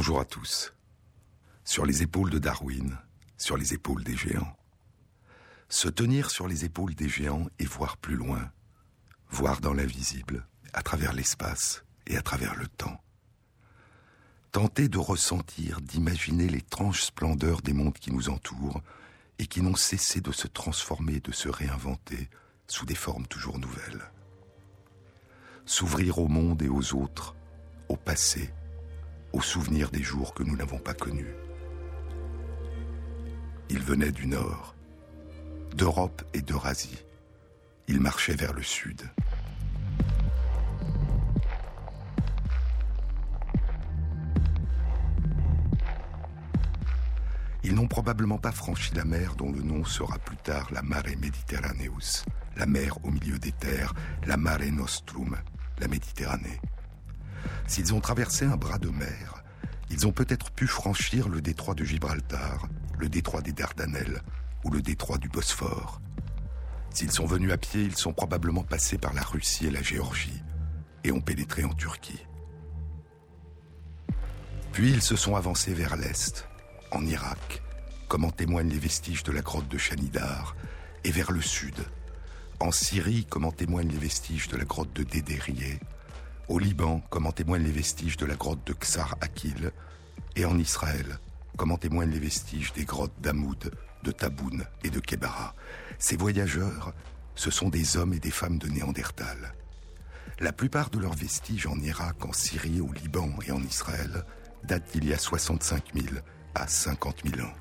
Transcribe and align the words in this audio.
Bonjour 0.00 0.18
à 0.18 0.24
tous. 0.24 0.72
Sur 1.62 1.84
les 1.84 2.02
épaules 2.02 2.30
de 2.30 2.38
Darwin, 2.38 2.96
sur 3.36 3.58
les 3.58 3.74
épaules 3.74 4.02
des 4.02 4.16
géants. 4.16 4.56
Se 5.68 5.90
tenir 5.90 6.30
sur 6.30 6.48
les 6.48 6.64
épaules 6.64 6.94
des 6.94 7.10
géants 7.10 7.48
et 7.58 7.66
voir 7.66 7.98
plus 7.98 8.16
loin, 8.16 8.50
voir 9.28 9.60
dans 9.60 9.74
l'invisible, 9.74 10.48
à 10.72 10.80
travers 10.80 11.12
l'espace 11.12 11.84
et 12.06 12.16
à 12.16 12.22
travers 12.22 12.56
le 12.56 12.66
temps. 12.66 12.98
Tenter 14.52 14.88
de 14.88 14.96
ressentir, 14.96 15.82
d'imaginer 15.82 16.48
l'étrange 16.48 17.02
splendeur 17.02 17.60
des 17.60 17.74
mondes 17.74 17.98
qui 17.98 18.10
nous 18.10 18.30
entourent 18.30 18.80
et 19.38 19.46
qui 19.46 19.60
n'ont 19.60 19.76
cessé 19.76 20.22
de 20.22 20.32
se 20.32 20.46
transformer, 20.46 21.20
de 21.20 21.30
se 21.30 21.50
réinventer 21.50 22.30
sous 22.68 22.86
des 22.86 22.94
formes 22.94 23.26
toujours 23.26 23.58
nouvelles. 23.58 24.10
S'ouvrir 25.66 26.20
au 26.20 26.26
monde 26.26 26.62
et 26.62 26.70
aux 26.70 26.94
autres, 26.94 27.36
au 27.90 27.98
passé, 27.98 28.54
aux 29.32 29.40
souvenirs 29.40 29.90
des 29.90 30.02
jours 30.02 30.34
que 30.34 30.42
nous 30.42 30.56
n'avons 30.56 30.78
pas 30.78 30.94
connus. 30.94 31.34
Il 33.68 33.80
venait 33.80 34.12
du 34.12 34.26
nord, 34.26 34.74
d'Europe 35.74 36.22
et 36.34 36.42
d'Eurasie. 36.42 37.04
Il 37.86 38.00
marchait 38.00 38.34
vers 38.34 38.52
le 38.52 38.62
sud. 38.62 39.02
Ils 47.62 47.74
n'ont 47.74 47.86
probablement 47.86 48.38
pas 48.38 48.52
franchi 48.52 48.94
la 48.94 49.04
mer 49.04 49.36
dont 49.36 49.52
le 49.52 49.62
nom 49.62 49.84
sera 49.84 50.18
plus 50.18 50.36
tard 50.36 50.68
la 50.72 50.82
Mare 50.82 51.16
Mediterraneus, 51.20 52.24
la 52.56 52.66
mer 52.66 52.98
au 53.04 53.10
milieu 53.10 53.38
des 53.38 53.52
terres, 53.52 53.94
la 54.26 54.36
Mare 54.36 54.72
Nostrum, 54.72 55.36
la 55.78 55.86
Méditerranée. 55.86 56.60
S'ils 57.66 57.94
ont 57.94 58.00
traversé 58.00 58.44
un 58.44 58.56
bras 58.56 58.78
de 58.78 58.88
mer, 58.88 59.42
ils 59.90 60.06
ont 60.06 60.12
peut-être 60.12 60.50
pu 60.50 60.66
franchir 60.66 61.28
le 61.28 61.40
détroit 61.40 61.74
de 61.74 61.84
Gibraltar, 61.84 62.68
le 62.98 63.08
détroit 63.08 63.42
des 63.42 63.52
Dardanelles 63.52 64.22
ou 64.64 64.70
le 64.70 64.82
détroit 64.82 65.18
du 65.18 65.28
Bosphore. 65.28 66.00
S'ils 66.90 67.12
sont 67.12 67.26
venus 67.26 67.52
à 67.52 67.56
pied, 67.56 67.82
ils 67.82 67.96
sont 67.96 68.12
probablement 68.12 68.64
passés 68.64 68.98
par 68.98 69.14
la 69.14 69.22
Russie 69.22 69.66
et 69.66 69.70
la 69.70 69.82
Géorgie 69.82 70.42
et 71.04 71.12
ont 71.12 71.20
pénétré 71.20 71.64
en 71.64 71.72
Turquie. 71.72 72.26
Puis 74.72 74.90
ils 74.90 75.02
se 75.02 75.16
sont 75.16 75.34
avancés 75.34 75.74
vers 75.74 75.96
l'est, 75.96 76.46
en 76.92 77.04
Irak, 77.06 77.62
comme 78.08 78.24
en 78.24 78.30
témoignent 78.30 78.70
les 78.70 78.78
vestiges 78.78 79.22
de 79.22 79.32
la 79.32 79.40
grotte 79.40 79.68
de 79.68 79.78
Chanidar, 79.78 80.56
et 81.04 81.10
vers 81.10 81.32
le 81.32 81.40
sud, 81.40 81.76
en 82.60 82.70
Syrie, 82.70 83.24
comme 83.24 83.44
en 83.44 83.52
témoignent 83.52 83.90
les 83.90 83.98
vestiges 83.98 84.48
de 84.48 84.56
la 84.56 84.64
grotte 84.64 84.92
de 84.92 85.02
Dédérié, 85.02 85.80
au 86.50 86.58
Liban, 86.58 87.00
comme 87.10 87.26
en 87.26 87.32
témoignent 87.32 87.62
les 87.62 87.70
vestiges 87.70 88.16
de 88.16 88.26
la 88.26 88.34
grotte 88.34 88.66
de 88.66 88.72
Ksar 88.72 89.16
Akil, 89.20 89.70
et 90.34 90.44
en 90.44 90.58
Israël, 90.58 91.20
comme 91.56 91.70
en 91.70 91.76
témoignent 91.76 92.10
les 92.10 92.18
vestiges 92.18 92.72
des 92.72 92.84
grottes 92.84 93.14
d'Amoud, 93.20 93.70
de 94.02 94.10
Taboun 94.10 94.64
et 94.82 94.90
de 94.90 94.98
Kebara. 94.98 95.54
Ces 96.00 96.16
voyageurs, 96.16 96.92
ce 97.36 97.52
sont 97.52 97.68
des 97.68 97.96
hommes 97.96 98.14
et 98.14 98.18
des 98.18 98.32
femmes 98.32 98.58
de 98.58 98.66
Néandertal. 98.66 99.54
La 100.40 100.52
plupart 100.52 100.90
de 100.90 100.98
leurs 100.98 101.14
vestiges 101.14 101.68
en 101.68 101.78
Irak, 101.78 102.24
en 102.24 102.32
Syrie, 102.32 102.80
au 102.80 102.92
Liban 102.92 103.30
et 103.46 103.52
en 103.52 103.62
Israël 103.62 104.24
datent 104.64 104.90
d'il 104.92 105.04
y 105.04 105.12
a 105.12 105.18
65 105.18 105.92
000 105.94 106.16
à 106.56 106.66
50 106.66 107.22
000 107.32 107.46
ans. 107.46 107.54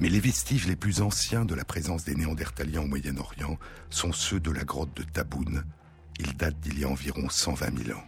Mais 0.00 0.08
les 0.08 0.20
vestiges 0.20 0.66
les 0.66 0.76
plus 0.76 1.00
anciens 1.00 1.44
de 1.44 1.54
la 1.54 1.64
présence 1.64 2.04
des 2.04 2.16
Néandertaliens 2.16 2.80
au 2.82 2.86
Moyen-Orient 2.86 3.56
sont 3.88 4.12
ceux 4.12 4.40
de 4.40 4.50
la 4.50 4.64
grotte 4.64 4.96
de 4.96 5.04
Taboun. 5.04 5.62
Ils 6.18 6.36
datent 6.36 6.60
d'il 6.60 6.78
y 6.78 6.84
a 6.84 6.88
environ 6.88 7.28
120 7.28 7.84
000 7.84 7.98
ans. 7.98 8.04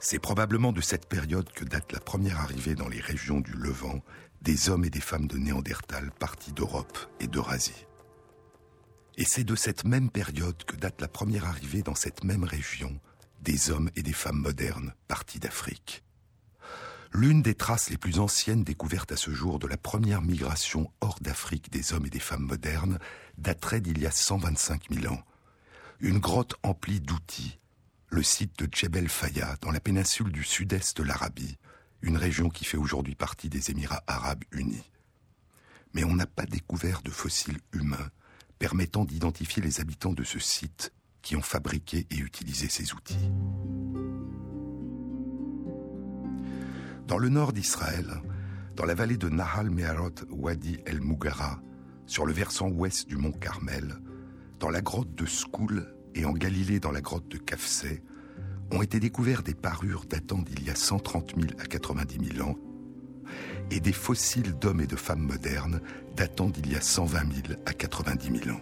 C'est 0.00 0.18
probablement 0.18 0.72
de 0.72 0.80
cette 0.80 1.06
période 1.06 1.50
que 1.52 1.64
date 1.64 1.92
la 1.92 2.00
première 2.00 2.40
arrivée 2.40 2.74
dans 2.74 2.88
les 2.88 3.00
régions 3.00 3.40
du 3.40 3.52
Levant 3.52 4.00
des 4.42 4.68
hommes 4.68 4.84
et 4.84 4.90
des 4.90 5.00
femmes 5.00 5.26
de 5.26 5.36
Néandertal 5.36 6.10
partis 6.18 6.52
d'Europe 6.52 6.98
et 7.20 7.26
d'Eurasie. 7.26 7.86
Et 9.16 9.24
c'est 9.24 9.44
de 9.44 9.56
cette 9.56 9.84
même 9.84 10.10
période 10.10 10.62
que 10.64 10.76
date 10.76 11.00
la 11.00 11.08
première 11.08 11.46
arrivée 11.46 11.82
dans 11.82 11.96
cette 11.96 12.22
même 12.22 12.44
région 12.44 13.00
des 13.40 13.70
hommes 13.70 13.90
et 13.96 14.02
des 14.02 14.12
femmes 14.12 14.38
modernes 14.38 14.94
partis 15.08 15.40
d'Afrique. 15.40 16.04
L'une 17.12 17.42
des 17.42 17.54
traces 17.54 17.90
les 17.90 17.96
plus 17.96 18.18
anciennes 18.18 18.64
découvertes 18.64 19.12
à 19.12 19.16
ce 19.16 19.30
jour 19.30 19.58
de 19.58 19.66
la 19.66 19.76
première 19.76 20.22
migration 20.22 20.92
hors 21.00 21.18
d'Afrique 21.20 21.70
des 21.70 21.92
hommes 21.92 22.06
et 22.06 22.10
des 22.10 22.20
femmes 22.20 22.44
modernes 22.44 22.98
daterait 23.38 23.80
d'il 23.80 23.98
y 23.98 24.06
a 24.06 24.10
125 24.10 24.88
000 24.90 25.12
ans. 25.12 25.22
Une 26.00 26.18
grotte 26.18 26.54
emplie 26.62 27.00
d'outils, 27.00 27.58
le 28.08 28.22
site 28.22 28.58
de 28.58 28.68
Djebel 28.70 29.08
Faya, 29.08 29.56
dans 29.62 29.70
la 29.70 29.80
péninsule 29.80 30.30
du 30.30 30.44
sud-est 30.44 30.96
de 30.96 31.02
l'Arabie, 31.02 31.56
une 32.02 32.16
région 32.16 32.50
qui 32.50 32.64
fait 32.64 32.76
aujourd'hui 32.76 33.14
partie 33.14 33.48
des 33.48 33.70
Émirats 33.70 34.04
arabes 34.06 34.44
unis. 34.52 34.90
Mais 35.94 36.04
on 36.04 36.14
n'a 36.14 36.26
pas 36.26 36.46
découvert 36.46 37.02
de 37.02 37.10
fossiles 37.10 37.58
humains 37.72 38.10
permettant 38.58 39.04
d'identifier 39.04 39.62
les 39.62 39.80
habitants 39.80 40.12
de 40.12 40.24
ce 40.24 40.38
site 40.38 40.92
qui 41.22 41.36
ont 41.36 41.42
fabriqué 41.42 42.06
et 42.10 42.18
utilisé 42.18 42.68
ces 42.68 42.92
outils. 42.92 43.30
Dans 47.08 47.16
le 47.16 47.30
nord 47.30 47.54
d'Israël, 47.54 48.20
dans 48.76 48.84
la 48.84 48.92
vallée 48.94 49.16
de 49.16 49.30
Nahal 49.30 49.70
Meharot 49.70 50.12
Wadi 50.28 50.78
El 50.84 51.00
Mugara, 51.00 51.58
sur 52.04 52.26
le 52.26 52.34
versant 52.34 52.68
ouest 52.68 53.08
du 53.08 53.16
mont 53.16 53.32
Carmel, 53.32 53.96
dans 54.60 54.68
la 54.68 54.82
grotte 54.82 55.14
de 55.14 55.24
Skoul 55.24 55.86
et 56.14 56.26
en 56.26 56.34
Galilée 56.34 56.80
dans 56.80 56.90
la 56.92 57.00
grotte 57.00 57.26
de 57.28 57.38
Kafsé, 57.38 58.02
ont 58.70 58.82
été 58.82 59.00
découverts 59.00 59.42
des 59.42 59.54
parures 59.54 60.04
datant 60.04 60.42
d'il 60.42 60.62
y 60.62 60.68
a 60.68 60.74
130 60.74 61.32
000 61.34 61.52
à 61.58 61.64
90 61.64 62.34
000 62.36 62.46
ans 62.46 62.56
et 63.70 63.80
des 63.80 63.94
fossiles 63.94 64.52
d'hommes 64.58 64.82
et 64.82 64.86
de 64.86 64.96
femmes 64.96 65.22
modernes 65.22 65.80
datant 66.14 66.50
d'il 66.50 66.70
y 66.70 66.76
a 66.76 66.82
120 66.82 67.20
000 67.48 67.60
à 67.64 67.72
90 67.72 68.40
000 68.44 68.54
ans. 68.54 68.60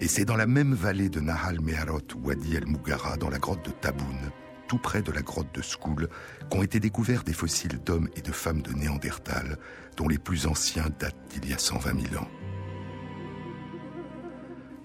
Et 0.00 0.06
c'est 0.06 0.26
dans 0.26 0.36
la 0.36 0.46
même 0.46 0.74
vallée 0.74 1.08
de 1.08 1.20
Nahal 1.20 1.62
Meharot 1.62 2.00
Wadi 2.22 2.56
El 2.56 2.66
Mugara, 2.66 3.16
dans 3.16 3.30
la 3.30 3.38
grotte 3.38 3.64
de 3.64 3.70
Taboun, 3.70 4.30
tout 4.70 4.78
près 4.78 5.02
de 5.02 5.10
la 5.10 5.22
grotte 5.22 5.52
de 5.52 5.62
Skoul, 5.62 6.08
qu'ont 6.48 6.62
été 6.62 6.78
découverts 6.78 7.24
des 7.24 7.32
fossiles 7.32 7.82
d'hommes 7.82 8.08
et 8.14 8.20
de 8.20 8.30
femmes 8.30 8.62
de 8.62 8.72
Néandertal, 8.72 9.58
dont 9.96 10.06
les 10.06 10.16
plus 10.16 10.46
anciens 10.46 10.86
datent 10.96 11.16
d'il 11.30 11.50
y 11.50 11.52
a 11.52 11.58
120 11.58 12.08
000 12.08 12.22
ans. 12.22 12.28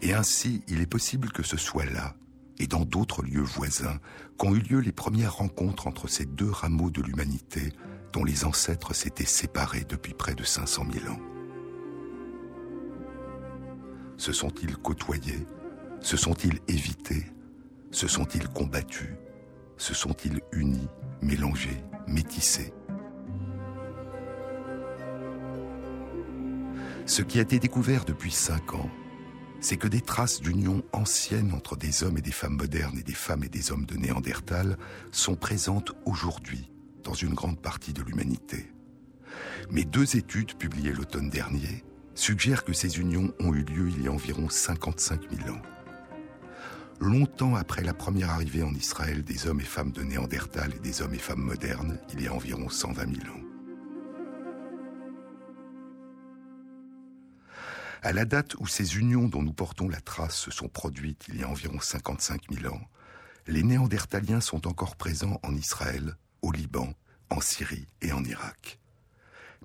Et 0.02 0.16
ainsi, 0.16 0.64
il 0.68 0.82
est 0.82 0.88
possible 0.88 1.32
que 1.32 1.44
ce 1.44 1.56
soit 1.56 1.86
là, 1.86 2.16
et 2.58 2.66
dans 2.66 2.84
d'autres 2.84 3.22
lieux 3.22 3.44
voisins, 3.44 4.00
qu'ont 4.40 4.56
eu 4.56 4.60
lieu 4.60 4.80
les 4.80 4.92
premières 4.92 5.36
rencontres 5.36 5.86
entre 5.86 6.08
ces 6.08 6.26
deux 6.26 6.50
rameaux 6.50 6.90
de 6.90 7.04
l'humanité 7.04 7.72
dont 8.12 8.24
les 8.24 8.44
ancêtres 8.44 8.96
s'étaient 8.96 9.24
séparés 9.24 9.86
depuis 9.88 10.16
près 10.16 10.34
de 10.34 10.44
500 10.44 10.88
000 10.92 11.14
ans. 11.14 11.20
Se 14.18 14.32
sont-ils 14.32 14.78
côtoyés? 14.78 15.46
Se 16.02 16.18
sont-ils 16.18 16.60
évités? 16.68 17.28
Se 17.92 18.08
sont-ils 18.08 18.48
combattus? 18.48 19.14
Se 19.78 19.94
sont-ils 19.94 20.42
unis, 20.52 20.88
mélangés, 21.22 21.84
métissés 22.08 22.74
Ce 27.06 27.22
qui 27.22 27.40
a 27.40 27.42
été 27.44 27.60
découvert 27.60 28.06
depuis 28.06 28.32
cinq 28.32 28.74
ans, 28.74 28.90
c'est 29.60 29.78
que 29.78 29.88
des 29.88 30.02
traces 30.02 30.42
d'union 30.42 30.84
ancienne 30.94 31.54
entre 31.54 31.76
des 31.76 32.04
hommes 32.04 32.18
et 32.18 32.22
des 32.22 32.32
femmes 32.32 32.58
modernes 32.58 32.98
et 32.98 33.04
des 33.04 33.14
femmes 33.14 33.44
et 33.44 33.50
des 33.50 33.72
hommes 33.72 33.86
de 33.86 33.96
Néandertal 33.96 34.78
sont 35.12 35.36
présentes 35.36 35.94
aujourd'hui 36.06 36.72
dans 37.04 37.14
une 37.14 37.34
grande 37.34 37.60
partie 37.60 37.94
de 37.94 38.02
l'humanité. 38.02 38.72
Mais 39.72 39.84
deux 39.84 40.16
études 40.16 40.56
publiées 40.56 40.94
l'automne 40.94 41.30
dernier 41.30 41.84
suggère 42.16 42.64
que 42.64 42.74
ces 42.74 43.00
unions 43.00 43.34
ont 43.40 43.54
eu 43.54 43.64
lieu 43.64 43.90
il 43.90 44.04
y 44.04 44.08
a 44.08 44.12
environ 44.12 44.50
55 44.50 45.22
000 45.30 45.56
ans. 45.56 45.62
Longtemps 47.00 47.56
après 47.56 47.84
la 47.84 47.94
première 47.94 48.30
arrivée 48.30 48.64
en 48.64 48.74
Israël 48.74 49.24
des 49.24 49.48
hommes 49.48 49.60
et 49.60 49.66
femmes 49.66 49.92
de 49.92 50.02
Néandertal 50.02 50.74
et 50.74 50.80
des 50.80 51.02
hommes 51.02 51.14
et 51.14 51.20
femmes 51.20 51.42
modernes, 51.42 52.00
il 52.14 52.22
y 52.22 52.28
a 52.28 52.34
environ 52.34 52.70
120 52.70 53.22
000 53.24 53.36
ans. 53.36 53.42
À 58.02 58.14
la 58.14 58.24
date 58.24 58.56
où 58.60 58.68
ces 58.68 58.98
unions 58.98 59.28
dont 59.28 59.42
nous 59.42 59.54
portons 59.54 59.90
la 59.90 60.00
trace 60.00 60.38
se 60.38 60.52
sont 60.52 60.70
produites 60.70 61.26
il 61.28 61.40
y 61.40 61.44
a 61.44 61.50
environ 61.50 61.80
55 61.80 62.44
000 62.52 62.74
ans, 62.74 62.82
les 63.48 63.64
Néandertaliens 63.64 64.42
sont 64.42 64.68
encore 64.68 64.96
présents 64.96 65.40
en 65.44 65.54
Israël, 65.56 66.16
au 66.42 66.52
Liban, 66.52 66.94
en 67.30 67.42
Syrie 67.42 67.88
et 68.02 68.12
en 68.12 68.24
Irak. 68.24 68.80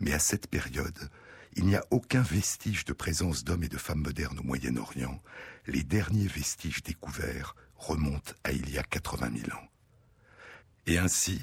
Mais 0.00 0.12
à 0.12 0.18
cette 0.18 0.48
période, 0.48 1.10
il 1.54 1.66
n'y 1.66 1.76
a 1.76 1.84
aucun 1.90 2.22
vestige 2.22 2.84
de 2.84 2.92
présence 2.92 3.44
d'hommes 3.44 3.64
et 3.64 3.68
de 3.68 3.78
femmes 3.78 4.02
modernes 4.02 4.38
au 4.38 4.44
Moyen-Orient. 4.44 5.22
Les 5.66 5.82
derniers 5.82 6.28
vestiges 6.28 6.82
découverts 6.82 7.56
remontent 7.76 8.32
à 8.44 8.52
il 8.52 8.70
y 8.70 8.78
a 8.78 8.82
80 8.82 9.30
000 9.36 9.56
ans. 9.56 9.68
Et 10.86 10.98
ainsi, 10.98 11.40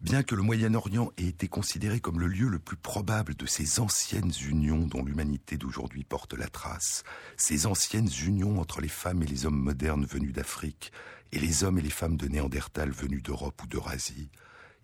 Bien 0.00 0.22
que 0.22 0.34
le 0.34 0.40
Moyen-Orient 0.40 1.12
ait 1.18 1.26
été 1.26 1.46
considéré 1.46 2.00
comme 2.00 2.20
le 2.20 2.26
lieu 2.26 2.48
le 2.48 2.58
plus 2.58 2.78
probable 2.78 3.34
de 3.34 3.44
ces 3.44 3.80
anciennes 3.80 4.32
unions 4.48 4.86
dont 4.86 5.04
l'humanité 5.04 5.58
d'aujourd'hui 5.58 6.04
porte 6.04 6.32
la 6.32 6.48
trace, 6.48 7.04
ces 7.36 7.66
anciennes 7.66 8.08
unions 8.24 8.58
entre 8.60 8.80
les 8.80 8.88
femmes 8.88 9.22
et 9.22 9.26
les 9.26 9.44
hommes 9.44 9.60
modernes 9.60 10.06
venus 10.06 10.32
d'Afrique 10.32 10.90
et 11.32 11.38
les 11.38 11.64
hommes 11.64 11.78
et 11.78 11.82
les 11.82 11.90
femmes 11.90 12.16
de 12.16 12.28
Néandertal 12.28 12.90
venus 12.90 13.22
d'Europe 13.22 13.62
ou 13.62 13.66
d'Eurasie, 13.66 14.30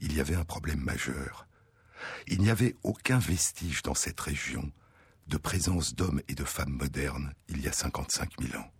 il 0.03 0.15
y 0.15 0.21
avait 0.21 0.35
un 0.35 0.45
problème 0.45 0.81
majeur. 0.81 1.45
Il 2.26 2.40
n'y 2.40 2.50
avait 2.50 2.75
aucun 2.82 3.19
vestige 3.19 3.82
dans 3.82 3.94
cette 3.94 4.20
région 4.20 4.70
de 5.28 5.37
présence 5.37 5.94
d'hommes 5.94 6.22
et 6.28 6.34
de 6.34 6.44
femmes 6.44 6.72
modernes 6.72 7.32
il 7.48 7.60
y 7.60 7.69
a 7.69 7.72
55 7.72 8.31
000 8.40 8.60
ans. 8.60 8.70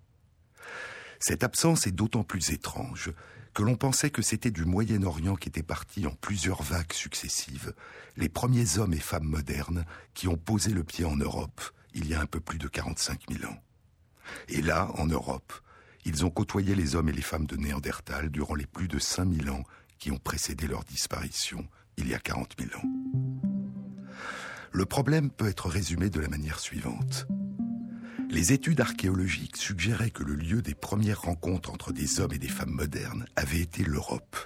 Cette 1.19 1.43
absence 1.43 1.87
est 1.87 1.93
d'autant 1.93 2.25
plus 2.25 2.51
étrange 2.51 3.13
que 3.55 3.63
l'on 3.63 3.77
pensait 3.77 4.11
que 4.11 4.21
c'était 4.21 4.51
du 4.51 4.67
Moyen-Orient 4.67 5.35
qu'étaient 5.35 5.63
partis 5.63 6.07
en 6.07 6.15
plusieurs 6.15 6.63
vagues 6.63 6.93
successives 6.93 7.75
les 8.17 8.29
premiers 8.29 8.79
hommes 8.79 8.93
et 8.93 9.01
femmes 9.01 9.25
modernes 9.25 9.87
qui 10.15 10.29
ont 10.29 10.37
posé 10.37 10.73
le 10.73 10.85
pied 10.85 11.05
en 11.05 11.17
Europe 11.17 11.63
il 11.95 12.07
y 12.07 12.15
a 12.15 12.21
un 12.21 12.27
peu 12.27 12.41
plus 12.41 12.59
de 12.59 12.69
45 12.69 13.23
000 13.31 13.51
ans. 13.51 13.57
Et 14.49 14.61
là, 14.61 14.91
en 14.97 15.07
Europe, 15.07 15.53
ils 16.05 16.25
ont 16.27 16.31
côtoyé 16.31 16.75
les 16.75 16.95
hommes 16.95 17.09
et 17.09 17.13
les 17.13 17.23
femmes 17.23 17.47
de 17.47 17.57
Néandertal 17.57 18.31
durant 18.31 18.55
les 18.55 18.67
plus 18.67 18.89
de 18.89 18.99
5000 18.99 19.51
ans 19.51 19.65
qui 19.99 20.11
ont 20.11 20.19
précédé 20.19 20.67
leur 20.67 20.85
disparition 20.85 21.67
il 21.99 22.09
y 22.09 22.15
a 22.15 22.19
40 22.19 22.55
000 22.59 22.71
ans. 22.79 22.89
Le 24.73 24.85
problème 24.85 25.31
peut 25.31 25.49
être 25.49 25.69
résumé 25.69 26.11
de 26.11 26.21
la 26.21 26.29
manière 26.29 26.61
suivante. 26.61 27.27
Les 28.31 28.53
études 28.53 28.81
archéologiques 28.81 29.57
suggéraient 29.57 30.11
que 30.11 30.23
le 30.23 30.35
lieu 30.35 30.61
des 30.61 30.75
premières 30.75 31.23
rencontres 31.23 31.73
entre 31.73 31.93
des 31.93 32.21
hommes 32.21 32.33
et 32.33 32.39
des 32.39 32.49
femmes 32.49 32.71
modernes 32.71 33.25
avait 33.37 33.61
été 33.61 33.83
l'Europe. 33.85 34.37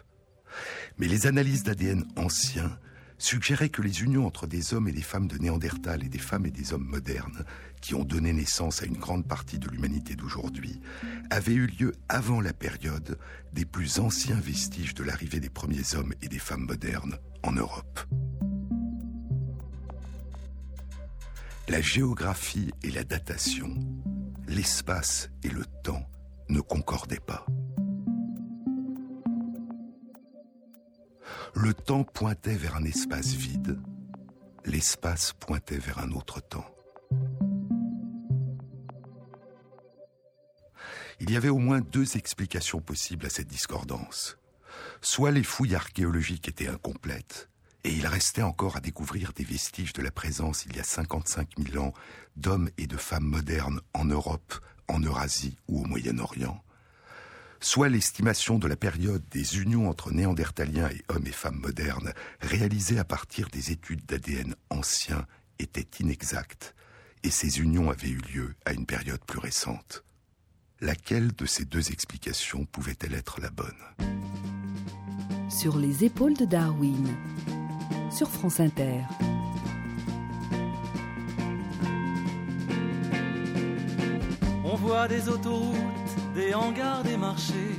Mais 0.98 1.08
les 1.08 1.26
analyses 1.26 1.64
d'ADN 1.64 2.04
anciens 2.16 2.78
suggéraient 3.18 3.68
que 3.68 3.82
les 3.82 4.02
unions 4.02 4.26
entre 4.26 4.46
des 4.46 4.72
hommes 4.72 4.88
et 4.88 4.92
des 4.92 5.02
femmes 5.02 5.28
de 5.28 5.36
Néandertal 5.38 6.04
et 6.04 6.08
des 6.08 6.18
femmes 6.18 6.46
et 6.46 6.50
des 6.50 6.72
hommes 6.72 6.86
modernes, 6.86 7.44
qui 7.80 7.94
ont 7.94 8.04
donné 8.04 8.32
naissance 8.32 8.82
à 8.82 8.86
une 8.86 8.96
grande 8.96 9.26
partie 9.26 9.58
de 9.58 9.68
l'humanité 9.68 10.14
d'aujourd'hui, 10.14 10.80
avaient 11.30 11.54
eu 11.54 11.66
lieu 11.66 11.92
avant 12.08 12.40
la 12.40 12.52
période 12.52 13.18
des 13.52 13.64
plus 13.64 13.98
anciens 13.98 14.40
vestiges 14.40 14.94
de 14.94 15.04
l'arrivée 15.04 15.40
des 15.40 15.50
premiers 15.50 15.94
hommes 15.94 16.14
et 16.22 16.28
des 16.28 16.38
femmes 16.38 16.66
modernes 16.66 17.18
en 17.42 17.52
Europe. 17.52 18.00
La 21.68 21.80
géographie 21.80 22.72
et 22.82 22.90
la 22.90 23.04
datation, 23.04 23.74
l'espace 24.48 25.30
et 25.42 25.48
le 25.48 25.64
temps 25.82 26.04
ne 26.48 26.60
concordaient 26.60 27.20
pas. 27.20 27.46
Le 31.54 31.74
temps 31.74 32.04
pointait 32.04 32.56
vers 32.56 32.76
un 32.76 32.84
espace 32.84 33.34
vide, 33.34 33.78
l'espace 34.64 35.32
pointait 35.32 35.78
vers 35.78 35.98
un 35.98 36.10
autre 36.12 36.40
temps. 36.40 36.66
Il 41.20 41.30
y 41.30 41.36
avait 41.36 41.50
au 41.50 41.58
moins 41.58 41.80
deux 41.80 42.16
explications 42.16 42.80
possibles 42.80 43.26
à 43.26 43.30
cette 43.30 43.48
discordance. 43.48 44.38
Soit 45.02 45.30
les 45.30 45.42
fouilles 45.42 45.74
archéologiques 45.74 46.48
étaient 46.48 46.68
incomplètes, 46.68 47.48
et 47.84 47.92
il 47.92 48.06
restait 48.06 48.42
encore 48.42 48.76
à 48.76 48.80
découvrir 48.80 49.32
des 49.32 49.44
vestiges 49.44 49.94
de 49.94 50.02
la 50.02 50.10
présence 50.10 50.66
il 50.66 50.76
y 50.76 50.80
a 50.80 50.84
55 50.84 51.48
000 51.72 51.82
ans 51.82 51.94
d'hommes 52.36 52.68
et 52.76 52.86
de 52.86 52.98
femmes 52.98 53.24
modernes 53.24 53.80
en 53.94 54.04
Europe, 54.04 54.54
en 54.88 55.00
Eurasie 55.00 55.56
ou 55.68 55.82
au 55.82 55.86
Moyen-Orient. 55.86 56.62
Soit 57.60 57.88
l'estimation 57.88 58.58
de 58.58 58.68
la 58.68 58.76
période 58.76 59.22
des 59.30 59.58
unions 59.58 59.88
entre 59.88 60.12
néandertaliens 60.12 60.88
et 60.90 61.02
hommes 61.08 61.26
et 61.26 61.32
femmes 61.32 61.60
modernes 61.60 62.12
réalisées 62.40 62.98
à 62.98 63.04
partir 63.04 63.48
des 63.48 63.70
études 63.70 64.04
d'ADN 64.06 64.54
anciens 64.68 65.26
était 65.58 66.02
inexacte, 66.02 66.74
et 67.22 67.30
ces 67.30 67.60
unions 67.60 67.90
avaient 67.90 68.08
eu 68.08 68.20
lieu 68.34 68.54
à 68.64 68.72
une 68.72 68.86
période 68.86 69.24
plus 69.26 69.38
récente. 69.38 70.04
Laquelle 70.82 71.34
de 71.34 71.44
ces 71.44 71.66
deux 71.66 71.92
explications 71.92 72.64
pouvait-elle 72.64 73.12
être 73.12 73.38
la 73.42 73.50
bonne? 73.50 73.68
Sur 75.50 75.76
les 75.76 76.04
épaules 76.04 76.32
de 76.32 76.46
Darwin 76.46 77.06
sur 78.10 78.30
France 78.30 78.60
Inter. 78.60 79.02
On 84.64 84.74
voit 84.76 85.06
des 85.06 85.28
autoroutes, 85.28 86.16
des 86.34 86.54
hangars, 86.54 87.02
des 87.02 87.18
marchés, 87.18 87.78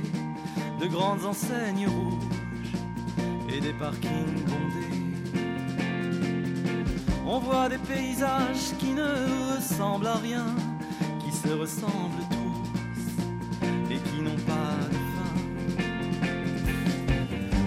de 0.80 0.86
grandes 0.86 1.24
enseignes 1.24 1.88
rouges 1.88 2.72
et 3.52 3.60
des 3.60 3.72
parkings 3.72 4.44
bondés. 4.46 5.42
On 7.26 7.40
voit 7.40 7.68
des 7.68 7.78
paysages 7.78 8.76
qui 8.78 8.92
ne 8.92 9.56
ressemblent 9.56 10.06
à 10.06 10.18
rien, 10.18 10.46
qui 11.24 11.32
se 11.36 11.52
ressemblent 11.52 12.22
tous 12.30 12.41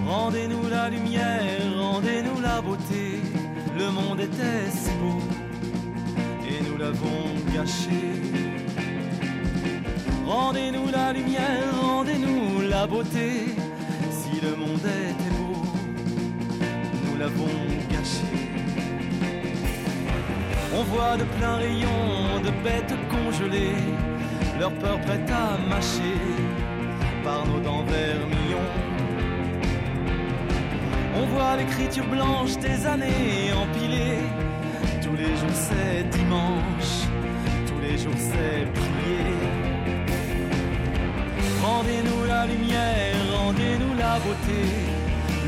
Rendez-nous 0.06 0.68
la 0.68 0.88
lumière, 0.88 1.42
rendez-nous 1.76 2.40
la 2.40 2.60
beauté. 2.60 3.20
Le 3.76 3.90
monde 3.90 4.20
était 4.20 4.70
si 4.70 4.90
beau 5.00 5.18
et 6.48 6.62
nous 6.62 6.78
l'avons 6.78 7.24
gâché. 7.52 8.02
Rendez-nous 10.24 10.88
la 10.92 11.12
lumière, 11.12 11.64
rendez-nous 11.82 12.68
la 12.70 12.86
beauté. 12.86 13.46
Si 14.10 14.40
le 14.40 14.54
monde 14.54 14.78
était 14.78 15.34
beau, 15.38 15.60
nous 17.04 17.18
l'avons 17.18 17.58
gâché. 17.90 18.32
On 20.72 20.82
voit 20.84 21.16
de 21.16 21.24
pleins 21.36 21.56
rayons 21.56 22.40
de 22.44 22.50
bêtes 22.62 22.94
congelées, 23.10 23.82
leur 24.60 24.72
peur 24.74 25.00
prête 25.00 25.28
à 25.30 25.58
mâcher 25.68 26.20
par 27.24 27.44
nos 27.46 27.58
dents 27.58 27.84
vermillons. 27.84 28.95
On 31.18 31.24
voit 31.26 31.56
l'écriture 31.56 32.06
blanche 32.06 32.58
des 32.58 32.86
années 32.86 33.50
empilées. 33.62 34.24
Tous 35.02 35.16
les 35.16 35.34
jours 35.40 35.58
c'est 35.68 36.02
dimanche, 36.10 36.92
tous 37.66 37.80
les 37.80 37.96
jours 37.96 38.20
c'est 38.30 38.66
prier. 38.78 39.32
Rendez-nous 41.62 42.24
la 42.26 42.46
lumière, 42.46 43.16
rendez-nous 43.38 43.94
la 43.98 44.18
beauté. 44.18 44.60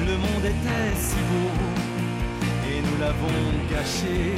Le 0.06 0.16
monde 0.16 0.46
était 0.54 0.94
si 0.96 1.20
beau 1.28 1.50
et 2.70 2.80
nous 2.86 2.98
l'avons 3.02 3.40
gâché. 3.70 4.34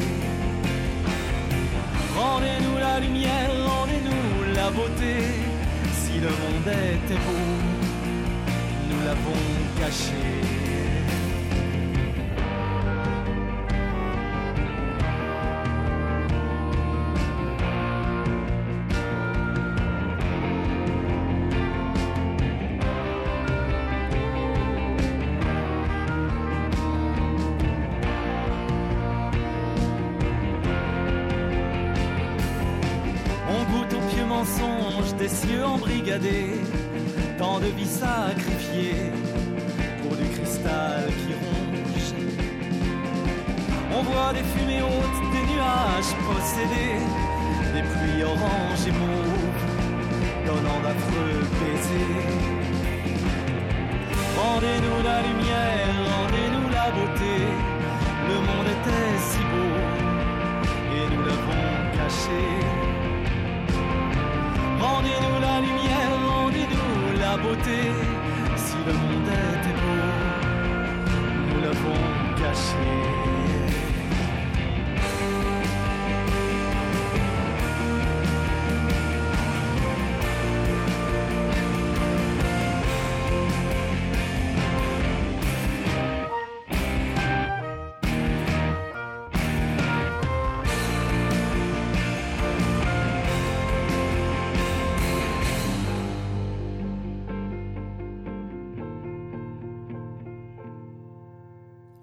Rendez-nous 2.19 2.79
la 2.79 2.99
lumière, 2.99 3.51
rendez-nous 3.67 4.55
la 4.55 4.71
beauté. 4.71 5.15
Si 5.93 6.19
le 6.19 6.31
monde 6.43 6.75
était 6.95 7.21
beau, 7.27 7.47
nous 8.89 9.05
l'avons 9.07 9.43
caché. 9.79 10.50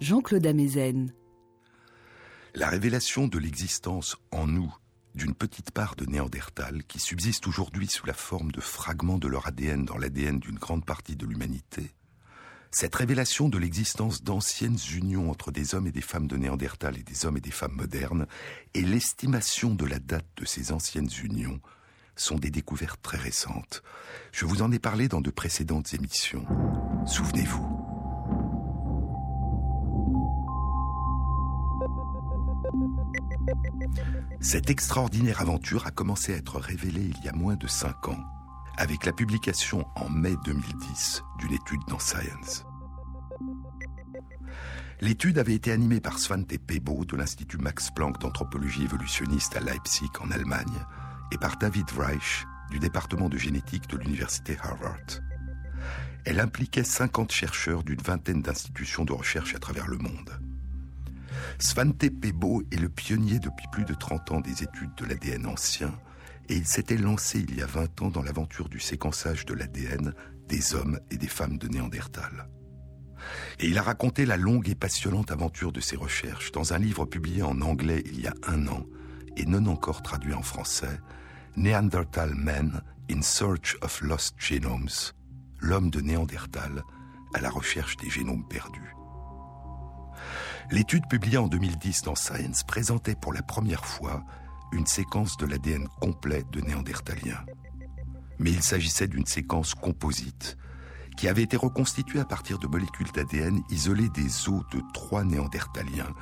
Jean-Claude 0.08 0.48
Amezen. 0.48 1.12
La 2.56 2.70
révélation 2.70 3.28
de 3.28 3.38
l'existence 3.38 4.16
en 4.32 4.48
nous 4.48 4.74
d'une 5.16 5.36
petite 5.36 5.72
part 5.72 5.98
de 5.98 6.06
Néandertal 6.06 6.86
qui 6.86 6.98
subsiste 6.98 7.46
aujourd'hui 7.46 7.88
sous 7.88 8.06
la 8.06 8.14
forme 8.14 8.54
de 8.54 8.62
fragments 8.62 9.18
de 9.18 9.28
leur 9.28 9.48
ADN 9.48 9.84
dans 9.84 9.98
l'ADN 9.98 10.40
d'une 10.40 10.60
grande 10.60 10.86
partie 10.86 11.18
de 11.18 11.26
l'humanité, 11.26 11.94
cette 12.72 12.96
révélation 12.96 13.50
de 13.50 13.58
l'existence 13.58 14.24
d'anciennes 14.24 14.78
unions 14.96 15.30
entre 15.30 15.52
des 15.52 15.76
hommes 15.76 15.88
et 15.88 15.92
des 15.92 16.00
femmes 16.00 16.28
de 16.28 16.38
Néandertal 16.38 16.98
et 16.98 17.04
des 17.04 17.26
hommes 17.26 17.36
et 17.36 17.42
des 17.42 17.52
femmes 17.52 17.76
modernes 17.76 18.28
et 18.76 18.84
l'estimation 18.84 19.76
de 19.76 19.86
la 19.86 20.00
date 20.00 20.28
de 20.38 20.46
ces 20.46 20.72
anciennes 20.72 21.10
unions 21.22 21.60
sont 22.16 22.38
des 22.38 22.50
découvertes 22.50 23.02
très 23.02 23.18
récentes. 23.18 23.84
Je 24.32 24.46
vous 24.46 24.62
en 24.62 24.72
ai 24.72 24.80
parlé 24.80 25.10
dans 25.10 25.20
de 25.20 25.32
précédentes 25.32 25.94
émissions. 25.94 26.46
Souvenez-vous. 27.06 27.77
Cette 34.40 34.70
extraordinaire 34.70 35.42
aventure 35.42 35.88
a 35.88 35.92
commencé 35.92 36.34
à 36.34 36.38
être 36.38 36.60
révélée 36.60 37.12
il 37.18 37.26
y 37.26 37.28
a 37.28 37.34
moins 37.34 37.56
de 37.56 37.68
cinq 37.68 38.08
ans, 38.08 38.24
avec 38.78 39.06
la 39.06 39.12
publication 39.12 39.86
en 39.96 40.10
mai 40.10 40.36
2010 40.46 41.24
d'une 41.40 41.54
étude 41.54 41.82
dans 41.88 42.00
Science. 42.00 42.64
L'étude 45.02 45.38
avait 45.38 45.56
été 45.56 45.72
animée 45.72 46.00
par 46.00 46.20
Svante 46.20 46.58
Pebo 46.58 47.06
de 47.06 47.16
l'Institut 47.16 47.58
Max 47.58 47.90
Planck 47.92 48.20
d'anthropologie 48.20 48.84
évolutionniste 48.84 49.56
à 49.56 49.60
Leipzig 49.60 50.10
en 50.20 50.32
Allemagne 50.32 50.86
et 51.32 51.38
par 51.38 51.58
David 51.58 51.90
Reich 51.98 52.46
du 52.72 52.80
département 52.80 53.30
de 53.30 53.38
génétique 53.38 53.88
de 53.90 53.98
l'université 53.98 54.58
Harvard. 54.62 55.22
Elle 56.26 56.40
impliquait 56.40 56.84
50 56.84 57.32
chercheurs 57.32 57.84
d'une 57.84 58.02
vingtaine 58.02 58.42
d'institutions 58.42 59.06
de 59.06 59.14
recherche 59.14 59.56
à 59.56 59.60
travers 59.60 59.88
le 59.88 59.98
monde. 59.98 60.40
Svante 61.60 62.10
Pebo 62.10 62.64
est 62.72 62.80
le 62.80 62.90
pionnier 62.90 63.40
depuis 63.40 63.68
plus 63.72 63.86
de 63.86 63.94
30 63.94 64.32
ans 64.32 64.42
des 64.42 64.64
études 64.64 64.96
de 64.96 65.06
l'ADN 65.06 65.46
ancien 65.46 65.94
et 66.50 66.56
il 66.56 66.66
s'était 66.66 66.98
lancé 66.98 67.40
il 67.40 67.56
y 67.56 67.62
a 67.62 67.66
20 67.66 68.02
ans 68.04 68.10
dans 68.10 68.24
l'aventure 68.24 68.70
du 68.70 68.80
séquençage 68.80 69.46
de 69.46 69.54
l'ADN 69.54 70.14
des 70.48 70.76
hommes 70.76 71.00
et 71.12 71.18
des 71.18 71.28
femmes 71.28 71.58
de 71.58 71.68
Néandertal. 71.68 72.48
Et 73.60 73.68
il 73.68 73.78
a 73.78 73.82
raconté 73.82 74.26
la 74.26 74.38
longue 74.38 74.70
et 74.70 74.76
passionnante 74.76 75.32
aventure 75.32 75.72
de 75.72 75.82
ses 75.82 75.96
recherches 75.96 76.52
dans 76.52 76.74
un 76.74 76.78
livre 76.78 77.06
publié 77.06 77.44
en 77.44 77.60
anglais 77.62 78.04
il 78.06 78.22
y 78.22 78.28
a 78.28 78.34
un 78.48 78.68
an 78.68 78.86
et 79.36 79.46
non 79.46 79.66
encore 79.68 80.02
traduit 80.02 80.34
en 80.34 80.42
français, 80.42 81.00
Neanderthal 81.56 82.34
Men 82.36 82.82
in 83.10 83.22
Search 83.22 83.78
of 83.82 84.02
Lost 84.02 84.36
Genomes, 84.38 85.14
l'homme 85.60 85.90
de 85.90 86.02
Néandertal 86.02 86.84
à 87.34 87.42
la 87.42 87.50
recherche 87.50 87.98
des 87.98 88.10
génomes 88.10 88.48
perdus. 88.48 88.97
L'étude 90.70 91.08
publiée 91.08 91.38
en 91.38 91.48
2010 91.48 92.02
dans 92.02 92.16
Science 92.16 92.64
présentait 92.64 93.16
pour 93.16 93.32
la 93.32 93.42
première 93.42 93.86
fois 93.86 94.24
une 94.74 94.86
séquence 94.86 95.38
de 95.38 95.46
l'ADN 95.46 95.88
complet 96.02 96.44
de 96.52 96.60
Néandertaliens. 96.60 97.46
Mais 98.38 98.52
il 98.52 98.62
s'agissait 98.62 99.08
d'une 99.08 99.26
séquence 99.26 99.74
composite 99.74 100.58
qui 101.16 101.30
avait 101.30 101.44
été 101.44 101.56
reconstituée 101.56 102.20
à 102.20 102.26
partir 102.26 102.60
de 102.60 102.68
molécules 102.68 103.12
d'ADN 103.14 103.62
isolées 103.70 104.10
des 104.10 104.50
os 104.50 104.62
de 104.74 104.82
trois 104.94 105.24
Néandertaliens 105.24 106.14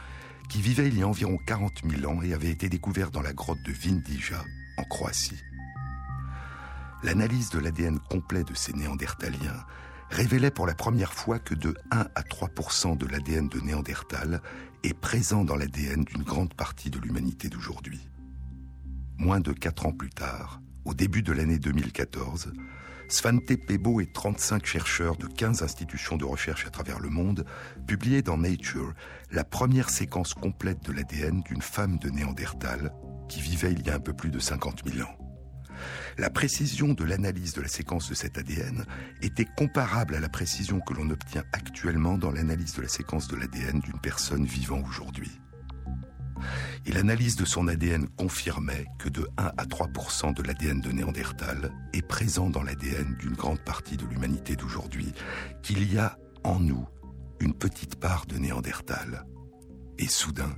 qui 0.48 0.62
vivaient 0.62 0.88
il 0.88 1.00
y 1.00 1.02
a 1.02 1.08
environ 1.08 1.38
40 1.48 1.82
000 1.84 2.12
ans 2.12 2.22
et 2.22 2.34
avaient 2.34 2.52
été 2.52 2.70
découverts 2.70 3.10
dans 3.10 3.24
la 3.24 3.34
grotte 3.34 3.62
de 3.66 3.72
Vindija, 3.72 4.44
en 4.78 4.84
Croatie. 4.84 5.42
L'analyse 7.02 7.50
de 7.50 7.58
l'ADN 7.58 8.00
complet 8.00 8.44
de 8.44 8.54
ces 8.54 8.74
Néandertaliens 8.74 9.66
révélait 10.10 10.52
pour 10.52 10.68
la 10.68 10.76
première 10.76 11.14
fois 11.14 11.40
que 11.40 11.56
de 11.56 11.76
1 11.92 12.08
à 12.16 12.22
3% 12.22 12.98
de 12.98 13.06
l'ADN 13.06 13.48
de 13.48 13.60
Néandertal 13.60 14.42
est 14.84 14.94
présent 14.94 15.44
dans 15.44 15.56
l'ADN 15.56 16.04
d'une 16.04 16.24
grande 16.24 16.54
partie 16.54 16.90
de 16.90 17.00
l'humanité 17.00 17.50
d'aujourd'hui. 17.50 18.10
Moins 19.18 19.40
de 19.40 19.52
4 19.52 19.88
ans 19.88 19.94
plus 19.94 20.10
tard, 20.10 20.62
au 20.84 20.94
début 20.94 21.24
de 21.24 21.34
l'année 21.34 21.58
2014, 21.58 22.54
Svante 23.08 23.56
Pebo 23.68 24.02
et 24.02 24.08
35 24.08 24.66
chercheurs 24.66 25.16
de 25.16 25.28
15 25.28 25.62
institutions 25.62 26.18
de 26.18 26.26
recherche 26.26 26.66
à 26.66 26.70
travers 26.70 27.00
le 27.00 27.10
monde 27.10 27.46
publiaient 27.88 28.24
dans 28.24 28.38
Nature 28.38 28.94
la 29.32 29.44
première 29.44 29.90
séquence 29.90 30.34
complète 30.34 30.84
de 30.84 30.92
l'ADN 30.92 31.42
d'une 31.42 31.62
femme 31.62 31.98
de 32.00 32.10
Néandertal 32.10 32.92
qui 33.30 33.42
vivait 33.42 33.74
il 33.74 33.86
y 33.86 33.90
a 33.90 33.96
un 33.96 34.00
peu 34.00 34.14
plus 34.14 34.32
de 34.32 34.40
50 34.40 34.84
000 34.88 35.08
ans. 35.08 35.25
La 36.18 36.30
précision 36.30 36.94
de 36.94 37.04
l'analyse 37.04 37.54
de 37.54 37.62
la 37.62 37.68
séquence 37.68 38.10
de 38.10 38.16
cet 38.16 38.38
ADN 38.38 38.86
était 39.22 39.48
comparable 39.58 40.16
à 40.16 40.22
la 40.22 40.30
précision 40.30 40.80
que 40.80 40.94
l'on 40.94 41.10
obtient 41.10 41.44
actuellement 41.52 42.18
dans 42.18 42.32
l'analyse 42.32 42.74
de 42.76 42.82
la 42.82 42.88
séquence 42.88 43.28
de 43.28 43.36
l'ADN 43.36 43.82
d'une 43.82 44.00
personne 44.00 44.46
vivant 44.46 44.82
aujourd'hui. 44.88 45.42
Et 46.86 46.94
l'analyse 46.94 47.36
de 47.36 47.44
son 47.44 47.68
ADN 47.68 48.08
confirmait 48.18 48.86
que 48.98 49.10
de 49.10 49.28
1 49.38 49.44
à 49.58 49.66
3% 49.66 50.34
de 50.34 50.44
l'ADN 50.44 50.80
de 50.80 50.92
Néandertal 50.92 51.72
est 51.92 52.06
présent 52.08 52.50
dans 52.50 52.64
l'ADN 52.64 53.16
d'une 53.20 53.34
grande 53.34 53.60
partie 53.60 53.98
de 53.98 54.06
l'humanité 54.06 54.56
d'aujourd'hui, 54.56 55.12
qu'il 55.64 55.92
y 55.92 55.98
a 55.98 56.18
en 56.46 56.62
nous 56.62 56.88
une 57.42 57.54
petite 57.54 57.96
part 57.96 58.26
de 58.26 58.38
Néandertal. 58.38 59.26
Et 59.98 60.08
soudain, 60.08 60.56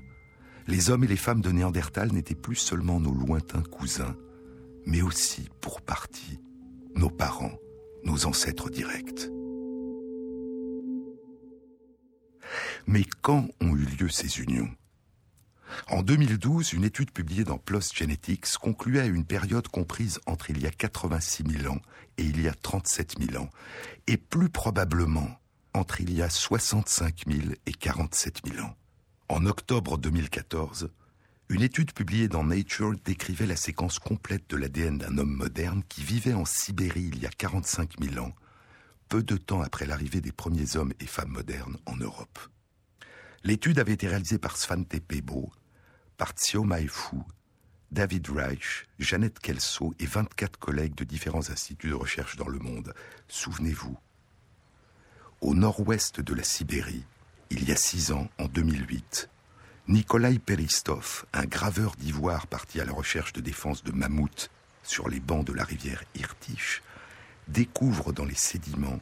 les 0.68 0.92
hommes 0.92 1.04
et 1.04 1.08
les 1.08 1.18
femmes 1.18 1.42
de 1.42 1.52
Néandertal 1.52 2.12
n'étaient 2.12 2.36
plus 2.36 2.56
seulement 2.56 3.00
nos 3.00 3.14
lointains 3.14 3.64
cousins, 3.64 4.16
mais 4.88 5.02
aussi, 5.02 5.50
pour 5.60 5.82
partie, 5.82 6.40
nos 6.96 7.10
parents, 7.10 7.60
nos 8.06 8.26
ancêtres 8.26 8.70
directs. 8.70 9.30
Mais 12.88 13.04
quand 13.22 13.50
ont 13.60 13.76
eu 13.76 13.84
lieu 13.84 14.08
ces 14.08 14.40
unions? 14.40 14.70
En 15.90 16.02
2012, 16.02 16.72
une 16.72 16.86
étude 16.86 17.12
publiée 17.12 17.44
dans 17.44 17.58
PLOS 17.58 17.94
Genetics 17.94 18.58
concluait 18.62 19.02
à 19.02 19.06
une 19.06 19.26
période 19.26 19.68
comprise 19.68 20.22
entre 20.26 20.50
il 20.52 20.62
y 20.62 20.66
a 20.66 20.72
86 20.72 21.44
000 21.60 21.74
ans 21.74 21.82
et 22.18 22.24
il 22.24 22.42
y 22.42 22.48
a 22.48 22.54
37 22.54 23.16
000 23.20 23.44
ans, 23.44 23.50
et 24.08 24.16
plus 24.16 24.50
probablement 24.50 25.38
entre 25.74 26.00
il 26.00 26.14
y 26.14 26.22
a 26.22 26.30
65 26.30 27.26
000 27.28 27.54
et 27.66 27.74
47 27.74 28.40
000 28.48 28.66
ans. 28.66 28.76
En 29.28 29.46
octobre 29.46 29.98
2014, 29.98 30.90
une 31.50 31.62
étude 31.62 31.94
publiée 31.94 32.28
dans 32.28 32.44
Nature 32.44 32.94
décrivait 33.06 33.46
la 33.46 33.56
séquence 33.56 34.00
complète 34.00 34.50
de 34.50 34.58
l'ADN 34.58 34.98
d'un 34.98 35.18
homme 35.18 35.34
moderne 35.34 35.82
qui 35.88 36.04
vivait 36.04 36.34
en 36.34 36.44
Sibérie 36.44 37.10
il 37.14 37.20
y 37.20 37.26
a 37.26 37.30
45 37.30 37.94
000 38.02 38.26
ans, 38.26 38.34
peu 39.08 39.24
de 39.24 39.38
temps 39.38 39.62
après 39.62 39.86
l'arrivée 39.86 40.20
des 40.20 40.34
premiers 40.34 40.76
hommes 40.76 40.92
et 41.00 41.06
femmes 41.06 41.32
modernes 41.32 41.78
en 41.86 41.96
Europe. 41.96 42.38
L'étude 43.46 43.80
avait 43.80 43.94
été 43.94 44.10
réalisée 44.10 44.40
par 44.40 44.58
Svante 44.58 45.00
Pebo, 45.00 45.50
par 46.18 46.32
Tsio 46.32 46.66
Maifu, 46.66 47.18
David 47.92 48.28
Reich, 48.28 48.86
Jeannette 49.00 49.40
Kelso 49.40 49.94
et 50.00 50.06
24 50.06 50.60
collègues 50.60 50.96
de 50.96 51.06
différents 51.06 51.50
instituts 51.50 51.90
de 51.90 51.96
recherche 51.96 52.36
dans 52.36 52.50
le 52.50 52.60
monde. 52.60 52.94
Souvenez-vous, 53.30 53.98
au 55.40 55.56
nord-ouest 55.56 56.20
de 56.20 56.34
la 56.34 56.44
Sibérie, 56.44 57.06
il 57.52 57.64
y 57.64 57.72
a 57.72 57.78
six 57.78 58.12
ans, 58.12 58.28
en 58.38 58.48
2008, 58.50 59.30
Nikolai 59.90 60.38
Peristov, 60.38 61.24
un 61.32 61.46
graveur 61.46 61.96
d'ivoire 61.96 62.48
parti 62.48 62.82
à 62.82 62.86
la 62.86 62.92
recherche 62.92 63.32
de 63.32 63.40
défense 63.40 63.86
de 63.86 63.94
mammouths 63.94 64.50
sur 64.84 65.08
les 65.08 65.22
bancs 65.22 65.46
de 65.46 65.54
la 65.54 65.64
rivière 65.64 66.04
Irtych, 66.14 66.84
découvre 67.48 68.12
dans 68.12 68.26
les 68.26 68.36
sédiments 68.36 69.00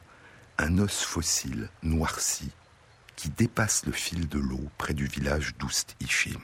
un 0.59 0.77
os 0.77 1.01
fossile 1.01 1.69
noirci 1.81 2.51
qui 3.15 3.29
dépasse 3.29 3.87
le 3.87 3.93
fil 3.93 4.27
de 4.27 4.37
l'eau 4.37 4.69
près 4.77 4.93
du 4.93 5.07
village 5.07 5.55
d'Oust-Ishim. 5.57 6.41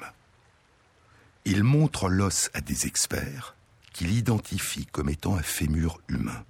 Il 1.46 1.64
montre 1.64 2.10
l'os 2.10 2.50
à 2.56 2.62
des 2.62 2.88
experts 2.88 3.56
qui 3.94 4.06
l'identifient 4.06 4.88
comme 4.88 5.10
étant 5.10 5.36
un 5.36 5.44
fémur 5.44 6.02
humain. 6.08 6.46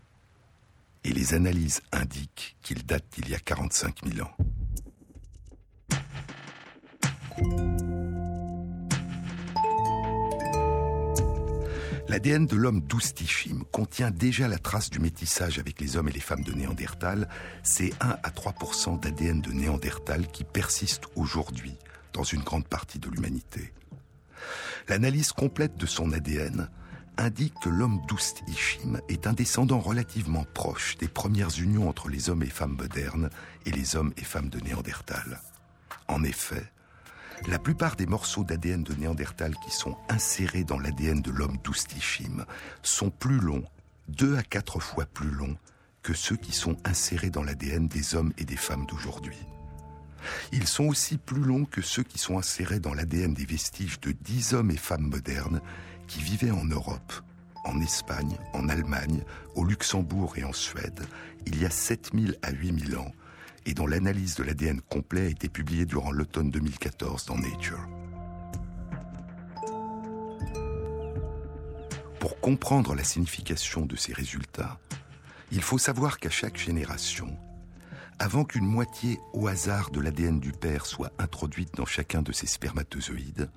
Et 1.03 1.11
les 1.11 1.33
analyses 1.33 1.81
indiquent 1.91 2.55
qu'il 2.61 2.85
date 2.85 3.03
d'il 3.11 3.27
y 3.27 3.35
a 3.35 3.39
45 3.39 4.05
000 4.05 4.25
ans. 4.25 4.35
L'ADN 12.11 12.45
de 12.45 12.57
l'homme 12.57 12.81
d'Oustishim 12.81 13.63
contient 13.71 14.11
déjà 14.11 14.49
la 14.49 14.57
trace 14.57 14.89
du 14.89 14.99
métissage 14.99 15.59
avec 15.59 15.79
les 15.79 15.95
hommes 15.95 16.09
et 16.09 16.11
les 16.11 16.19
femmes 16.19 16.43
de 16.43 16.51
Néandertal. 16.51 17.29
C'est 17.63 17.93
1 18.01 18.09
à 18.21 18.29
3% 18.29 18.99
d'ADN 18.99 19.39
de 19.39 19.51
Néandertal 19.51 20.27
qui 20.27 20.43
persiste 20.43 21.03
aujourd'hui 21.15 21.77
dans 22.11 22.25
une 22.25 22.43
grande 22.43 22.67
partie 22.67 22.99
de 22.99 23.09
l'humanité. 23.09 23.71
L'analyse 24.89 25.31
complète 25.31 25.77
de 25.77 25.85
son 25.85 26.11
ADN 26.11 26.69
indique 27.17 27.53
que 27.63 27.69
l'homme 27.69 28.01
d'Oust-Ishim 28.09 28.99
est 29.07 29.25
un 29.25 29.31
descendant 29.33 29.79
relativement 29.79 30.45
proche 30.53 30.97
des 30.97 31.07
premières 31.07 31.57
unions 31.59 31.87
entre 31.87 32.09
les 32.09 32.29
hommes 32.29 32.43
et 32.43 32.47
femmes 32.47 32.75
modernes 32.77 33.29
et 33.65 33.71
les 33.71 33.95
hommes 33.95 34.11
et 34.17 34.25
femmes 34.25 34.49
de 34.49 34.59
Néandertal. 34.59 35.39
En 36.09 36.25
effet, 36.25 36.69
la 37.47 37.59
plupart 37.59 37.95
des 37.95 38.05
morceaux 38.05 38.43
d'ADN 38.43 38.83
de 38.83 38.93
Néandertal 38.93 39.55
qui 39.63 39.71
sont 39.71 39.97
insérés 40.09 40.63
dans 40.63 40.79
l'ADN 40.79 41.21
de 41.21 41.31
l'homme 41.31 41.57
d'Oustishim 41.63 42.45
sont 42.83 43.09
plus 43.09 43.39
longs, 43.39 43.65
deux 44.07 44.37
à 44.37 44.43
quatre 44.43 44.79
fois 44.79 45.05
plus 45.05 45.29
longs 45.29 45.57
que 46.03 46.13
ceux 46.13 46.35
qui 46.35 46.51
sont 46.51 46.77
insérés 46.85 47.29
dans 47.29 47.43
l'ADN 47.43 47.87
des 47.87 48.15
hommes 48.15 48.33
et 48.37 48.45
des 48.45 48.57
femmes 48.57 48.85
d'aujourd'hui. 48.85 49.37
Ils 50.51 50.67
sont 50.67 50.85
aussi 50.85 51.17
plus 51.17 51.41
longs 51.41 51.65
que 51.65 51.81
ceux 51.81 52.03
qui 52.03 52.19
sont 52.19 52.37
insérés 52.37 52.79
dans 52.79 52.93
l'ADN 52.93 53.33
des 53.33 53.45
vestiges 53.45 53.99
de 53.99 54.11
dix 54.11 54.53
hommes 54.53 54.71
et 54.71 54.77
femmes 54.77 55.09
modernes 55.09 55.61
qui 56.07 56.21
vivaient 56.21 56.51
en 56.51 56.65
Europe, 56.65 57.13
en 57.63 57.79
Espagne, 57.81 58.37
en 58.53 58.69
Allemagne, 58.69 59.23
au 59.55 59.63
Luxembourg 59.63 60.37
et 60.37 60.43
en 60.43 60.53
Suède, 60.53 61.01
il 61.45 61.59
y 61.59 61.65
a 61.65 61.69
7000 61.69 62.37
à 62.41 62.51
8000 62.51 62.97
ans, 62.97 63.11
et 63.65 63.73
dont 63.73 63.87
l'analyse 63.87 64.35
de 64.35 64.43
l'ADN 64.43 64.81
complet 64.81 65.27
a 65.27 65.29
été 65.29 65.49
publiée 65.49 65.85
durant 65.85 66.11
l'automne 66.11 66.49
2014 66.49 67.25
dans 67.25 67.37
Nature. 67.37 67.87
Pour 72.19 72.39
comprendre 72.39 72.93
la 72.95 73.03
signification 73.03 73.85
de 73.85 73.95
ces 73.95 74.13
résultats, 74.13 74.79
il 75.51 75.61
faut 75.61 75.77
savoir 75.77 76.19
qu'à 76.19 76.29
chaque 76.29 76.57
génération, 76.57 77.35
avant 78.19 78.45
qu'une 78.45 78.65
moitié 78.65 79.19
au 79.33 79.47
hasard 79.47 79.89
de 79.89 79.99
l'ADN 79.99 80.39
du 80.39 80.51
père 80.51 80.85
soit 80.85 81.11
introduite 81.17 81.73
dans 81.75 81.85
chacun 81.85 82.21
de 82.21 82.31
ses 82.31 82.47
spermatozoïdes, 82.47 83.49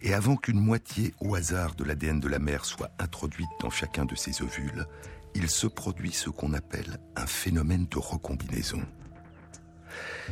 et 0.00 0.14
avant 0.14 0.36
qu'une 0.36 0.60
moitié 0.60 1.12
au 1.20 1.34
hasard 1.34 1.74
de 1.74 1.84
l'ADN 1.84 2.20
de 2.20 2.28
la 2.28 2.38
mère 2.38 2.64
soit 2.64 2.90
introduite 2.98 3.50
dans 3.60 3.70
chacun 3.70 4.04
de 4.04 4.14
ses 4.14 4.42
ovules, 4.42 4.86
il 5.34 5.50
se 5.50 5.66
produit 5.66 6.12
ce 6.12 6.30
qu'on 6.30 6.54
appelle 6.54 6.98
un 7.16 7.26
phénomène 7.26 7.86
de 7.86 7.98
recombinaison. 7.98 8.82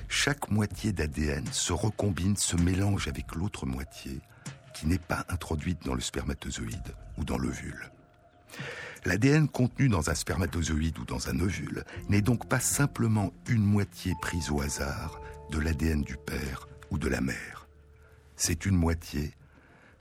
Chaque 0.09 0.51
moitié 0.51 0.93
d'ADN 0.93 1.47
se 1.53 1.73
recombine, 1.73 2.37
se 2.37 2.57
mélange 2.57 3.09
avec 3.09 3.35
l'autre 3.35 3.67
moitié 3.67 4.21
qui 4.75 4.87
n'est 4.87 4.99
pas 4.99 5.25
introduite 5.29 5.85
dans 5.85 5.95
le 5.95 6.01
spermatozoïde 6.01 6.95
ou 7.17 7.25
dans 7.25 7.39
l'ovule. 7.39 7.91
L'ADN 9.07 9.49
contenu 9.49 9.89
dans 9.89 10.11
un 10.11 10.15
spermatozoïde 10.15 10.99
ou 10.99 11.05
dans 11.05 11.29
un 11.29 11.41
ovule 11.41 11.85
n'est 12.09 12.23
donc 12.23 12.49
pas 12.49 12.61
simplement 12.61 13.33
une 13.49 13.65
moitié 13.65 14.15
prise 14.21 14.51
au 14.51 14.61
hasard 14.61 15.21
de 15.51 15.59
l'ADN 15.59 16.03
du 16.03 16.17
père 16.17 16.69
ou 16.91 16.99
de 16.99 17.09
la 17.09 17.21
mère. 17.21 17.69
C'est 18.37 18.67
une 18.67 18.77
moitié, 18.77 19.33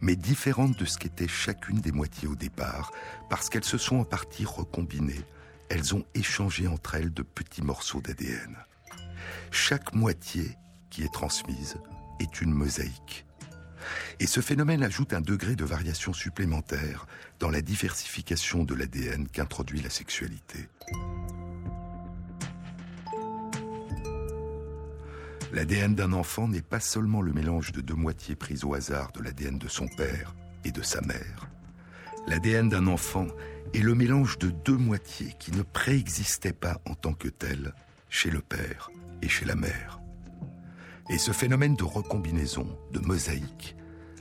mais 0.01 0.15
différente 0.15 0.77
de 0.77 0.85
ce 0.85 0.97
qu'était 0.97 1.27
chacune 1.27 1.79
des 1.79 1.91
moitiés 1.91 2.27
au 2.27 2.35
départ, 2.35 2.91
parce 3.29 3.49
qu'elles 3.49 3.63
se 3.63 3.77
sont 3.77 3.97
en 3.97 4.05
partie 4.05 4.45
recombinées, 4.45 5.23
elles 5.69 5.95
ont 5.95 6.03
échangé 6.15 6.67
entre 6.67 6.95
elles 6.95 7.13
de 7.13 7.23
petits 7.23 7.61
morceaux 7.61 8.01
d'ADN. 8.01 8.57
Chaque 9.51 9.93
moitié 9.93 10.57
qui 10.89 11.03
est 11.03 11.13
transmise 11.13 11.77
est 12.19 12.41
une 12.41 12.51
mosaïque. 12.51 13.25
Et 14.19 14.27
ce 14.27 14.41
phénomène 14.41 14.83
ajoute 14.83 15.13
un 15.13 15.21
degré 15.21 15.55
de 15.55 15.65
variation 15.65 16.13
supplémentaire 16.13 17.05
dans 17.39 17.49
la 17.49 17.61
diversification 17.61 18.63
de 18.63 18.73
l'ADN 18.73 19.27
qu'introduit 19.27 19.81
la 19.81 19.89
sexualité. 19.89 20.69
L'ADN 25.53 25.95
d'un 25.95 26.13
enfant 26.13 26.47
n'est 26.47 26.61
pas 26.61 26.79
seulement 26.79 27.21
le 27.21 27.31
mélange 27.31 27.71
de 27.71 27.81
deux 27.81 27.93
moitiés 27.93 28.35
prises 28.35 28.63
au 28.63 28.73
hasard 28.73 29.11
de 29.13 29.21
l'ADN 29.21 29.57
de 29.57 29.67
son 29.67 29.87
père 29.87 30.35
et 30.63 30.71
de 30.71 30.81
sa 30.81 31.01
mère. 31.01 31.47
L'ADN 32.27 32.69
d'un 32.69 32.87
enfant 32.87 33.27
est 33.73 33.79
le 33.79 33.95
mélange 33.95 34.37
de 34.39 34.49
deux 34.49 34.77
moitiés 34.77 35.33
qui 35.39 35.51
ne 35.51 35.61
préexistaient 35.61 36.53
pas 36.53 36.81
en 36.89 36.95
tant 36.95 37.13
que 37.13 37.27
telles 37.27 37.73
chez 38.09 38.31
le 38.31 38.41
père 38.41 38.89
chez 39.29 39.45
la 39.45 39.55
mère. 39.55 39.99
Et 41.09 41.17
ce 41.17 41.31
phénomène 41.31 41.75
de 41.75 41.83
recombinaison, 41.83 42.67
de 42.91 42.99
mosaïque, 42.99 43.75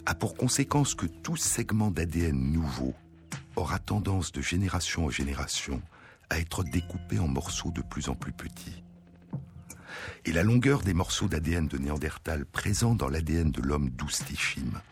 a 0.06 0.14
pour 0.14 0.36
conséquence 0.36 0.94
que 0.94 1.06
tout 1.06 1.36
segment 1.36 1.90
d'ADN 1.90 2.36
nouveau 2.36 2.94
aura 3.56 3.78
tendance 3.78 4.32
de 4.32 4.42
génération 4.42 5.06
en 5.06 5.10
génération 5.10 5.80
à 6.30 6.38
être 6.38 6.64
découpé 6.64 7.18
en 7.18 7.28
morceaux 7.28 7.70
de 7.70 7.80
plus 7.80 8.08
en 8.08 8.14
plus 8.14 8.32
petits. 8.32 8.82
Et 10.26 10.32
la 10.32 10.42
longueur 10.42 10.82
des 10.82 10.94
morceaux 10.94 11.28
d'ADN 11.28 11.68
de 11.68 11.78
Néandertal 11.78 12.44
présents 12.44 12.94
dans 12.94 13.08
l'ADN 13.08 13.50
de 13.50 13.62
l'homme 13.62 13.90
d'Oustichim, 13.90 14.82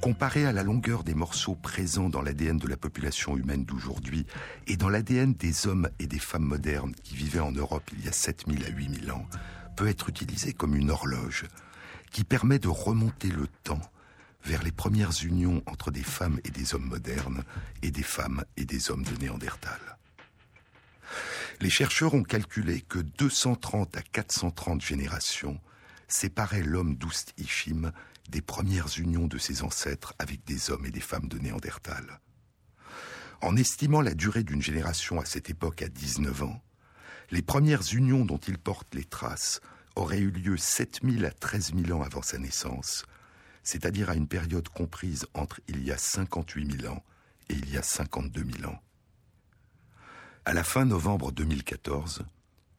comparée 0.00 0.46
à 0.46 0.52
la 0.52 0.62
longueur 0.62 1.04
des 1.04 1.14
morceaux 1.14 1.54
présents 1.54 2.08
dans 2.08 2.22
l'ADN 2.22 2.58
de 2.58 2.68
la 2.68 2.76
population 2.76 3.36
humaine 3.36 3.64
d'aujourd'hui 3.64 4.26
et 4.66 4.76
dans 4.76 4.88
l'ADN 4.88 5.34
des 5.34 5.66
hommes 5.66 5.88
et 5.98 6.06
des 6.06 6.18
femmes 6.18 6.44
modernes 6.44 6.94
qui 7.02 7.16
vivaient 7.16 7.40
en 7.40 7.52
Europe 7.52 7.90
il 7.92 8.04
y 8.04 8.08
a 8.08 8.12
7000 8.12 8.64
à 8.64 8.68
8000 8.68 9.10
ans, 9.10 9.26
peut 9.76 9.88
être 9.88 10.08
utilisé 10.08 10.52
comme 10.52 10.74
une 10.74 10.90
horloge 10.90 11.46
qui 12.10 12.24
permet 12.24 12.58
de 12.58 12.68
remonter 12.68 13.28
le 13.28 13.46
temps 13.64 13.80
vers 14.44 14.62
les 14.62 14.72
premières 14.72 15.12
unions 15.24 15.62
entre 15.66 15.90
des 15.90 16.02
femmes 16.02 16.40
et 16.44 16.50
des 16.50 16.74
hommes 16.74 16.86
modernes 16.86 17.42
et 17.82 17.90
des 17.90 18.02
femmes 18.02 18.44
et 18.56 18.64
des 18.64 18.90
hommes 18.90 19.02
de 19.02 19.16
Néandertal. 19.16 19.80
Les 21.60 21.70
chercheurs 21.70 22.14
ont 22.14 22.22
calculé 22.22 22.80
que 22.80 22.98
230 22.98 23.96
à 23.96 24.02
430 24.02 24.80
générations 24.80 25.58
séparaient 26.08 26.62
l'homme 26.62 26.96
d'Oust-Ishim 26.96 27.92
des 28.30 28.42
premières 28.42 28.98
unions 28.98 29.26
de 29.26 29.38
ses 29.38 29.62
ancêtres 29.62 30.14
avec 30.18 30.44
des 30.44 30.70
hommes 30.70 30.86
et 30.86 30.90
des 30.90 31.00
femmes 31.00 31.28
de 31.28 31.38
Néandertal. 31.38 32.20
En 33.42 33.56
estimant 33.56 34.00
la 34.00 34.14
durée 34.14 34.44
d'une 34.44 34.62
génération 34.62 35.20
à 35.20 35.24
cette 35.24 35.50
époque 35.50 35.82
à 35.82 35.88
19 35.88 36.42
ans, 36.42 36.62
les 37.30 37.42
premières 37.42 37.82
unions 37.92 38.24
dont 38.24 38.38
il 38.38 38.58
porte 38.58 38.94
les 38.94 39.04
traces 39.04 39.60
auraient 39.94 40.20
eu 40.20 40.30
lieu 40.30 40.56
7000 40.56 41.24
à 41.24 41.32
13 41.32 41.74
000 41.74 41.98
ans 41.98 42.02
avant 42.02 42.22
sa 42.22 42.38
naissance, 42.38 43.04
c'est-à-dire 43.62 44.10
à 44.10 44.14
une 44.14 44.28
période 44.28 44.68
comprise 44.68 45.26
entre 45.34 45.60
il 45.68 45.82
y 45.84 45.90
a 45.90 45.98
58 45.98 46.80
000 46.82 46.92
ans 46.92 47.02
et 47.48 47.54
il 47.54 47.70
y 47.70 47.76
a 47.76 47.82
52 47.82 48.44
000 48.58 48.70
ans. 48.70 48.80
À 50.44 50.54
la 50.54 50.62
fin 50.62 50.84
novembre 50.84 51.32
2014, 51.32 52.24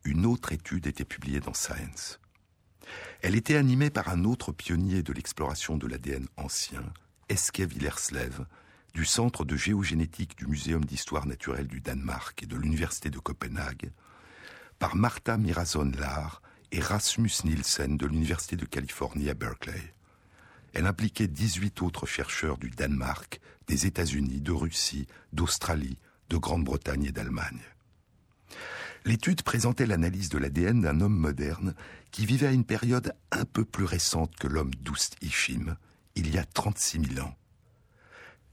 une 0.05 0.25
autre 0.25 0.53
étude 0.53 0.87
était 0.87 1.03
publiée 1.03 1.41
dans 1.41 1.53
Science. 1.53 2.19
Elle 3.21 3.35
était 3.35 3.55
animée 3.55 3.89
par 3.89 4.09
un 4.09 4.23
autre 4.23 4.51
pionnier 4.51 5.03
de 5.03 5.13
l'exploration 5.13 5.77
de 5.77 5.87
l'ADN 5.87 6.27
ancien, 6.37 6.83
Eske 7.29 7.61
Villerslev, 7.61 8.45
du 8.93 9.05
Centre 9.05 9.45
de 9.45 9.55
géogénétique 9.55 10.37
du 10.37 10.47
Muséum 10.47 10.83
d'histoire 10.83 11.25
naturelle 11.25 11.67
du 11.67 11.81
Danemark 11.81 12.41
et 12.43 12.45
de 12.47 12.55
l'Université 12.55 13.09
de 13.09 13.19
Copenhague, 13.19 13.91
par 14.79 14.95
Martha 14.95 15.37
Mirason-Lar 15.37 16.41
et 16.71 16.79
Rasmus 16.79 17.31
Nielsen 17.43 17.97
de 17.97 18.05
l'Université 18.05 18.55
de 18.55 18.65
Californie 18.65 19.29
à 19.29 19.33
Berkeley. 19.33 19.93
Elle 20.73 20.85
impliquait 20.85 21.27
18 21.27 21.81
autres 21.81 22.05
chercheurs 22.05 22.57
du 22.57 22.69
Danemark, 22.69 23.39
des 23.67 23.85
États-Unis, 23.85 24.41
de 24.41 24.51
Russie, 24.51 25.07
d'Australie, 25.33 25.97
de 26.29 26.37
Grande-Bretagne 26.37 27.05
et 27.05 27.11
d'Allemagne. 27.11 27.61
L'étude 29.07 29.41
présentait 29.41 29.85
l'analyse 29.85 30.27
de 30.27 30.37
l'ADN 30.37 30.81
d'un 30.81 30.99
homme 30.99 31.15
moderne 31.15 31.75
qui 32.11 32.25
vivait 32.25 32.47
à 32.47 32.51
une 32.51 32.65
période 32.65 33.13
un 33.31 33.45
peu 33.45 33.63
plus 33.63 33.85
récente 33.85 34.35
que 34.35 34.49
l'homme 34.49 34.75
d'Oust-Ishim, 34.81 35.77
il 36.15 36.29
y 36.29 36.37
a 36.37 36.43
36 36.43 37.13
000 37.13 37.25
ans. 37.25 37.33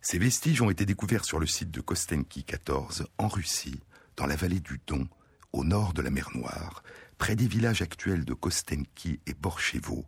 Ces 0.01 0.21
vestiges 0.21 0.63
ont 0.63 0.71
été 0.71 0.87
découverts 0.87 1.25
sur 1.25 1.41
le 1.41 1.49
site 1.49 1.73
de 1.73 1.81
Kostenki 1.81 2.45
14, 2.45 3.09
en 3.19 3.27
Russie, 3.27 3.81
dans 4.17 4.27
la 4.27 4.37
vallée 4.37 4.61
du 4.61 4.81
Don, 4.87 5.09
au 5.53 5.65
nord 5.65 5.93
de 5.93 6.03
la 6.03 6.11
mer 6.11 6.31
Noire, 6.37 6.85
près 7.19 7.35
des 7.35 7.49
villages 7.49 7.83
actuels 7.83 8.25
de 8.25 8.35
Kostenki 8.35 9.19
et 9.27 9.35
Borchevo, 9.35 10.07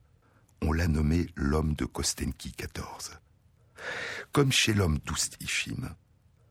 on 0.63 0.73
l'a 0.73 0.87
nommé 0.87 1.27
l'homme 1.35 1.75
de 1.75 1.87
Kostenki 1.87 2.53
14. 2.53 3.19
Comme 4.31 4.53
chez 4.53 4.75
l'homme 4.75 4.99
d'Oust-Ishim, 4.99 5.97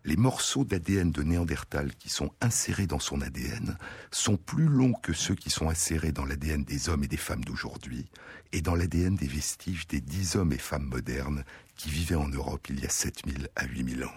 les 0.05 0.17
morceaux 0.17 0.63
d'ADN 0.63 1.11
de 1.11 1.23
Néandertal 1.23 1.93
qui 1.95 2.09
sont 2.09 2.31
insérés 2.39 2.85
dans 2.85 2.99
son 2.99 3.21
ADN 3.21 3.75
sont 4.11 4.37
plus 4.37 4.67
longs 4.67 4.93
que 4.93 5.13
ceux 5.13 5.33
qui 5.33 5.49
sont 5.49 5.67
insérés 5.67 6.11
dans 6.11 6.25
l'ADN 6.25 6.63
des 6.63 6.89
hommes 6.89 7.03
et 7.03 7.07
des 7.07 7.17
femmes 7.17 7.43
d'aujourd'hui 7.43 8.05
et 8.51 8.61
dans 8.61 8.75
l'ADN 8.75 9.15
des 9.15 9.27
vestiges 9.27 9.87
des 9.87 10.01
dix 10.01 10.35
hommes 10.35 10.53
et 10.53 10.59
femmes 10.59 10.85
modernes 10.85 11.43
qui 11.75 11.89
vivaient 11.89 12.15
en 12.15 12.27
Europe 12.27 12.67
il 12.69 12.79
y 12.79 12.85
a 12.85 12.89
7000 12.89 13.49
à 13.55 13.65
8000 13.65 14.03
ans. 14.03 14.13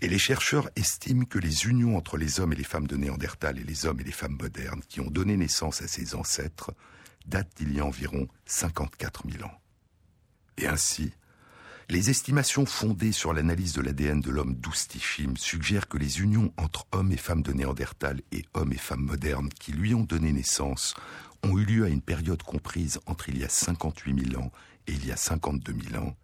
Et 0.00 0.08
les 0.08 0.18
chercheurs 0.18 0.70
estiment 0.76 1.24
que 1.24 1.40
les 1.40 1.66
unions 1.66 1.96
entre 1.96 2.16
les 2.16 2.38
hommes 2.38 2.52
et 2.52 2.56
les 2.56 2.64
femmes 2.64 2.86
de 2.86 2.96
Néandertal 2.96 3.58
et 3.58 3.64
les 3.64 3.84
hommes 3.84 4.00
et 4.00 4.04
les 4.04 4.12
femmes 4.12 4.38
modernes 4.40 4.82
qui 4.88 5.00
ont 5.00 5.10
donné 5.10 5.36
naissance 5.36 5.82
à 5.82 5.88
ces 5.88 6.14
ancêtres 6.14 6.72
date 7.26 7.50
d'il 7.56 7.74
y 7.74 7.80
a 7.80 7.84
environ 7.84 8.28
54 8.46 9.24
000 9.28 9.44
ans. 9.44 9.60
Et 10.56 10.68
ainsi, 10.68 11.12
les 11.90 12.10
estimations 12.10 12.66
fondées 12.66 13.12
sur 13.12 13.32
l'analyse 13.32 13.72
de 13.72 13.80
l'ADN 13.80 14.20
de 14.20 14.30
l'homme 14.30 14.54
d'Oustichim 14.54 15.34
suggèrent 15.36 15.88
que 15.88 15.96
les 15.96 16.20
unions 16.20 16.52
entre 16.58 16.86
hommes 16.92 17.12
et 17.12 17.16
femmes 17.16 17.42
de 17.42 17.52
Néandertal 17.52 18.20
et 18.30 18.44
hommes 18.52 18.72
et 18.72 18.78
femmes 18.78 19.04
modernes 19.04 19.48
qui 19.48 19.72
lui 19.72 19.94
ont 19.94 20.02
donné 20.02 20.32
naissance 20.32 20.94
ont 21.42 21.56
eu 21.56 21.64
lieu 21.64 21.84
à 21.84 21.88
une 21.88 22.02
période 22.02 22.42
comprise 22.42 23.00
entre 23.06 23.30
il 23.30 23.38
y 23.38 23.44
a 23.44 23.48
58 23.48 24.30
000 24.32 24.42
ans 24.42 24.52
et 24.86 24.92
il 24.92 25.06
y 25.06 25.12
a 25.12 25.16
52 25.16 25.74
000 25.90 26.04
ans. 26.04 26.14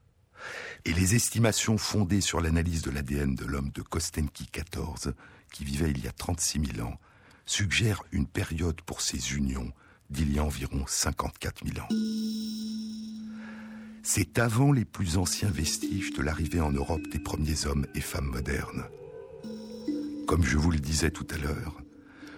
Et 0.84 0.92
les 0.92 1.14
estimations 1.14 1.78
fondées 1.78 2.20
sur 2.20 2.42
l'analyse 2.42 2.82
de 2.82 2.90
l'ADN 2.90 3.34
de 3.34 3.46
l'homme 3.46 3.70
de 3.70 3.80
Kostenki 3.80 4.46
14, 4.48 5.14
qui 5.50 5.64
vivait 5.64 5.90
il 5.90 6.04
y 6.04 6.08
a 6.08 6.12
36 6.12 6.60
000 6.74 6.86
ans, 6.86 6.98
suggèrent 7.46 8.02
une 8.12 8.26
période 8.26 8.82
pour 8.82 9.00
ces 9.00 9.34
unions 9.34 9.72
d'il 10.10 10.30
y 10.34 10.38
a 10.38 10.44
environ 10.44 10.84
54 10.86 11.64
000 11.64 11.78
ans. 11.78 11.88
C'est 14.06 14.38
avant 14.38 14.70
les 14.70 14.84
plus 14.84 15.16
anciens 15.16 15.50
vestiges 15.50 16.12
de 16.12 16.20
l'arrivée 16.20 16.60
en 16.60 16.70
Europe 16.70 17.08
des 17.10 17.18
premiers 17.18 17.64
hommes 17.64 17.86
et 17.94 18.02
femmes 18.02 18.26
modernes. 18.26 18.84
Comme 20.26 20.44
je 20.44 20.58
vous 20.58 20.70
le 20.70 20.78
disais 20.78 21.10
tout 21.10 21.26
à 21.30 21.38
l'heure, 21.38 21.80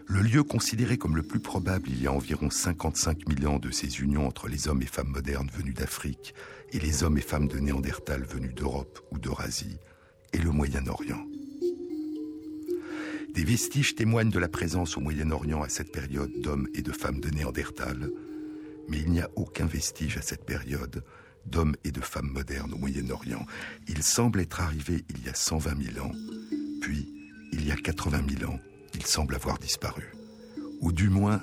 Le 0.09 0.23
lieu 0.23 0.45
considéré 0.45 0.99
comme 0.99 1.17
le 1.17 1.25
plus 1.25 1.41
probable 1.41 1.89
il 1.89 2.01
y 2.01 2.07
a 2.07 2.13
environ 2.13 2.49
55 2.49 3.23
000 3.41 3.53
ans 3.53 3.59
de 3.59 3.73
ces 3.73 3.99
unions 4.01 4.29
entre 4.29 4.47
les 4.47 4.69
hommes 4.69 4.83
et 4.83 4.87
femmes 4.87 5.09
modernes 5.09 5.51
venus 5.53 5.75
d'Afrique 5.75 6.33
et 6.73 6.79
les 6.79 7.03
hommes 7.03 7.19
et 7.19 7.23
femmes 7.23 7.49
de 7.49 7.59
Néandertal 7.59 8.23
venus 8.23 8.55
d'Europe 8.55 9.01
ou 9.11 9.19
d'Eurasie 9.19 9.79
est 10.33 10.39
le 10.39 10.53
Moyen-Orient. 10.53 11.27
Des 13.35 13.45
vestiges 13.45 13.97
témoignent 13.97 14.31
de 14.31 14.39
la 14.39 14.49
présence 14.49 14.97
au 14.97 15.01
Moyen-Orient 15.01 15.63
à 15.63 15.69
cette 15.69 15.91
période 15.91 16.31
d'hommes 16.41 16.69
et 16.73 16.83
de 16.83 16.93
femmes 16.93 17.21
de 17.21 17.31
Néandertal, 17.31 18.09
mais 18.89 18.99
il 18.99 19.11
n'y 19.11 19.21
a 19.21 19.31
aucun 19.35 19.67
vestige 19.67 20.19
à 20.19 20.23
cette 20.23 20.47
période 20.47 21.03
d'hommes 21.47 21.77
et 21.85 21.91
de 21.91 22.01
femmes 22.01 22.31
modernes 22.31 22.73
au 22.73 22.79
Moyen-Orient. 22.79 23.47
Il 23.89 24.03
semble 24.03 24.41
être 24.41 24.61
arrivé 24.61 25.05
il 25.11 25.25
y 25.25 25.29
a 25.29 25.35
120 25.35 25.95
000 25.95 26.07
ans, 26.07 26.13
puis 26.81 27.13
il 27.53 27.67
y 27.67 27.71
a 27.71 27.77
80 27.77 28.23
000 28.39 28.51
ans, 28.51 28.61
il 28.95 29.07
semble 29.07 29.35
avoir 29.35 29.59
disparu. 29.59 30.13
Ou 30.81 30.93
du 30.93 31.09
moins, 31.09 31.43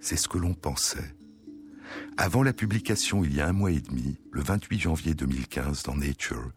c'est 0.00 0.16
ce 0.16 0.28
que 0.28 0.38
l'on 0.38 0.54
pensait. 0.54 1.14
Avant 2.16 2.42
la 2.42 2.52
publication, 2.52 3.24
il 3.24 3.34
y 3.34 3.40
a 3.40 3.48
un 3.48 3.52
mois 3.52 3.70
et 3.70 3.80
demi, 3.80 4.18
le 4.30 4.42
28 4.42 4.78
janvier 4.78 5.14
2015, 5.14 5.82
dans 5.84 5.96
Nature, 5.96 6.52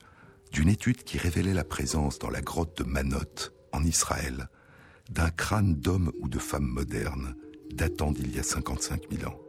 d'une 0.52 0.70
étude 0.70 1.04
qui 1.04 1.18
révélait 1.18 1.54
la 1.54 1.64
présence 1.64 2.20
dans 2.20 2.30
la 2.30 2.42
grotte 2.42 2.78
de 2.78 2.84
Manot, 2.84 3.52
en 3.72 3.84
Israël, 3.84 4.50
d'un 5.10 5.30
crâne 5.30 5.76
d'homme 5.76 6.12
ou 6.20 6.28
de 6.28 6.40
femme 6.40 6.66
moderne 6.66 7.36
datant 7.74 8.12
d'il 8.12 8.36
y 8.36 8.40
a 8.40 8.44
55 8.44 9.04
000 9.12 9.32
ans. 9.32 9.40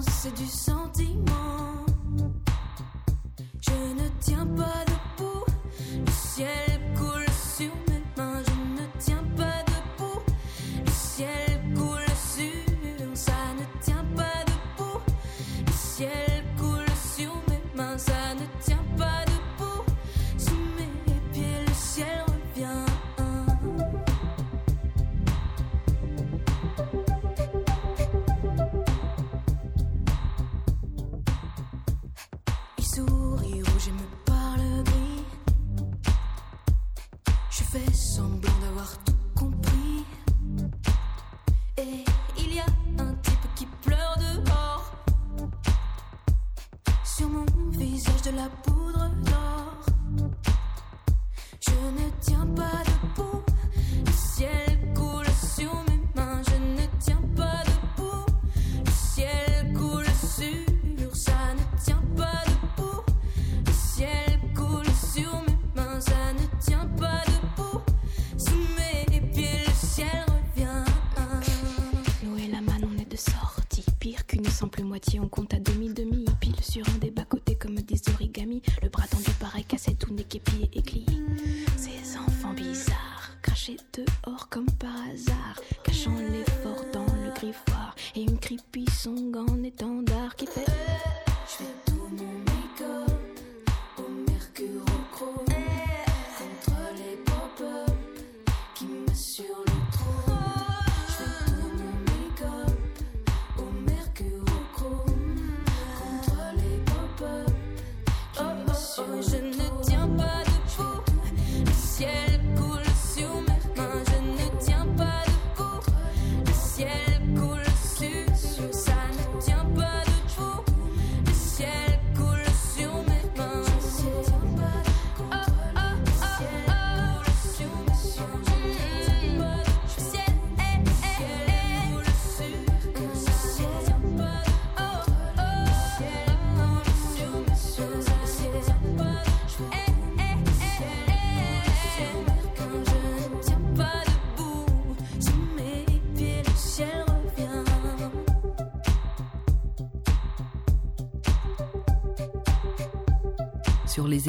C'est 0.00 0.34
du 0.36 0.46
sentiment. 0.46 1.84
Je 3.60 3.72
ne 3.72 4.08
tiens 4.20 4.46
pas 4.46 4.91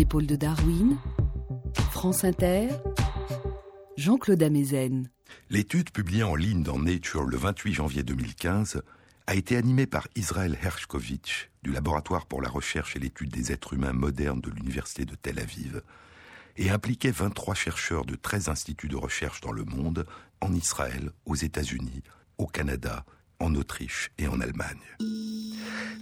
épaules 0.03 0.27
de 0.27 0.35
Darwin, 0.35 0.97
France 1.91 2.25
Inter, 2.25 2.67
Jean-Claude 3.95 4.43
Amezen. 4.43 5.07
L'étude 5.49 5.91
publiée 5.91 6.23
en 6.23 6.35
ligne 6.35 6.61
dans 6.61 6.77
Nature 6.77 7.23
le 7.23 7.37
28 7.37 7.73
janvier 7.73 8.03
2015 8.03 8.81
a 9.27 9.35
été 9.35 9.55
animée 9.55 9.85
par 9.85 10.09
Israël 10.17 10.57
Hershkovitch 10.61 11.49
du 11.63 11.71
laboratoire 11.71 12.25
pour 12.25 12.41
la 12.41 12.49
recherche 12.49 12.97
et 12.97 12.99
l'étude 12.99 13.29
des 13.29 13.53
êtres 13.53 13.75
humains 13.75 13.93
modernes 13.93 14.41
de 14.41 14.49
l'université 14.49 15.05
de 15.05 15.15
Tel 15.15 15.39
Aviv 15.39 15.81
et 16.57 16.69
impliquait 16.69 17.11
23 17.11 17.55
chercheurs 17.55 18.03
de 18.03 18.15
13 18.15 18.49
instituts 18.49 18.89
de 18.89 18.97
recherche 18.97 19.39
dans 19.39 19.53
le 19.53 19.63
monde, 19.63 20.05
en 20.41 20.51
Israël, 20.53 21.11
aux 21.25 21.35
États-Unis, 21.35 22.03
au 22.37 22.47
Canada, 22.47 23.05
en 23.39 23.55
Autriche 23.55 24.11
et 24.17 24.27
en 24.27 24.41
Allemagne. 24.41 24.83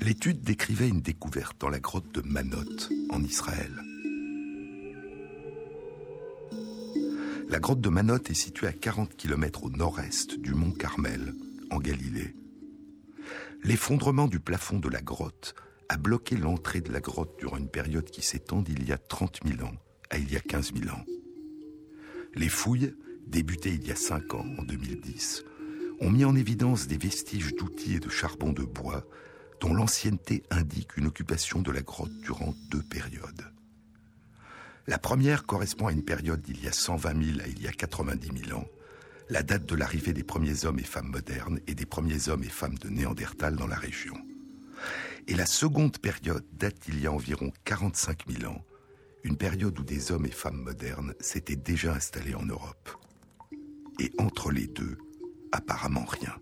L'étude 0.01 0.41
décrivait 0.41 0.89
une 0.89 1.01
découverte 1.01 1.61
dans 1.61 1.69
la 1.69 1.79
grotte 1.79 2.11
de 2.15 2.21
Manot, 2.21 2.89
en 3.11 3.23
Israël. 3.23 3.79
La 7.51 7.59
grotte 7.59 7.81
de 7.81 7.89
Manot 7.89 8.23
est 8.29 8.33
située 8.33 8.67
à 8.67 8.71
40 8.71 9.17
km 9.17 9.65
au 9.65 9.69
nord-est 9.69 10.39
du 10.39 10.53
mont 10.53 10.71
Carmel, 10.71 11.33
en 11.69 11.79
Galilée. 11.79 12.33
L'effondrement 13.65 14.29
du 14.29 14.39
plafond 14.39 14.79
de 14.79 14.87
la 14.87 15.01
grotte 15.01 15.53
a 15.89 15.97
bloqué 15.97 16.37
l'entrée 16.37 16.79
de 16.79 16.93
la 16.93 17.01
grotte 17.01 17.37
durant 17.39 17.57
une 17.57 17.67
période 17.67 18.09
qui 18.09 18.21
s'étend 18.21 18.61
d'il 18.61 18.87
y 18.87 18.93
a 18.93 18.97
30 18.97 19.41
000 19.45 19.67
ans 19.67 19.75
à 20.09 20.17
il 20.17 20.31
y 20.31 20.37
a 20.37 20.39
15 20.39 20.71
000 20.75 20.95
ans. 20.95 21.03
Les 22.35 22.47
fouilles, 22.47 22.95
débutées 23.27 23.73
il 23.73 23.85
y 23.85 23.91
a 23.91 23.97
5 23.97 24.33
ans, 24.33 24.45
en 24.57 24.63
2010, 24.63 25.43
ont 25.99 26.09
mis 26.09 26.23
en 26.23 26.37
évidence 26.37 26.87
des 26.87 26.97
vestiges 26.97 27.53
d'outils 27.55 27.95
et 27.95 27.99
de 27.99 28.09
charbon 28.09 28.53
de 28.53 28.63
bois 28.63 29.05
dont 29.59 29.73
l'ancienneté 29.73 30.43
indique 30.51 30.95
une 30.95 31.07
occupation 31.07 31.61
de 31.61 31.71
la 31.71 31.81
grotte 31.81 32.17
durant 32.23 32.55
deux 32.69 32.81
périodes. 32.81 33.51
La 34.87 34.97
première 34.97 35.45
correspond 35.45 35.87
à 35.87 35.91
une 35.91 36.03
période 36.03 36.41
d'il 36.41 36.63
y 36.63 36.67
a 36.67 36.71
120 36.71 37.23
000 37.23 37.39
à 37.41 37.47
il 37.47 37.61
y 37.61 37.67
a 37.67 37.71
90 37.71 38.45
000 38.45 38.57
ans, 38.57 38.65
la 39.29 39.43
date 39.43 39.65
de 39.65 39.75
l'arrivée 39.75 40.11
des 40.11 40.23
premiers 40.23 40.65
hommes 40.65 40.79
et 40.79 40.83
femmes 40.83 41.11
modernes 41.11 41.59
et 41.67 41.75
des 41.75 41.85
premiers 41.85 42.29
hommes 42.29 42.43
et 42.43 42.49
femmes 42.49 42.77
de 42.79 42.89
Néandertal 42.89 43.55
dans 43.55 43.67
la 43.67 43.75
région. 43.75 44.15
Et 45.27 45.35
la 45.35 45.45
seconde 45.45 45.99
période 45.99 46.45
date 46.53 46.79
d'il 46.81 46.99
y 46.99 47.07
a 47.07 47.11
environ 47.11 47.51
45 47.65 48.23
000 48.27 48.51
ans, 48.51 48.65
une 49.23 49.37
période 49.37 49.77
où 49.79 49.83
des 49.83 50.11
hommes 50.11 50.25
et 50.25 50.31
femmes 50.31 50.63
modernes 50.63 51.13
s'étaient 51.19 51.55
déjà 51.55 51.93
installés 51.93 52.33
en 52.33 52.43
Europe. 52.43 52.89
Et 53.99 54.11
entre 54.17 54.51
les 54.51 54.65
deux, 54.65 54.97
apparemment 55.51 56.05
rien. 56.05 56.35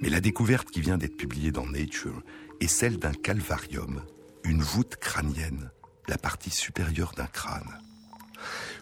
Mais 0.00 0.08
la 0.08 0.20
découverte 0.20 0.70
qui 0.70 0.80
vient 0.80 0.98
d'être 0.98 1.16
publiée 1.16 1.52
dans 1.52 1.66
Nature 1.66 2.22
est 2.60 2.66
celle 2.66 2.98
d'un 2.98 3.12
calvarium, 3.12 4.02
une 4.42 4.62
voûte 4.62 4.96
crânienne, 4.96 5.70
la 6.08 6.18
partie 6.18 6.50
supérieure 6.50 7.12
d'un 7.16 7.26
crâne. 7.26 7.80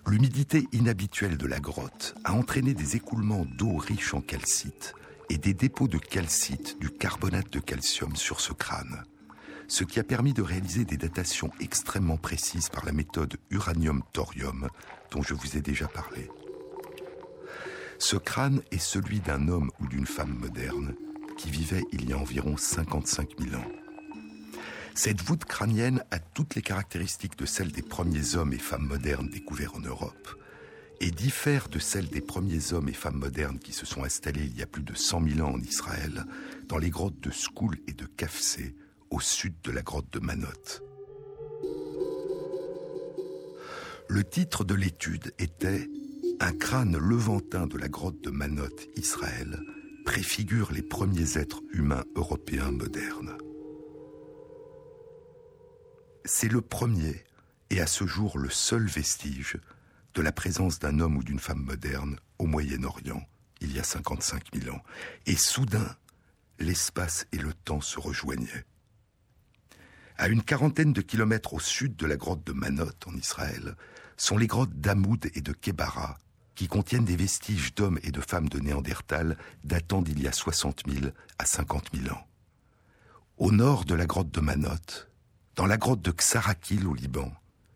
L'humidité 0.07 0.67
inhabituelle 0.73 1.37
de 1.37 1.47
la 1.47 1.61
grotte 1.61 2.15
a 2.25 2.33
entraîné 2.33 2.75
des 2.75 2.97
écoulements 2.97 3.47
d'eau 3.57 3.77
riches 3.77 4.15
en 4.15 4.21
calcite 4.21 4.95
et 5.31 5.39
des 5.39 5.55
dépôts 5.55 5.89
de 5.89 5.99
calcite, 5.99 6.79
du 6.81 6.91
carbonate 6.91 7.51
de 7.53 7.61
calcium 7.61 8.17
sur 8.17 8.41
ce 8.41 8.53
crâne, 8.53 9.05
ce 9.69 9.85
qui 9.85 10.01
a 10.01 10.05
permis 10.05 10.35
de 10.35 10.43
réaliser 10.43 10.85
des 10.85 10.97
datations 10.97 11.51
extrêmement 11.61 12.17
précises 12.17 12.69
par 12.69 12.85
la 12.85 12.93
méthode 12.93 13.37
uranium-thorium 13.51 14.69
dont 15.11 15.23
je 15.23 15.35
vous 15.35 15.57
ai 15.57 15.61
déjà 15.61 15.87
parlé. 15.87 16.29
Ce 17.99 18.17
crâne 18.17 18.63
est 18.73 18.79
celui 18.79 19.21
d'un 19.21 19.47
homme 19.49 19.71
ou 19.81 19.87
d'une 19.87 20.07
femme 20.07 20.35
moderne 20.35 20.95
qui 21.39 21.51
vivait 21.51 21.85
il 21.93 22.09
y 22.09 22.13
a 22.13 22.19
environ 22.19 22.57
55 22.57 23.31
000 23.39 23.55
ans. 23.55 23.82
Cette 24.95 25.23
voûte 25.23 25.45
crânienne 25.45 26.05
a 26.11 26.19
toutes 26.19 26.55
les 26.55 26.63
caractéristiques 26.63 27.39
de 27.39 27.47
celles 27.47 27.73
des 27.73 27.83
premiers 27.83 28.37
hommes 28.37 28.53
et 28.53 28.59
femmes 28.59 28.87
modernes 28.87 29.29
découverts 29.31 29.75
en 29.77 29.81
Europe 29.81 30.39
et 31.01 31.11
diffère 31.11 31.69
de 31.69 31.81
celles 31.81 32.09
des 32.09 32.21
premiers 32.21 32.73
hommes 32.73 32.89
et 32.89 32.95
femmes 32.95 33.19
modernes 33.19 33.59
qui 33.59 33.73
se 33.73 33.85
sont 33.85 34.05
installés 34.05 34.45
il 34.45 34.57
y 34.57 34.63
a 34.63 34.67
plus 34.67 34.85
de 34.85 34.95
100 34.95 35.27
000 35.37 35.41
ans 35.49 35.55
en 35.55 35.61
Israël, 35.61 36.25
dans 36.69 36.79
les 36.79 36.91
grottes 36.91 37.21
de 37.21 37.33
Skoul 37.33 37.77
et 37.89 37.93
de 37.93 38.07
Kafsé, 38.07 38.77
au 39.11 39.19
sud 39.19 39.55
de 39.65 39.73
la 39.73 39.83
grotte 39.83 40.13
de 40.13 40.21
Manot. 40.21 40.47
Le 44.09 44.23
titre 44.23 44.63
de 44.63 44.75
l'étude 44.75 45.33
était 45.41 45.89
Un 46.39 46.53
crâne 46.53 46.97
levantin 46.97 47.67
de 47.67 47.79
la 47.79 47.89
grotte 47.89 48.23
de 48.23 48.31
Manot, 48.31 48.77
Israël, 48.97 49.59
préfigure 50.05 50.71
les 50.71 50.83
premiers 50.83 51.37
êtres 51.37 51.63
humains 51.73 52.05
européens 52.15 52.71
modernes. 52.71 53.37
C'est 56.25 56.49
le 56.49 56.61
premier, 56.61 57.25
et 57.71 57.81
à 57.81 57.89
ce 57.89 58.07
jour 58.07 58.39
le 58.39 58.49
seul 58.49 58.87
vestige, 58.87 59.59
de 60.15 60.23
la 60.23 60.31
présence 60.31 60.79
d'un 60.79 61.01
homme 61.01 61.17
ou 61.17 61.25
d'une 61.25 61.41
femme 61.41 61.63
moderne 61.63 62.17
au 62.39 62.47
Moyen-Orient, 62.47 63.27
il 63.61 63.75
y 63.75 63.81
a 63.81 63.83
55 63.83 64.55
000 64.55 64.77
ans. 64.77 64.83
Et 65.27 65.37
soudain, 65.37 65.97
l'espace 66.61 67.27
et 67.33 67.39
le 67.39 67.53
temps 67.53 67.81
se 67.81 67.99
rejoignaient. 67.99 68.65
À 70.17 70.29
une 70.29 70.43
quarantaine 70.43 70.93
de 70.93 71.01
kilomètres 71.01 71.55
au 71.55 71.61
sud 71.61 71.97
de 71.97 72.07
la 72.07 72.17
grotte 72.17 72.47
de 72.47 72.53
Manot, 72.53 72.93
en 73.07 73.17
Israël, 73.17 73.75
sont 74.17 74.37
les 74.37 74.47
grottes 74.47 74.81
d'Amoud 74.81 75.29
et 75.35 75.41
de 75.41 75.53
Kebara, 75.53 76.19
qui 76.55 76.69
contiennent 76.69 77.05
des 77.05 77.17
vestiges 77.17 77.75
d'hommes 77.75 77.99
et 78.05 78.13
de 78.13 78.21
femmes 78.21 78.49
de 78.49 78.61
Néandertal 78.61 79.37
datant 79.65 80.03
d'il 80.03 80.23
y 80.23 80.29
a 80.29 80.33
60 80.33 80.83
000 80.89 81.07
à 81.39 81.47
50 81.47 81.91
000 81.95 82.15
ans. 82.15 82.27
Au 83.39 83.51
nord 83.51 83.85
de 83.85 83.95
la 83.95 84.07
grotte 84.07 84.31
de 84.31 84.41
Manot, 84.41 84.69
dans 85.55 85.67
la 85.67 85.77
grotte 85.77 86.03
de 86.03 86.13
Xarakil 86.13 86.87
au 86.87 86.95
Liban, 86.95 87.31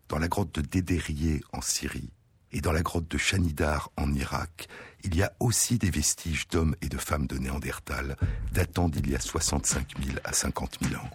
dans 0.08 0.18
la 0.18 0.28
grotte 0.28 0.54
de 0.54 0.60
Dédérié 0.62 1.42
en 1.52 1.60
Syrie 1.60 2.10
et 2.52 2.60
dans 2.60 2.72
la 2.72 2.82
grotte 2.82 3.08
de 3.08 3.18
Chanidar 3.18 3.90
en 3.96 4.12
Irak, 4.14 4.68
il 5.04 5.14
y 5.14 5.22
a 5.22 5.32
aussi 5.40 5.78
des 5.78 5.90
vestiges 5.90 6.48
d'hommes 6.48 6.74
et 6.80 6.88
de 6.88 6.96
femmes 6.96 7.26
de 7.26 7.36
Néandertal 7.38 8.16
datant 8.52 8.88
d'il 8.88 9.10
y 9.10 9.16
a 9.16 9.20
65 9.20 9.94
000 10.02 10.18
à 10.24 10.32
50 10.32 10.78
000 10.88 10.94
ans. 11.00 11.10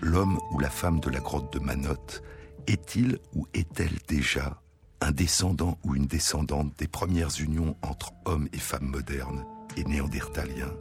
L'homme 0.00 0.38
ou 0.52 0.58
la 0.58 0.70
femme 0.70 1.00
de 1.00 1.10
la 1.10 1.20
grotte 1.20 1.52
de 1.52 1.58
Manot 1.58 2.22
est-il 2.66 3.18
ou 3.34 3.46
est-elle 3.54 3.98
déjà 4.06 4.60
un 5.00 5.10
descendant 5.10 5.78
ou 5.82 5.96
une 5.96 6.06
descendante 6.06 6.72
des 6.78 6.88
premières 6.88 7.40
unions 7.40 7.76
entre 7.82 8.12
hommes 8.24 8.48
et 8.52 8.58
femmes 8.58 8.86
modernes 8.86 9.44
et 9.76 9.84
néandertaliens? 9.84 10.72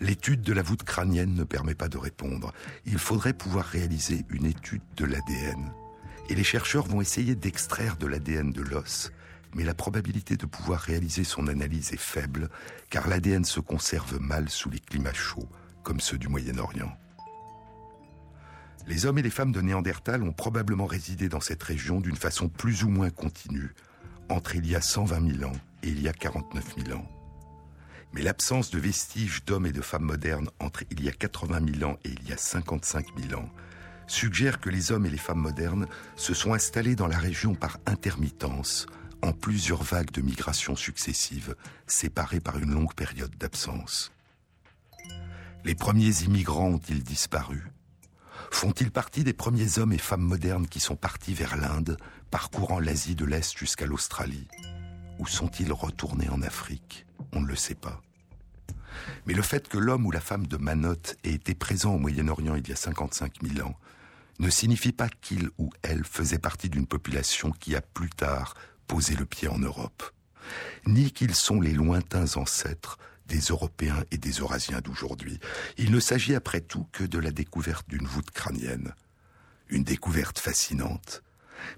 L'étude 0.00 0.42
de 0.42 0.52
la 0.52 0.62
voûte 0.62 0.84
crânienne 0.84 1.34
ne 1.34 1.42
permet 1.42 1.74
pas 1.74 1.88
de 1.88 1.98
répondre. 1.98 2.52
Il 2.86 2.98
faudrait 2.98 3.32
pouvoir 3.32 3.64
réaliser 3.64 4.24
une 4.30 4.46
étude 4.46 4.82
de 4.96 5.04
l'ADN. 5.04 5.72
Et 6.28 6.36
les 6.36 6.44
chercheurs 6.44 6.86
vont 6.86 7.00
essayer 7.00 7.34
d'extraire 7.34 7.96
de 7.96 8.06
l'ADN 8.06 8.52
de 8.52 8.62
l'os, 8.62 9.10
mais 9.54 9.64
la 9.64 9.74
probabilité 9.74 10.36
de 10.36 10.46
pouvoir 10.46 10.80
réaliser 10.80 11.24
son 11.24 11.48
analyse 11.48 11.92
est 11.92 12.00
faible, 12.00 12.48
car 12.90 13.08
l'ADN 13.08 13.44
se 13.44 13.60
conserve 13.60 14.20
mal 14.20 14.48
sous 14.48 14.70
les 14.70 14.78
climats 14.78 15.14
chauds, 15.14 15.48
comme 15.82 16.00
ceux 16.00 16.18
du 16.18 16.28
Moyen-Orient. 16.28 16.96
Les 18.86 19.04
hommes 19.04 19.18
et 19.18 19.22
les 19.22 19.30
femmes 19.30 19.52
de 19.52 19.60
Néandertal 19.60 20.22
ont 20.22 20.32
probablement 20.32 20.86
résidé 20.86 21.28
dans 21.28 21.40
cette 21.40 21.62
région 21.62 22.00
d'une 22.00 22.16
façon 22.16 22.48
plus 22.48 22.84
ou 22.84 22.88
moins 22.88 23.10
continue, 23.10 23.74
entre 24.28 24.54
il 24.54 24.66
y 24.66 24.76
a 24.76 24.80
120 24.80 25.38
000 25.38 25.50
ans 25.50 25.56
et 25.82 25.88
il 25.88 26.00
y 26.00 26.08
a 26.08 26.12
49 26.12 26.74
000 26.86 26.98
ans 26.98 27.17
mais 28.12 28.22
l'absence 28.22 28.70
de 28.70 28.78
vestiges 28.78 29.44
d'hommes 29.44 29.66
et 29.66 29.72
de 29.72 29.82
femmes 29.82 30.04
modernes 30.04 30.50
entre 30.60 30.84
il 30.90 31.02
y 31.02 31.08
a 31.08 31.12
80 31.12 31.60
000 31.78 31.90
ans 31.90 31.98
et 32.04 32.10
il 32.10 32.28
y 32.28 32.32
a 32.32 32.36
55 32.36 33.06
000 33.28 33.40
ans 33.40 33.50
suggère 34.08 34.60
que 34.60 34.70
les 34.70 34.90
hommes 34.90 35.06
et 35.06 35.10
les 35.10 35.18
femmes 35.18 35.40
modernes 35.40 35.86
se 36.16 36.34
sont 36.34 36.54
installés 36.54 36.96
dans 36.96 37.06
la 37.06 37.18
région 37.18 37.54
par 37.54 37.78
intermittence, 37.86 38.86
en 39.22 39.32
plusieurs 39.32 39.82
vagues 39.82 40.10
de 40.10 40.22
migration 40.22 40.76
successives, 40.76 41.54
séparées 41.86 42.40
par 42.40 42.58
une 42.58 42.72
longue 42.72 42.94
période 42.94 43.34
d'absence. 43.36 44.12
Les 45.64 45.74
premiers 45.74 46.22
immigrants 46.22 46.68
ont-ils 46.68 47.02
disparu? 47.02 47.70
Font-ils 48.50 48.90
partie 48.90 49.24
des 49.24 49.34
premiers 49.34 49.78
hommes 49.78 49.92
et 49.92 49.98
femmes 49.98 50.22
modernes 50.22 50.66
qui 50.66 50.80
sont 50.80 50.96
partis 50.96 51.34
vers 51.34 51.56
l'Inde, 51.56 51.98
parcourant 52.30 52.78
l'Asie 52.78 53.14
de 53.14 53.26
l'Est 53.26 53.56
jusqu'à 53.58 53.86
l'Australie? 53.86 54.48
Ou 55.18 55.26
sont-ils 55.26 55.72
retournés 55.72 56.28
en 56.30 56.40
Afrique? 56.42 57.07
On 57.32 57.40
ne 57.40 57.46
le 57.46 57.56
sait 57.56 57.74
pas. 57.74 58.00
Mais 59.26 59.34
le 59.34 59.42
fait 59.42 59.68
que 59.68 59.78
l'homme 59.78 60.06
ou 60.06 60.10
la 60.10 60.20
femme 60.20 60.46
de 60.46 60.56
Manotte 60.56 61.16
ait 61.24 61.32
été 61.32 61.54
présent 61.54 61.94
au 61.94 61.98
Moyen-Orient 61.98 62.56
il 62.56 62.68
y 62.68 62.72
a 62.72 62.76
55 62.76 63.42
000 63.42 63.66
ans 63.66 63.76
ne 64.38 64.50
signifie 64.50 64.92
pas 64.92 65.08
qu'il 65.08 65.50
ou 65.58 65.70
elle 65.82 66.04
faisait 66.04 66.38
partie 66.38 66.68
d'une 66.68 66.86
population 66.86 67.50
qui 67.50 67.74
a 67.74 67.80
plus 67.80 68.10
tard 68.10 68.54
posé 68.86 69.16
le 69.16 69.26
pied 69.26 69.48
en 69.48 69.58
Europe, 69.58 70.02
ni 70.86 71.10
qu'ils 71.10 71.34
sont 71.34 71.60
les 71.60 71.72
lointains 71.72 72.36
ancêtres 72.36 72.98
des 73.26 73.40
Européens 73.40 74.04
et 74.10 74.16
des 74.16 74.30
Eurasiens 74.30 74.80
d'aujourd'hui. 74.80 75.38
Il 75.76 75.90
ne 75.90 76.00
s'agit 76.00 76.34
après 76.34 76.60
tout 76.60 76.86
que 76.92 77.04
de 77.04 77.18
la 77.18 77.30
découverte 77.30 77.88
d'une 77.88 78.06
voûte 78.06 78.30
crânienne. 78.30 78.94
Une 79.68 79.84
découverte 79.84 80.38
fascinante, 80.38 81.22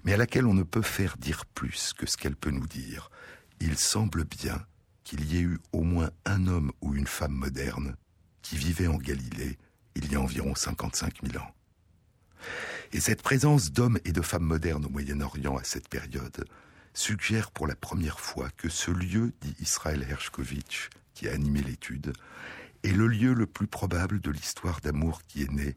mais 0.03 0.13
à 0.13 0.17
laquelle 0.17 0.45
on 0.45 0.53
ne 0.53 0.63
peut 0.63 0.81
faire 0.81 1.17
dire 1.17 1.45
plus 1.45 1.93
que 1.93 2.05
ce 2.05 2.15
qu'elle 2.15 2.37
peut 2.37 2.51
nous 2.51 2.67
dire. 2.67 3.11
Il 3.59 3.77
semble 3.77 4.23
bien 4.23 4.65
qu'il 5.11 5.29
y 5.29 5.39
ait 5.39 5.41
eu 5.41 5.59
au 5.73 5.81
moins 5.81 6.09
un 6.23 6.47
homme 6.47 6.71
ou 6.79 6.95
une 6.95 7.05
femme 7.05 7.33
moderne 7.33 7.97
qui 8.41 8.55
vivait 8.55 8.87
en 8.87 8.95
Galilée 8.95 9.57
il 9.95 10.09
y 10.09 10.15
a 10.15 10.21
environ 10.21 10.55
55 10.55 11.15
000 11.21 11.43
ans. 11.43 11.51
Et 12.93 13.01
cette 13.01 13.21
présence 13.21 13.73
d'hommes 13.73 13.99
et 14.05 14.13
de 14.13 14.21
femmes 14.21 14.45
modernes 14.45 14.85
au 14.85 14.89
Moyen-Orient 14.89 15.57
à 15.57 15.65
cette 15.65 15.89
période 15.89 16.45
suggère 16.93 17.51
pour 17.51 17.67
la 17.67 17.75
première 17.75 18.21
fois 18.21 18.47
que 18.55 18.69
ce 18.69 18.89
lieu, 18.89 19.33
dit 19.41 19.53
Israël 19.59 20.07
Hershkovitch, 20.09 20.89
qui 21.13 21.27
a 21.27 21.33
animé 21.33 21.61
l'étude, 21.61 22.13
est 22.83 22.93
le 22.93 23.07
lieu 23.07 23.33
le 23.33 23.47
plus 23.47 23.67
probable 23.67 24.21
de 24.21 24.31
l'histoire 24.31 24.79
d'amour 24.79 25.23
qui 25.27 25.43
est 25.43 25.51
née 25.51 25.75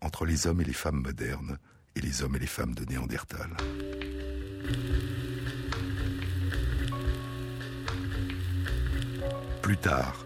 entre 0.00 0.24
les 0.24 0.46
hommes 0.46 0.60
et 0.60 0.64
les 0.64 0.72
femmes 0.72 1.02
modernes 1.02 1.58
et 1.96 2.00
les 2.00 2.22
hommes 2.22 2.36
et 2.36 2.40
les 2.40 2.46
femmes 2.46 2.76
de 2.76 2.84
Néandertal. 2.84 3.56
Plus 9.68 9.76
tard, 9.76 10.24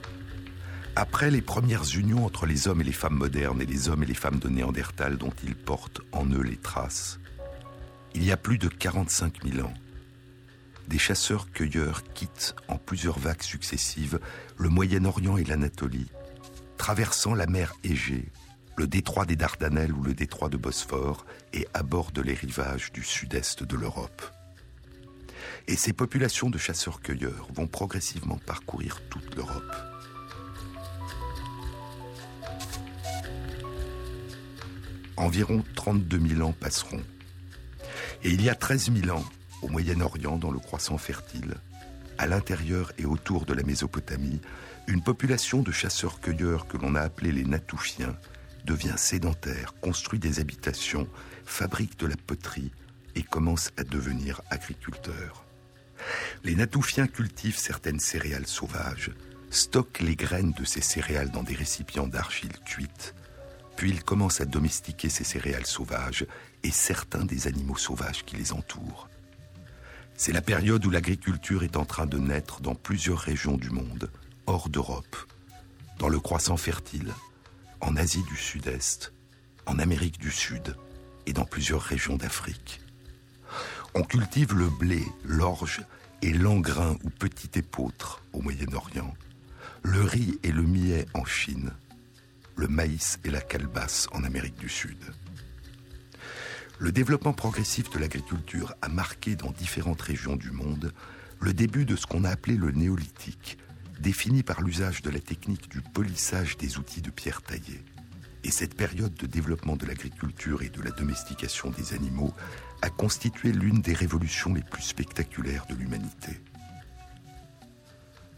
après 0.95 1.29
les 1.29 1.43
premières 1.43 1.97
unions 1.97 2.25
entre 2.25 2.47
les 2.47 2.69
hommes 2.69 2.81
et 2.81 2.85
les 2.85 2.93
femmes 2.93 3.17
modernes 3.17 3.61
et 3.61 3.67
les 3.67 3.89
hommes 3.89 4.05
et 4.05 4.07
les 4.07 4.15
femmes 4.15 4.39
de 4.39 4.49
Néandertal 4.49 5.17
dont 5.17 5.33
ils 5.43 5.57
portent 5.57 6.01
en 6.13 6.27
eux 6.27 6.43
les 6.43 6.57
traces, 6.57 7.19
il 8.15 8.23
y 8.23 8.31
a 8.31 8.37
plus 8.37 8.57
de 8.57 8.69
45 8.69 9.43
000 9.45 9.67
ans, 9.67 9.75
des 10.87 10.99
chasseurs-cueilleurs 10.99 12.05
quittent 12.15 12.55
en 12.69 12.77
plusieurs 12.77 13.19
vagues 13.19 13.43
successives 13.43 14.21
le 14.59 14.69
Moyen-Orient 14.69 15.37
et 15.37 15.45
l'Anatolie, 15.45 16.13
traversant 16.77 17.35
la 17.35 17.49
mer 17.49 17.75
Égée, 17.83 18.31
le 18.77 18.87
détroit 18.87 19.27
des 19.27 19.35
Dardanelles 19.35 19.93
ou 19.93 20.05
le 20.05 20.15
détroit 20.15 20.51
de 20.51 20.57
Bosphore 20.57 21.27
et 21.53 21.67
abordent 21.75 22.21
les 22.25 22.35
rivages 22.35 22.93
du 22.93 23.03
sud-est 23.03 23.65
de 23.65 23.77
l'Europe. 23.77 24.23
Et 25.69 25.77
ces 25.77 25.93
populations 25.93 26.51
de 26.51 26.59
chasseurs-cueilleurs 26.59 27.49
vont 27.55 27.67
progressivement 27.67 28.39
parcourir 28.39 29.01
toute 29.09 29.35
l'Europe. 29.37 29.75
Environ 35.17 35.65
32 35.75 36.21
000 36.37 36.49
ans 36.49 36.55
passeront. 36.59 37.03
Et 38.25 38.31
il 38.31 38.43
y 38.43 38.49
a 38.49 38.55
13 38.55 38.93
000 38.93 39.17
ans, 39.17 39.25
au 39.63 39.69
Moyen-Orient, 39.69 40.37
dans 40.37 40.51
le 40.51 40.59
croissant 40.59 40.99
fertile, 40.99 41.55
à 42.19 42.27
l'intérieur 42.27 42.93
et 42.99 43.05
autour 43.05 43.45
de 43.45 43.55
la 43.55 43.63
Mésopotamie, 43.63 44.41
une 44.89 45.03
population 45.03 45.63
de 45.63 45.71
chasseurs-cueilleurs 45.73 46.67
que 46.67 46.77
l'on 46.77 46.95
a 46.95 47.01
appelés 47.01 47.33
les 47.33 47.45
Natoufiens 47.45 48.17
devient 48.65 48.95
sédentaire, 48.97 49.75
construit 49.81 50.19
des 50.19 50.41
habitations, 50.41 51.09
fabrique 51.45 51.99
de 51.99 52.07
la 52.07 52.17
poterie 52.17 52.73
et 53.15 53.23
commence 53.23 53.71
à 53.77 53.85
devenir 53.85 54.41
agriculteur. 54.51 55.42
Les 56.45 56.55
Natoufiens 56.55 57.07
cultivent 57.07 57.59
certaines 57.59 58.01
céréales 58.01 58.47
sauvages, 58.47 59.11
stockent 59.51 60.01
les 60.01 60.17
graines 60.17 60.53
de 60.53 60.65
ces 60.65 60.81
céréales 60.81 61.31
dans 61.31 61.43
des 61.43 61.55
récipients 61.55 62.07
d'argile 62.07 62.59
cuite, 62.65 63.15
puis 63.77 63.91
ils 63.91 64.03
commencent 64.03 64.41
à 64.41 64.47
domestiquer 64.47 65.09
ces 65.09 65.25
céréales 65.25 65.67
sauvages 65.67 66.27
et 66.63 66.71
certains 66.71 67.25
des 67.25 67.47
animaux 67.47 67.77
sauvages 67.77 68.25
qui 68.25 68.37
les 68.37 68.53
entourent. 68.53 69.09
C'est 70.15 70.33
la 70.33 70.43
période 70.43 70.85
où 70.87 70.91
l'agriculture 70.91 71.65
est 71.65 71.77
en 71.77 71.85
train 71.85 72.07
de 72.07 72.19
naître 72.19 72.61
dans 72.61 72.75
plusieurs 72.75 73.19
régions 73.19 73.57
du 73.57 73.71
monde, 73.71 74.11
hors 74.47 74.69
d'Europe, 74.69 75.17
dans 75.99 76.09
le 76.09 76.21
croissant 76.21 76.57
fertile, 76.57 77.13
en 77.81 77.97
Asie 77.97 78.23
du 78.25 78.37
Sud-Est, 78.37 79.13
en 79.67 79.79
Amérique 79.79 80.19
du 80.19 80.31
Sud 80.31 80.77
et 81.27 81.33
dans 81.33 81.45
plusieurs 81.45 81.83
régions 81.83 82.17
d'Afrique. 82.17 82.81
On 83.95 84.03
cultive 84.03 84.55
le 84.55 84.69
blé, 84.69 85.05
l'orge 85.25 85.83
et 86.23 86.33
l'engrain 86.33 86.97
ou 87.05 87.11
petit 87.11 87.59
épeautre 87.59 88.23
au 88.33 88.41
Moyen-Orient, 88.41 89.13
le 89.83 90.03
riz 90.03 90.39
et 90.43 90.53
le 90.53 90.63
millet 90.63 91.07
en 91.15 91.25
Chine, 91.25 91.73
le 92.57 92.69
maïs 92.69 93.19
et 93.25 93.31
la 93.31 93.41
calebasse 93.41 94.07
en 94.13 94.23
Amérique 94.25 94.59
du 94.59 94.69
Sud. 94.69 94.99
Le 96.79 96.93
développement 96.93 97.33
progressif 97.33 97.91
de 97.91 97.99
l'agriculture 97.99 98.75
a 98.83 98.89
marqué 98.89 99.37
dans 99.37 99.51
différentes 99.51 100.03
régions 100.03 100.37
du 100.37 100.51
monde 100.51 100.93
le 101.41 101.53
début 101.53 101.85
de 101.85 101.97
ce 101.97 102.07
qu'on 102.07 102.25
a 102.25 102.31
appelé 102.31 102.57
le 102.57 102.71
néolithique, 102.71 103.59
défini 104.01 104.43
par 104.43 104.63
l'usage 104.63 105.03
de 105.03 105.11
la 105.11 105.21
technique 105.21 105.69
du 105.69 105.81
polissage 105.81 106.57
des 106.57 106.79
outils 106.79 107.03
de 107.03 107.11
pierre 107.11 107.43
taillée. 107.43 107.85
Et 108.45 108.51
cette 108.51 108.75
période 108.75 109.15
de 109.15 109.27
développement 109.27 109.77
de 109.77 109.87
l'agriculture 109.87 110.63
et 110.63 110.69
de 110.69 110.83
la 110.83 110.91
domestication 110.91 111.71
des 111.71 111.95
animaux 111.95 112.35
a 112.83 112.91
constitué 112.91 113.53
l'une 113.53 113.81
des 113.81 113.95
révolutions 113.95 114.53
les 114.53 114.63
plus 114.63 114.83
spectaculaires 114.83 115.67
de 115.67 115.77
l'humanité. 115.77 116.41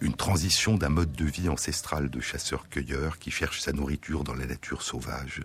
Une 0.01 0.15
transition 0.15 0.77
d'un 0.77 0.91
mode 0.91 1.13
de 1.13 1.25
vie 1.25 1.49
ancestral 1.49 2.11
de 2.11 2.21
chasseur-cueilleur 2.21 3.19
qui 3.19 3.31
cherche 3.31 3.61
sa 3.61 3.73
nourriture 3.73 4.25
dans 4.25 4.35
la 4.35 4.45
nature 4.45 4.83
sauvage 4.83 5.43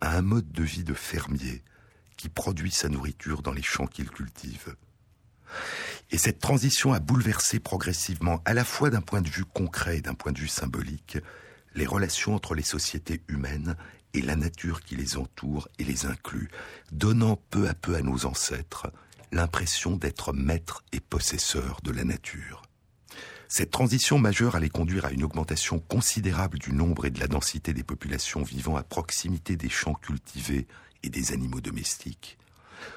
à 0.00 0.16
un 0.16 0.22
mode 0.22 0.50
de 0.50 0.64
vie 0.64 0.84
de 0.84 0.94
fermier 0.94 1.62
qui 2.16 2.28
produit 2.28 2.72
sa 2.72 2.88
nourriture 2.88 3.42
dans 3.42 3.52
les 3.52 3.62
champs 3.62 3.86
qu'il 3.86 4.10
cultive. 4.10 4.74
Et 6.10 6.18
cette 6.18 6.40
transition 6.40 6.92
a 6.92 7.00
bouleversé 7.00 7.60
progressivement, 7.60 8.42
à 8.44 8.54
la 8.54 8.64
fois 8.64 8.90
d'un 8.90 9.00
point 9.00 9.20
de 9.20 9.28
vue 9.28 9.44
concret 9.44 9.98
et 9.98 10.02
d'un 10.02 10.14
point 10.14 10.32
de 10.32 10.38
vue 10.38 10.48
symbolique, 10.48 11.18
les 11.76 11.86
relations 11.86 12.34
entre 12.34 12.54
les 12.54 12.62
sociétés 12.62 13.22
humaines 13.28 13.76
et 14.14 14.22
la 14.22 14.34
nature 14.34 14.80
qui 14.80 14.96
les 14.96 15.18
entoure 15.18 15.68
et 15.78 15.84
les 15.84 16.06
inclut, 16.06 16.48
donnant 16.90 17.38
peu 17.50 17.68
à 17.68 17.74
peu 17.74 17.94
à 17.94 18.02
nos 18.02 18.24
ancêtres 18.26 18.90
l'impression 19.30 19.96
d'être 19.96 20.32
maîtres 20.32 20.82
et 20.92 21.00
possesseurs 21.00 21.80
de 21.82 21.90
la 21.90 22.04
nature. 22.04 22.62
Cette 23.48 23.70
transition 23.70 24.18
majeure 24.18 24.56
allait 24.56 24.70
conduire 24.70 25.04
à 25.04 25.12
une 25.12 25.22
augmentation 25.22 25.78
considérable 25.78 26.58
du 26.58 26.72
nombre 26.72 27.06
et 27.06 27.10
de 27.10 27.20
la 27.20 27.28
densité 27.28 27.72
des 27.72 27.84
populations 27.84 28.42
vivant 28.42 28.76
à 28.76 28.82
proximité 28.82 29.56
des 29.56 29.68
champs 29.68 29.94
cultivés 29.94 30.66
et 31.02 31.10
des 31.10 31.32
animaux 31.32 31.60
domestiques, 31.60 32.38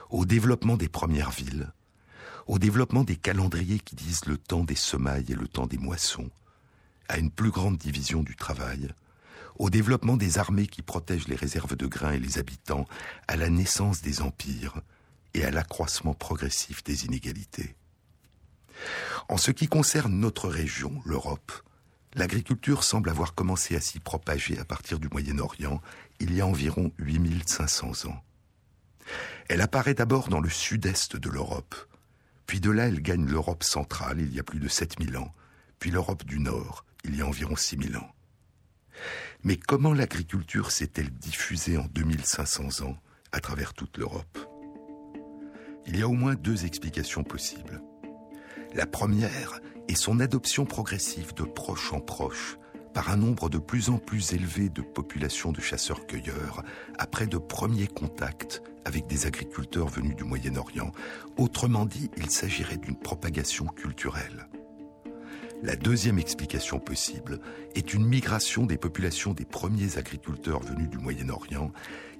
au 0.09 0.25
développement 0.25 0.77
des 0.77 0.89
premières 0.89 1.31
villes, 1.31 1.71
au 2.47 2.57
développement 2.57 3.03
des 3.03 3.17
calendriers 3.17 3.79
qui 3.79 3.95
disent 3.95 4.25
le 4.25 4.37
temps 4.37 4.63
des 4.63 4.75
semailles 4.75 5.25
et 5.29 5.35
le 5.35 5.47
temps 5.47 5.67
des 5.67 5.77
moissons, 5.77 6.31
à 7.09 7.17
une 7.17 7.31
plus 7.31 7.51
grande 7.51 7.77
division 7.77 8.23
du 8.23 8.35
travail, 8.35 8.87
au 9.57 9.69
développement 9.69 10.15
des 10.15 10.37
armées 10.37 10.67
qui 10.67 10.81
protègent 10.81 11.27
les 11.27 11.35
réserves 11.35 11.75
de 11.75 11.87
grains 11.87 12.13
et 12.13 12.19
les 12.19 12.37
habitants, 12.37 12.85
à 13.27 13.35
la 13.35 13.49
naissance 13.49 14.01
des 14.01 14.21
empires 14.21 14.81
et 15.33 15.43
à 15.43 15.51
l'accroissement 15.51 16.13
progressif 16.13 16.83
des 16.83 17.05
inégalités. 17.05 17.75
En 19.27 19.37
ce 19.37 19.51
qui 19.51 19.67
concerne 19.67 20.13
notre 20.13 20.47
région, 20.47 21.01
l'Europe, 21.03 21.51
l'agriculture 22.13 22.83
semble 22.83 23.09
avoir 23.09 23.33
commencé 23.33 23.75
à 23.75 23.81
s'y 23.81 23.99
propager 23.99 24.57
à 24.57 24.65
partir 24.65 24.99
du 24.99 25.09
Moyen-Orient 25.09 25.81
il 26.19 26.33
y 26.33 26.41
a 26.41 26.47
environ 26.47 26.91
8500 26.99 28.09
ans. 28.09 28.23
Elle 29.49 29.61
apparaît 29.61 29.95
d'abord 29.95 30.29
dans 30.29 30.39
le 30.39 30.49
sud-est 30.49 31.17
de 31.17 31.29
l'Europe, 31.29 31.75
puis 32.45 32.59
de 32.59 32.69
là 32.71 32.87
elle 32.87 33.01
gagne 33.01 33.25
l'Europe 33.25 33.63
centrale 33.63 34.21
il 34.21 34.33
y 34.33 34.39
a 34.39 34.43
plus 34.43 34.59
de 34.59 34.67
7000 34.67 35.17
ans, 35.17 35.33
puis 35.79 35.91
l'Europe 35.91 36.23
du 36.23 36.39
Nord 36.39 36.85
il 37.03 37.15
y 37.15 37.21
a 37.21 37.27
environ 37.27 37.55
6000 37.55 37.97
ans. 37.97 38.09
Mais 39.43 39.55
comment 39.55 39.93
l'agriculture 39.93 40.71
s'est-elle 40.71 41.11
diffusée 41.11 41.77
en 41.77 41.85
2500 41.93 42.85
ans 42.85 42.97
à 43.31 43.39
travers 43.39 43.73
toute 43.73 43.97
l'Europe? 43.97 44.37
Il 45.87 45.97
y 45.97 46.01
a 46.01 46.07
au 46.07 46.13
moins 46.13 46.35
deux 46.35 46.65
explications 46.65 47.23
possibles. 47.23 47.81
La 48.75 48.85
première 48.85 49.59
est 49.87 49.95
son 49.95 50.19
adoption 50.19 50.65
progressive 50.65 51.33
de 51.33 51.43
proche 51.43 51.93
en 51.93 51.99
proche 51.99 52.57
par 52.93 53.09
un 53.09 53.17
nombre 53.17 53.49
de 53.49 53.57
plus 53.57 53.89
en 53.89 53.97
plus 53.97 54.33
élevé 54.33 54.69
de 54.69 54.81
populations 54.81 55.51
de 55.51 55.61
chasseurs-cueilleurs 55.61 56.63
après 56.97 57.27
de 57.27 57.37
premiers 57.37 57.87
contacts 57.87 58.61
avec 58.85 59.07
des 59.07 59.25
agriculteurs 59.25 59.87
venus 59.87 60.15
du 60.15 60.23
Moyen-Orient. 60.23 60.91
Autrement 61.37 61.85
dit, 61.85 62.09
il 62.17 62.29
s'agirait 62.29 62.77
d'une 62.77 62.97
propagation 62.97 63.65
culturelle. 63.65 64.47
La 65.61 65.75
deuxième 65.75 66.19
explication 66.19 66.79
possible 66.79 67.41
est 67.75 67.93
une 67.93 68.05
migration 68.05 68.65
des 68.65 68.77
populations 68.77 69.33
des 69.33 69.43
premiers 69.43 69.97
agriculteurs 69.97 70.61
venus 70.61 70.89
du 70.89 70.97
Moyen-Orient 70.97 71.73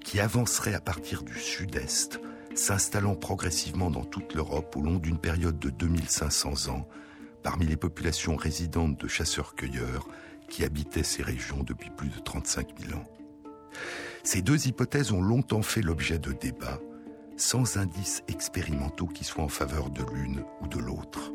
qui 0.04 0.20
avancerait 0.20 0.74
à 0.74 0.82
partir 0.82 1.24
du 1.24 1.40
sud-est, 1.40 2.20
s'installant 2.54 3.16
progressivement 3.16 3.92
dans 3.92 4.04
toute 4.04 4.34
l'Europe 4.34 4.76
au 4.76 4.82
long 4.82 4.98
d'une 4.98 5.18
période 5.18 5.58
de 5.58 5.70
2500 5.70 6.70
ans, 6.70 6.86
parmi 7.42 7.66
les 7.66 7.78
populations 7.78 8.36
résidentes 8.36 9.00
de 9.00 9.08
chasseurs-cueilleurs 9.08 10.10
qui 10.50 10.66
habitaient 10.66 11.04
ces 11.04 11.24
régions 11.24 11.64
depuis 11.64 11.92
plus 11.92 12.10
de 12.10 12.20
35 12.20 12.68
000 12.88 13.00
ans. 13.00 13.08
Ces 14.24 14.42
deux 14.42 14.68
hypothèses 14.68 15.14
ont 15.14 15.22
longtemps 15.22 15.62
fait 15.62 15.82
l'objet 15.82 16.20
de 16.20 16.34
débats, 16.34 16.82
sans 17.38 17.78
indices 17.78 18.22
expérimentaux 18.28 19.08
qui 19.08 19.24
soient 19.24 19.46
en 19.46 19.50
faveur 19.50 19.90
de 19.92 20.04
l'une 20.14 20.44
ou 20.60 20.68
de 20.68 20.78
l'autre. 20.78 21.32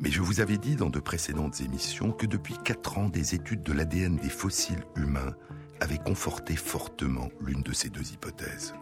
Mais 0.00 0.10
je 0.10 0.20
vous 0.20 0.40
avais 0.40 0.58
dit 0.58 0.76
dans 0.76 0.90
de 0.90 1.00
précédentes 1.00 1.60
émissions 1.60 2.12
que 2.12 2.26
depuis 2.26 2.56
quatre 2.64 2.98
ans, 2.98 3.08
des 3.08 3.34
études 3.34 3.62
de 3.62 3.72
l'ADN 3.72 4.16
des 4.16 4.28
fossiles 4.28 4.84
humains 4.96 5.34
avaient 5.80 5.98
conforté 5.98 6.56
fortement 6.56 7.28
l'une 7.40 7.62
de 7.62 7.72
ces 7.72 7.88
deux 7.88 8.12
hypothèses. 8.12 8.74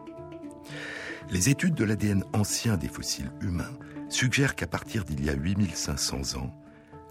Les 1.31 1.49
études 1.49 1.75
de 1.75 1.85
l'ADN 1.85 2.25
ancien 2.33 2.77
des 2.77 2.89
fossiles 2.89 3.33
humains 3.41 3.79
suggèrent 4.09 4.55
qu'à 4.55 4.67
partir 4.67 5.05
d'il 5.05 5.25
y 5.25 5.31
a 5.31 5.35
8500 5.35 6.39
ans, 6.39 6.55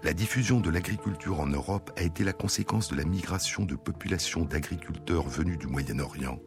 la 0.02 0.12
diffusion 0.12 0.60
de 0.60 0.70
l'agriculture 0.70 1.40
en 1.40 1.46
Europe 1.46 1.90
a 1.96 2.02
été 2.02 2.24
la 2.24 2.34
conséquence 2.34 2.88
de 2.88 2.96
la 2.96 3.04
migration 3.04 3.64
de 3.64 3.74
populations 3.74 4.44
d'agriculteurs 4.44 5.26
venus 5.28 5.58
du 5.58 5.66
Moyen-Orient 5.66 6.38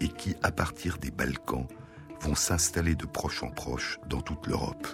et 0.00 0.08
qui, 0.08 0.34
à 0.42 0.50
partir 0.50 0.98
des 0.98 1.10
Balkans, 1.10 1.68
vont 2.20 2.34
s'installer 2.34 2.96
de 2.96 3.06
proche 3.06 3.42
en 3.42 3.50
proche 3.50 3.98
dans 4.08 4.20
toute 4.20 4.46
l'Europe. 4.46 4.88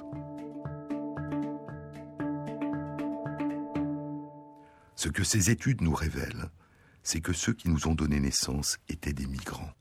Ce 4.96 5.08
que 5.08 5.24
ces 5.24 5.50
études 5.50 5.82
nous 5.82 5.94
révèlent, 5.94 6.50
c'est 7.02 7.20
que 7.20 7.34
ceux 7.34 7.52
qui 7.52 7.68
nous 7.68 7.86
ont 7.86 7.94
donné 7.94 8.18
naissance 8.18 8.78
étaient 8.88 9.12
des 9.12 9.26
migrants. 9.26 9.72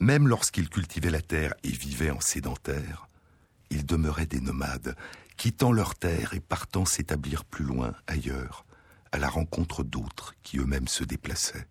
Même 0.00 0.28
lorsqu'ils 0.28 0.70
cultivaient 0.70 1.10
la 1.10 1.20
terre 1.20 1.54
et 1.64 1.70
vivaient 1.70 2.10
en 2.10 2.20
sédentaire, 2.20 3.08
ils 3.70 3.84
demeuraient 3.84 4.26
des 4.26 4.40
nomades, 4.40 4.96
quittant 5.36 5.72
leur 5.72 5.96
terre 5.96 6.32
et 6.32 6.40
partant 6.40 6.84
s'établir 6.84 7.44
plus 7.44 7.64
loin, 7.64 7.92
ailleurs, 8.06 8.64
à 9.10 9.18
la 9.18 9.28
rencontre 9.28 9.82
d'autres 9.82 10.34
qui 10.42 10.58
eux-mêmes 10.58 10.88
se 10.88 11.04
déplaçaient. 11.04 11.66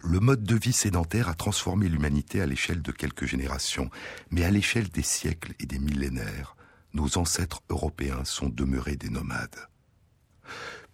Le 0.00 0.20
mode 0.20 0.44
de 0.44 0.56
vie 0.56 0.72
sédentaire 0.72 1.28
a 1.28 1.34
transformé 1.34 1.88
l'humanité 1.88 2.40
à 2.40 2.46
l'échelle 2.46 2.82
de 2.82 2.92
quelques 2.92 3.26
générations, 3.26 3.90
mais 4.30 4.44
à 4.44 4.50
l'échelle 4.50 4.88
des 4.88 5.02
siècles 5.02 5.54
et 5.60 5.66
des 5.66 5.78
millénaires, 5.78 6.56
nos 6.94 7.18
ancêtres 7.18 7.62
européens 7.68 8.24
sont 8.24 8.48
demeurés 8.48 8.96
des 8.96 9.10
nomades. 9.10 9.68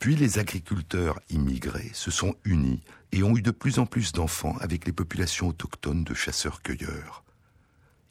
Puis 0.03 0.17
les 0.17 0.41
agriculteurs 0.41 1.21
immigrés 1.31 1.93
se 1.93 2.11
sont 2.11 2.35
unis 2.45 2.83
et 3.13 3.23
ont 3.23 3.37
eu 3.37 3.41
de 3.41 3.53
plus 3.53 3.79
en 3.79 3.87
plus 3.87 4.11
d'enfants 4.11 4.57
avec 4.59 4.85
les 4.85 4.91
populations 4.93 5.47
autochtones 5.47 6.03
de 6.03 6.13
chasseurs-cueilleurs. 6.13 7.23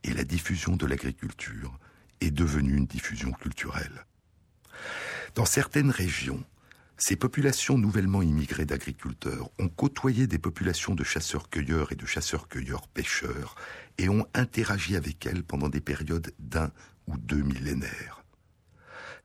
Et 0.06 0.14
la 0.14 0.24
diffusion 0.24 0.78
de 0.78 0.86
l'agriculture 0.86 1.78
est 2.22 2.32
devenue 2.32 2.78
une 2.78 2.86
diffusion 2.86 3.34
culturelle. 3.34 4.06
Dans 5.36 5.44
certaines 5.44 5.92
régions, 5.92 6.42
ces 6.98 7.18
populations 7.18 7.78
nouvellement 7.78 8.22
immigrées 8.22 8.66
d'agriculteurs 8.66 9.50
ont 9.60 9.68
côtoyé 9.68 10.28
des 10.28 10.40
populations 10.40 10.96
de 10.96 11.04
chasseurs-cueilleurs 11.04 11.92
et 11.92 11.96
de 11.96 12.06
chasseurs-cueilleurs-pêcheurs 12.06 13.56
et 13.98 14.08
ont 14.08 14.26
interagi 14.34 14.96
avec 14.96 15.26
elles 15.26 15.44
pendant 15.44 15.68
des 15.68 15.82
périodes 15.82 16.32
d'un 16.40 16.72
ou 17.08 17.18
deux 17.18 17.44
millénaires. 17.44 18.24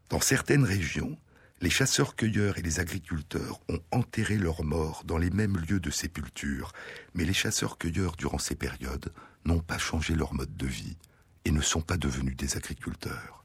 Dans 0.08 0.20
certaines 0.20 0.64
régions, 0.64 1.16
les 1.60 1.70
chasseurs-cueilleurs 1.70 2.58
et 2.58 2.62
les 2.62 2.80
agriculteurs 2.80 3.60
ont 3.68 3.80
enterré 3.90 4.36
leurs 4.36 4.62
morts 4.62 5.02
dans 5.04 5.18
les 5.18 5.30
mêmes 5.30 5.56
lieux 5.56 5.80
de 5.80 5.90
sépulture, 5.90 6.72
mais 7.14 7.24
les 7.24 7.32
chasseurs-cueilleurs, 7.32 8.16
durant 8.16 8.38
ces 8.38 8.54
périodes, 8.54 9.12
n'ont 9.44 9.60
pas 9.60 9.78
changé 9.78 10.14
leur 10.14 10.34
mode 10.34 10.56
de 10.56 10.66
vie 10.66 10.96
et 11.44 11.50
ne 11.50 11.62
sont 11.62 11.80
pas 11.80 11.96
devenus 11.96 12.36
des 12.36 12.56
agriculteurs. 12.56 13.44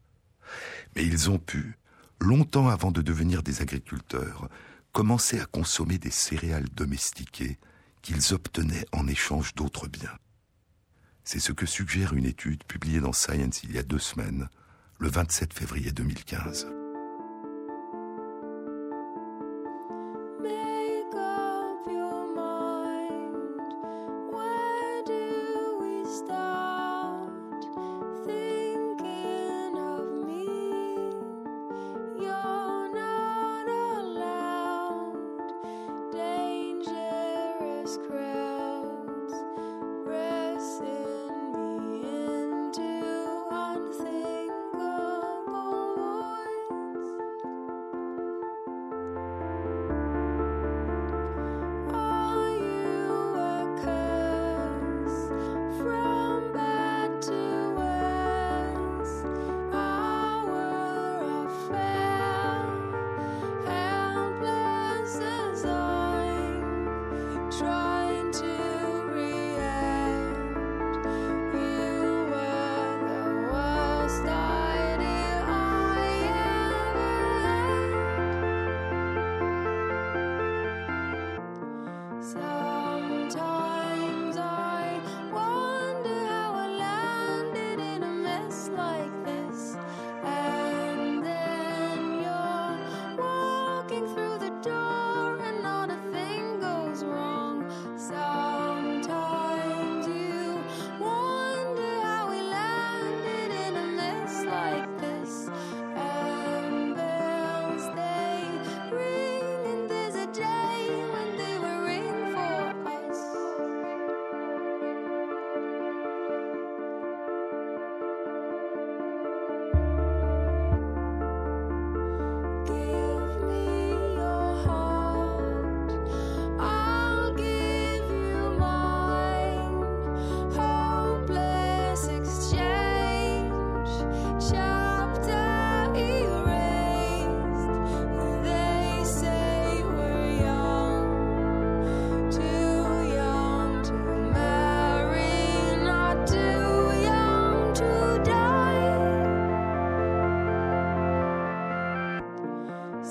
Mais 0.95 1.05
ils 1.05 1.29
ont 1.29 1.39
pu, 1.39 1.77
longtemps 2.19 2.67
avant 2.67 2.91
de 2.91 3.01
devenir 3.01 3.43
des 3.43 3.61
agriculteurs, 3.61 4.49
commencer 4.91 5.39
à 5.39 5.45
consommer 5.45 5.97
des 5.97 6.11
céréales 6.11 6.69
domestiquées 6.75 7.57
qu'ils 8.01 8.33
obtenaient 8.33 8.85
en 8.91 9.07
échange 9.07 9.55
d'autres 9.55 9.87
biens. 9.87 10.17
C'est 11.23 11.39
ce 11.39 11.53
que 11.53 11.65
suggère 11.65 12.13
une 12.13 12.25
étude 12.25 12.63
publiée 12.65 12.99
dans 12.99 13.13
Science 13.13 13.63
il 13.63 13.71
y 13.71 13.77
a 13.77 13.83
deux 13.83 13.99
semaines, 13.99 14.49
le 14.99 15.07
27 15.07 15.53
février 15.53 15.91
2015. 15.91 16.80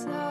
So. 0.00 0.29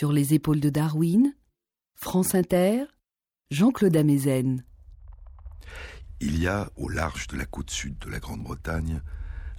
Sur 0.00 0.12
les 0.12 0.32
épaules 0.32 0.60
de 0.60 0.70
Darwin, 0.70 1.34
France 1.94 2.34
Inter, 2.34 2.84
Jean-Claude 3.50 3.94
Amezen. 3.94 4.64
Il 6.20 6.40
y 6.40 6.46
a, 6.46 6.70
au 6.76 6.88
large 6.88 7.26
de 7.26 7.36
la 7.36 7.44
côte 7.44 7.68
sud 7.68 7.98
de 7.98 8.08
la 8.08 8.18
Grande-Bretagne, 8.18 9.02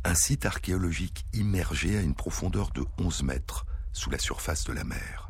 un 0.03 0.15
site 0.15 0.47
archéologique 0.47 1.27
immergé 1.33 1.95
à 1.95 2.01
une 2.01 2.15
profondeur 2.15 2.71
de 2.71 2.83
11 2.97 3.21
mètres 3.21 3.67
sous 3.93 4.09
la 4.09 4.17
surface 4.17 4.63
de 4.63 4.73
la 4.73 4.83
mer. 4.83 5.29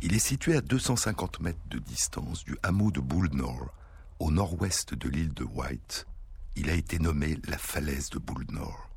Il 0.00 0.14
est 0.14 0.26
situé 0.26 0.56
à 0.56 0.62
250 0.62 1.40
mètres 1.40 1.68
de 1.68 1.78
distance 1.78 2.44
du 2.44 2.56
hameau 2.62 2.92
de 2.92 3.00
Boulnor, 3.00 3.74
au 4.20 4.30
nord-ouest 4.30 4.94
de 4.94 5.10
l'île 5.10 5.34
de 5.34 5.44
White. 5.44 6.06
Il 6.56 6.70
a 6.70 6.74
été 6.74 6.98
nommé 6.98 7.38
la 7.46 7.58
falaise 7.58 8.08
de 8.08 8.18
Boulnor. 8.18 8.88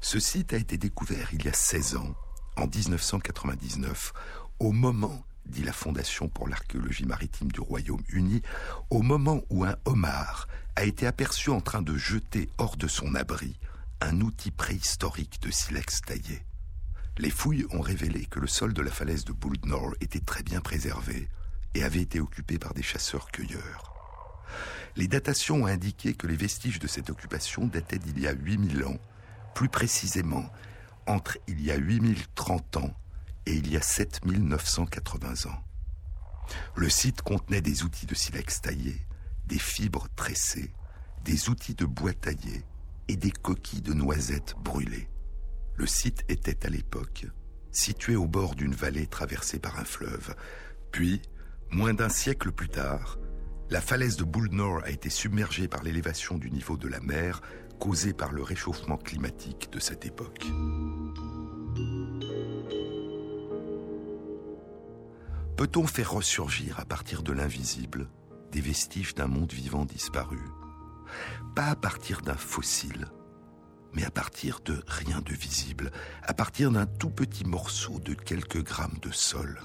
Ce 0.00 0.18
site 0.18 0.52
a 0.54 0.56
été 0.56 0.76
découvert 0.76 1.32
il 1.32 1.44
y 1.44 1.48
a 1.48 1.52
16 1.52 1.94
ans 1.98 2.16
en 2.56 2.66
1999, 2.66 4.12
au 4.60 4.72
moment, 4.72 5.24
dit 5.46 5.62
la 5.62 5.72
Fondation 5.72 6.28
pour 6.28 6.48
l'archéologie 6.48 7.04
maritime 7.04 7.50
du 7.50 7.60
Royaume-Uni, 7.60 8.42
au 8.90 9.02
moment 9.02 9.42
où 9.50 9.64
un 9.64 9.76
homard 9.84 10.48
a 10.76 10.84
été 10.84 11.06
aperçu 11.06 11.50
en 11.50 11.60
train 11.60 11.82
de 11.82 11.96
jeter 11.96 12.48
hors 12.58 12.76
de 12.76 12.88
son 12.88 13.14
abri 13.14 13.58
un 14.00 14.20
outil 14.20 14.50
préhistorique 14.50 15.40
de 15.42 15.50
silex 15.50 16.00
taillé. 16.02 16.42
Les 17.18 17.30
fouilles 17.30 17.66
ont 17.70 17.80
révélé 17.80 18.26
que 18.26 18.40
le 18.40 18.46
sol 18.46 18.72
de 18.72 18.82
la 18.82 18.90
falaise 18.90 19.24
de 19.24 19.32
Boulnor 19.32 19.94
était 20.00 20.20
très 20.20 20.42
bien 20.42 20.60
préservé 20.60 21.28
et 21.74 21.84
avait 21.84 22.02
été 22.02 22.20
occupé 22.20 22.58
par 22.58 22.74
des 22.74 22.82
chasseurs-cueilleurs. 22.82 23.92
Les 24.96 25.08
datations 25.08 25.62
ont 25.62 25.66
indiqué 25.66 26.14
que 26.14 26.26
les 26.26 26.36
vestiges 26.36 26.78
de 26.78 26.86
cette 26.86 27.10
occupation 27.10 27.66
dataient 27.66 27.98
d'il 27.98 28.18
y 28.20 28.26
a 28.26 28.32
8000 28.32 28.84
ans, 28.84 28.98
plus 29.54 29.68
précisément 29.68 30.48
entre 31.06 31.38
il 31.46 31.60
y 31.62 31.70
a 31.70 31.76
8030 31.76 32.76
ans 32.78 32.94
et 33.46 33.54
il 33.54 33.70
y 33.70 33.76
a 33.76 33.82
7980 33.82 35.50
ans. 35.50 35.64
Le 36.76 36.88
site 36.88 37.22
contenait 37.22 37.60
des 37.60 37.84
outils 37.84 38.06
de 38.06 38.14
silex 38.14 38.60
taillés, 38.60 39.00
des 39.46 39.58
fibres 39.58 40.08
tressées, 40.16 40.72
des 41.24 41.48
outils 41.48 41.74
de 41.74 41.86
bois 41.86 42.12
taillés 42.12 42.64
et 43.08 43.16
des 43.16 43.30
coquilles 43.30 43.82
de 43.82 43.94
noisettes 43.94 44.54
brûlées. 44.62 45.08
Le 45.76 45.86
site 45.86 46.24
était 46.28 46.66
à 46.66 46.70
l'époque 46.70 47.26
situé 47.74 48.16
au 48.16 48.26
bord 48.26 48.54
d'une 48.54 48.74
vallée 48.74 49.06
traversée 49.06 49.58
par 49.58 49.78
un 49.78 49.84
fleuve. 49.84 50.34
Puis, 50.92 51.20
moins 51.70 51.94
d'un 51.94 52.08
siècle 52.08 52.52
plus 52.52 52.68
tard, 52.68 53.18
la 53.70 53.80
falaise 53.80 54.16
de 54.16 54.24
Boulnor 54.24 54.82
a 54.84 54.90
été 54.90 55.10
submergée 55.10 55.68
par 55.68 55.82
l'élévation 55.82 56.38
du 56.38 56.50
niveau 56.50 56.76
de 56.76 56.88
la 56.88 57.00
mer 57.00 57.40
causée 57.78 58.12
par 58.12 58.32
le 58.32 58.42
réchauffement 58.42 58.96
climatique 58.96 59.70
de 59.72 59.78
cette 59.78 60.06
époque. 60.06 60.46
Peut-on 65.56 65.86
faire 65.86 66.12
ressurgir 66.12 66.80
à 66.80 66.84
partir 66.84 67.22
de 67.22 67.32
l'invisible 67.32 68.08
des 68.50 68.60
vestiges 68.60 69.14
d'un 69.14 69.28
monde 69.28 69.52
vivant 69.52 69.84
disparu? 69.84 70.40
Pas 71.54 71.66
à 71.66 71.76
partir 71.76 72.22
d'un 72.22 72.36
fossile, 72.36 73.06
mais 73.92 74.04
à 74.04 74.10
partir 74.10 74.60
de 74.64 74.82
rien 74.86 75.20
de 75.20 75.32
visible, 75.32 75.92
à 76.22 76.34
partir 76.34 76.72
d'un 76.72 76.86
tout 76.86 77.10
petit 77.10 77.44
morceau 77.44 78.00
de 78.00 78.14
quelques 78.14 78.64
grammes 78.64 78.98
de 79.00 79.12
sol. 79.12 79.60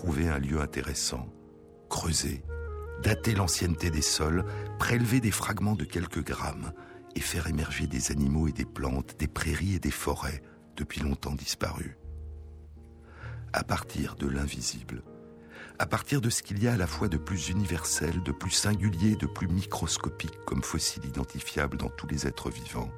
Trouver 0.00 0.28
un 0.30 0.38
lieu 0.38 0.62
intéressant, 0.62 1.28
creuser, 1.90 2.42
dater 3.02 3.34
l'ancienneté 3.34 3.90
des 3.90 4.00
sols, 4.00 4.46
prélever 4.78 5.20
des 5.20 5.30
fragments 5.30 5.74
de 5.74 5.84
quelques 5.84 6.24
grammes 6.24 6.72
et 7.14 7.20
faire 7.20 7.48
émerger 7.48 7.86
des 7.86 8.10
animaux 8.10 8.48
et 8.48 8.52
des 8.52 8.64
plantes, 8.64 9.16
des 9.18 9.28
prairies 9.28 9.74
et 9.74 9.78
des 9.78 9.90
forêts 9.90 10.42
depuis 10.74 11.02
longtemps 11.02 11.34
disparus. 11.34 11.98
À 13.52 13.62
partir 13.62 14.14
de 14.14 14.26
l'invisible, 14.26 15.02
à 15.78 15.84
partir 15.84 16.22
de 16.22 16.30
ce 16.30 16.42
qu'il 16.42 16.62
y 16.62 16.66
a 16.66 16.72
à 16.72 16.78
la 16.78 16.86
fois 16.86 17.08
de 17.08 17.18
plus 17.18 17.50
universel, 17.50 18.22
de 18.22 18.32
plus 18.32 18.52
singulier, 18.52 19.16
de 19.16 19.26
plus 19.26 19.48
microscopique 19.48 20.38
comme 20.46 20.62
fossile 20.62 21.04
identifiable 21.04 21.76
dans 21.76 21.90
tous 21.90 22.06
les 22.06 22.26
êtres 22.26 22.48
vivants, 22.48 22.90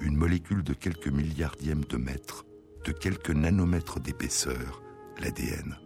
une 0.00 0.16
molécule 0.16 0.64
de 0.64 0.72
quelques 0.72 1.08
milliardièmes 1.08 1.84
de 1.84 1.98
mètres, 1.98 2.46
de 2.86 2.92
quelques 2.92 3.32
nanomètres 3.32 4.00
d'épaisseur, 4.00 4.82
l'ADN. 5.20 5.76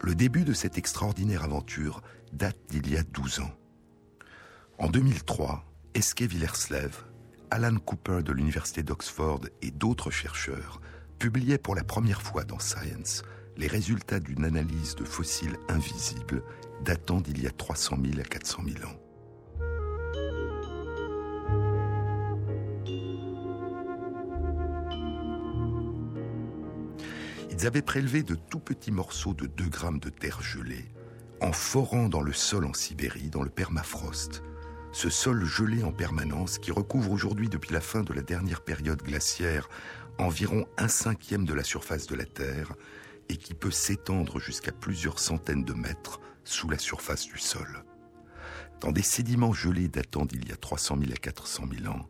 Le 0.00 0.14
début 0.14 0.44
de 0.44 0.52
cette 0.52 0.78
extraordinaire 0.78 1.44
aventure 1.44 2.02
date 2.32 2.58
d'il 2.68 2.90
y 2.90 2.96
a 2.96 3.02
12 3.02 3.40
ans. 3.40 3.50
En 4.78 4.88
2003, 4.88 5.64
Eske 5.94 6.22
Villerslev, 6.22 7.04
Alan 7.50 7.76
Cooper 7.78 8.22
de 8.22 8.32
l'Université 8.32 8.82
d'Oxford 8.82 9.40
et 9.62 9.70
d'autres 9.70 10.10
chercheurs 10.10 10.80
publiaient 11.18 11.58
pour 11.58 11.74
la 11.74 11.82
première 11.82 12.22
fois 12.22 12.44
dans 12.44 12.60
Science 12.60 13.22
les 13.56 13.66
résultats 13.66 14.20
d'une 14.20 14.44
analyse 14.44 14.94
de 14.94 15.04
fossiles 15.04 15.58
invisibles 15.68 16.44
datant 16.84 17.20
d'il 17.20 17.42
y 17.42 17.48
a 17.48 17.50
300 17.50 17.98
000 18.00 18.20
à 18.20 18.22
400 18.22 18.62
000 18.64 18.88
ans. 18.88 19.07
Ils 27.60 27.66
avaient 27.66 27.82
prélevé 27.82 28.22
de 28.22 28.36
tout 28.36 28.60
petits 28.60 28.92
morceaux 28.92 29.34
de 29.34 29.46
2 29.46 29.68
grammes 29.68 29.98
de 29.98 30.10
terre 30.10 30.40
gelée, 30.42 30.84
en 31.40 31.50
forant 31.50 32.08
dans 32.08 32.20
le 32.20 32.32
sol 32.32 32.64
en 32.64 32.72
Sibérie, 32.72 33.30
dans 33.30 33.42
le 33.42 33.50
permafrost, 33.50 34.44
ce 34.92 35.10
sol 35.10 35.44
gelé 35.44 35.82
en 35.82 35.90
permanence 35.90 36.60
qui 36.60 36.70
recouvre 36.70 37.10
aujourd'hui 37.10 37.48
depuis 37.48 37.72
la 37.72 37.80
fin 37.80 38.04
de 38.04 38.12
la 38.12 38.22
dernière 38.22 38.60
période 38.60 39.02
glaciaire 39.02 39.68
environ 40.18 40.66
un 40.76 40.86
cinquième 40.86 41.44
de 41.44 41.52
la 41.52 41.64
surface 41.64 42.06
de 42.06 42.14
la 42.14 42.26
Terre 42.26 42.74
et 43.28 43.36
qui 43.36 43.54
peut 43.54 43.72
s'étendre 43.72 44.38
jusqu'à 44.38 44.70
plusieurs 44.70 45.18
centaines 45.18 45.64
de 45.64 45.74
mètres 45.74 46.20
sous 46.44 46.68
la 46.68 46.78
surface 46.78 47.26
du 47.26 47.38
sol. 47.38 47.82
Dans 48.80 48.92
des 48.92 49.02
sédiments 49.02 49.52
gelés 49.52 49.88
datant 49.88 50.26
d'il 50.26 50.48
y 50.48 50.52
a 50.52 50.56
300 50.56 50.96
000 51.00 51.10
à 51.12 51.16
400 51.16 51.64
000 51.82 51.92
ans, 51.92 52.08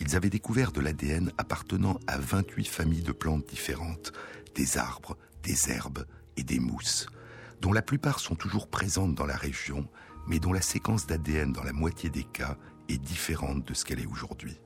ils 0.00 0.16
avaient 0.16 0.30
découvert 0.30 0.72
de 0.72 0.80
l'ADN 0.80 1.32
appartenant 1.38 1.98
à 2.08 2.18
28 2.18 2.66
familles 2.66 3.02
de 3.02 3.12
plantes 3.12 3.46
différentes, 3.46 4.12
des 4.54 4.78
arbres, 4.78 5.16
des 5.42 5.70
herbes 5.70 6.06
et 6.36 6.42
des 6.42 6.60
mousses, 6.60 7.06
dont 7.60 7.72
la 7.72 7.82
plupart 7.82 8.20
sont 8.20 8.34
toujours 8.34 8.68
présentes 8.68 9.14
dans 9.14 9.26
la 9.26 9.36
région, 9.36 9.88
mais 10.26 10.38
dont 10.38 10.52
la 10.52 10.62
séquence 10.62 11.06
d'ADN 11.06 11.52
dans 11.52 11.64
la 11.64 11.72
moitié 11.72 12.10
des 12.10 12.24
cas 12.24 12.56
est 12.88 12.98
différente 12.98 13.66
de 13.66 13.74
ce 13.74 13.84
qu'elle 13.84 14.00
est 14.00 14.06
aujourd'hui 14.06 14.60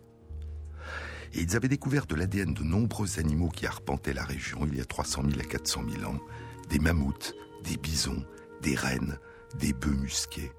ils 1.34 1.56
avaient 1.56 1.68
découvert 1.68 2.06
de 2.06 2.14
l'ADN 2.14 2.54
de 2.54 2.62
nombreux 2.62 3.18
animaux 3.18 3.48
qui 3.48 3.66
arpentaient 3.66 4.14
la 4.14 4.24
région 4.24 4.66
il 4.66 4.76
y 4.76 4.80
a 4.80 4.84
300 4.84 5.22
000 5.28 5.40
à 5.40 5.44
400 5.44 5.84
000 5.98 6.10
ans, 6.10 6.20
des 6.68 6.78
mammouths, 6.78 7.34
des 7.64 7.76
bisons, 7.76 8.24
des 8.62 8.74
rennes, 8.74 9.18
des 9.58 9.72
bœufs 9.72 9.96
musqués. 9.96 10.52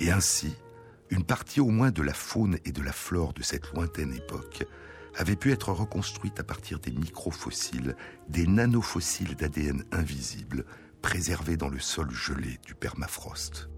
Et 0.00 0.10
ainsi, 0.10 0.54
une 1.10 1.24
partie 1.24 1.60
au 1.60 1.68
moins 1.68 1.90
de 1.90 2.02
la 2.02 2.14
faune 2.14 2.58
et 2.64 2.72
de 2.72 2.82
la 2.82 2.92
flore 2.92 3.32
de 3.32 3.42
cette 3.42 3.72
lointaine 3.72 4.14
époque 4.14 4.66
avait 5.16 5.36
pu 5.36 5.52
être 5.52 5.72
reconstruite 5.72 6.40
à 6.40 6.44
partir 6.44 6.78
des 6.80 6.90
microfossiles, 6.92 7.96
des 8.28 8.46
nanofossiles 8.46 9.36
d'ADN 9.36 9.84
invisibles, 9.92 10.64
préservés 11.02 11.56
dans 11.56 11.68
le 11.68 11.78
sol 11.78 12.10
gelé 12.10 12.58
du 12.64 12.74
permafrost. 12.74 13.68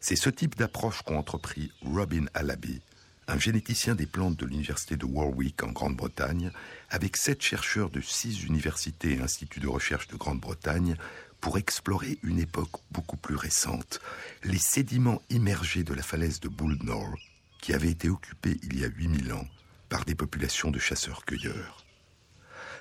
C'est 0.00 0.16
ce 0.16 0.30
type 0.30 0.56
d'approche 0.56 1.02
qu'ont 1.02 1.18
entrepris 1.18 1.72
Robin 1.82 2.26
Alabi, 2.34 2.80
un 3.26 3.38
généticien 3.38 3.94
des 3.94 4.06
plantes 4.06 4.36
de 4.36 4.46
l'université 4.46 4.96
de 4.96 5.04
Warwick 5.04 5.62
en 5.62 5.72
Grande-Bretagne, 5.72 6.50
avec 6.88 7.16
sept 7.16 7.42
chercheurs 7.42 7.90
de 7.90 8.00
six 8.00 8.44
universités 8.44 9.14
et 9.14 9.20
instituts 9.20 9.60
de 9.60 9.68
recherche 9.68 10.08
de 10.08 10.16
Grande-Bretagne, 10.16 10.96
pour 11.40 11.58
explorer 11.58 12.18
une 12.22 12.38
époque 12.38 12.80
beaucoup 12.90 13.16
plus 13.16 13.36
récente, 13.36 14.00
les 14.44 14.58
sédiments 14.58 15.22
immergés 15.30 15.84
de 15.84 15.94
la 15.94 16.02
falaise 16.02 16.40
de 16.40 16.48
Bullnor, 16.48 17.14
qui 17.60 17.72
avait 17.72 17.90
été 17.90 18.08
occupée 18.08 18.58
il 18.62 18.78
y 18.78 18.84
a 18.84 18.88
8000 18.88 19.32
ans 19.32 19.46
par 19.88 20.04
des 20.04 20.14
populations 20.14 20.70
de 20.70 20.78
chasseurs-cueilleurs. 20.78 21.84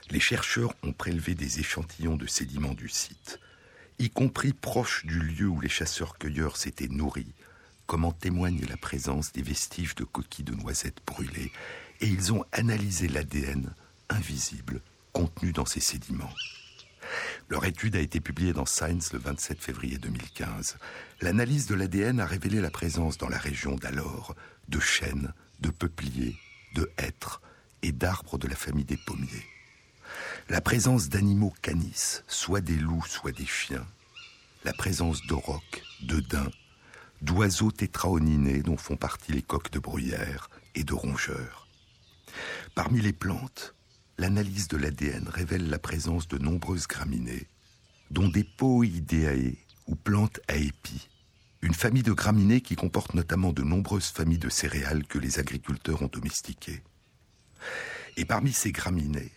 Les 0.10 0.20
chercheurs 0.20 0.74
ont 0.84 0.94
prélevé 0.94 1.36
des 1.36 1.60
échantillons 1.60 2.16
de 2.16 2.28
sédiments 2.28 2.74
du 2.74 2.90
site 2.90 3.40
y 4.00 4.10
compris 4.10 4.54
proche 4.54 5.06
du 5.06 5.20
lieu 5.20 5.48
où 5.48 5.60
les 5.60 5.70
chasseurs-cueilleurs 5.70 6.58
s'étaient 6.58 6.88
nourris, 6.88 7.34
comme 7.86 8.06
en 8.06 8.12
témoigne 8.12 8.66
la 8.70 8.78
présence 8.78 9.32
des 9.32 9.42
vestiges 9.42 9.96
de 9.96 10.04
coquilles 10.04 10.46
de 10.46 10.54
noisettes 10.54 11.02
brûlées, 11.06 11.52
et 12.02 12.08
ils 12.08 12.32
ont 12.32 12.44
analysé 12.52 13.08
l'ADN 13.08 13.74
invisible 14.10 14.82
contenu 15.14 15.52
dans 15.52 15.66
ces 15.66 15.80
sédiments. 15.80 16.34
Leur 17.50 17.66
étude 17.66 17.96
a 17.96 18.00
été 18.00 18.20
publiée 18.20 18.54
dans 18.54 18.66
Science 18.66 19.14
le 19.14 19.20
27 19.20 19.62
février 19.62 19.98
2015. 19.98 20.78
L'analyse 21.22 21.68
de 21.68 21.76
l'ADN 21.76 22.20
a 22.20 22.26
révélé 22.26 22.62
la 22.62 22.72
présence 22.72 23.18
dans 23.18 23.30
la 23.30 23.38
région 23.38 23.76
d'alors 23.76 24.36
de 24.68 24.80
chênes, 24.80 25.34
de 25.60 25.70
peupliers, 25.70 26.38
de 26.76 26.92
hêtres 26.98 27.42
et 27.82 27.92
d'arbres 27.92 28.38
de 28.38 28.48
la 28.48 28.56
famille 28.56 28.86
des 28.86 28.98
pommiers 28.98 29.46
la 30.50 30.62
présence 30.62 31.10
d'animaux 31.10 31.54
canis, 31.62 32.24
soit 32.28 32.62
des 32.62 32.76
loups, 32.76 33.06
soit 33.06 33.32
des 33.32 33.46
chiens, 33.46 33.86
la 34.64 34.74
présence 34.74 35.26
d'aurochs, 35.28 35.84
de 36.02 36.20
daims, 36.20 36.52
d'oiseaux 37.22 37.72
tétraoninés 37.72 38.62
dont 38.62 38.78
font 38.78 38.96
partie 38.96 39.34
les 39.34 39.42
coques 39.42 39.72
de 39.72 39.80
bruyère 39.80 40.50
et 40.76 40.84
de 40.84 40.94
rongeurs. 40.94 41.68
Parmi 42.76 43.02
les 43.02 43.14
plantes, 43.14 43.74
l'analyse 44.18 44.68
de 44.68 44.78
l'ADN 44.78 45.28
révèle 45.30 45.70
la 45.70 45.80
présence 45.80 46.28
de 46.28 46.38
nombreuses 46.38 46.88
graminées, 46.88 47.48
dont 48.10 48.28
des 48.28 48.44
Poideae 48.44 49.58
ou 49.86 49.96
plantes 49.96 50.40
à 50.48 50.56
épis, 50.56 51.08
une 51.62 51.74
famille 51.74 52.04
de 52.04 52.14
graminées 52.14 52.62
qui 52.62 52.76
comporte 52.76 53.14
notamment 53.14 53.54
de 53.54 53.64
nombreuses 53.64 54.08
familles 54.08 54.40
de 54.40 54.50
céréales 54.50 55.06
que 55.06 55.20
les 55.20 55.40
agriculteurs 55.40 56.02
ont 56.02 56.10
domestiquées. 56.12 56.82
Et 58.16 58.26
parmi 58.26 58.54
ces 58.54 58.72
graminées, 58.72 59.32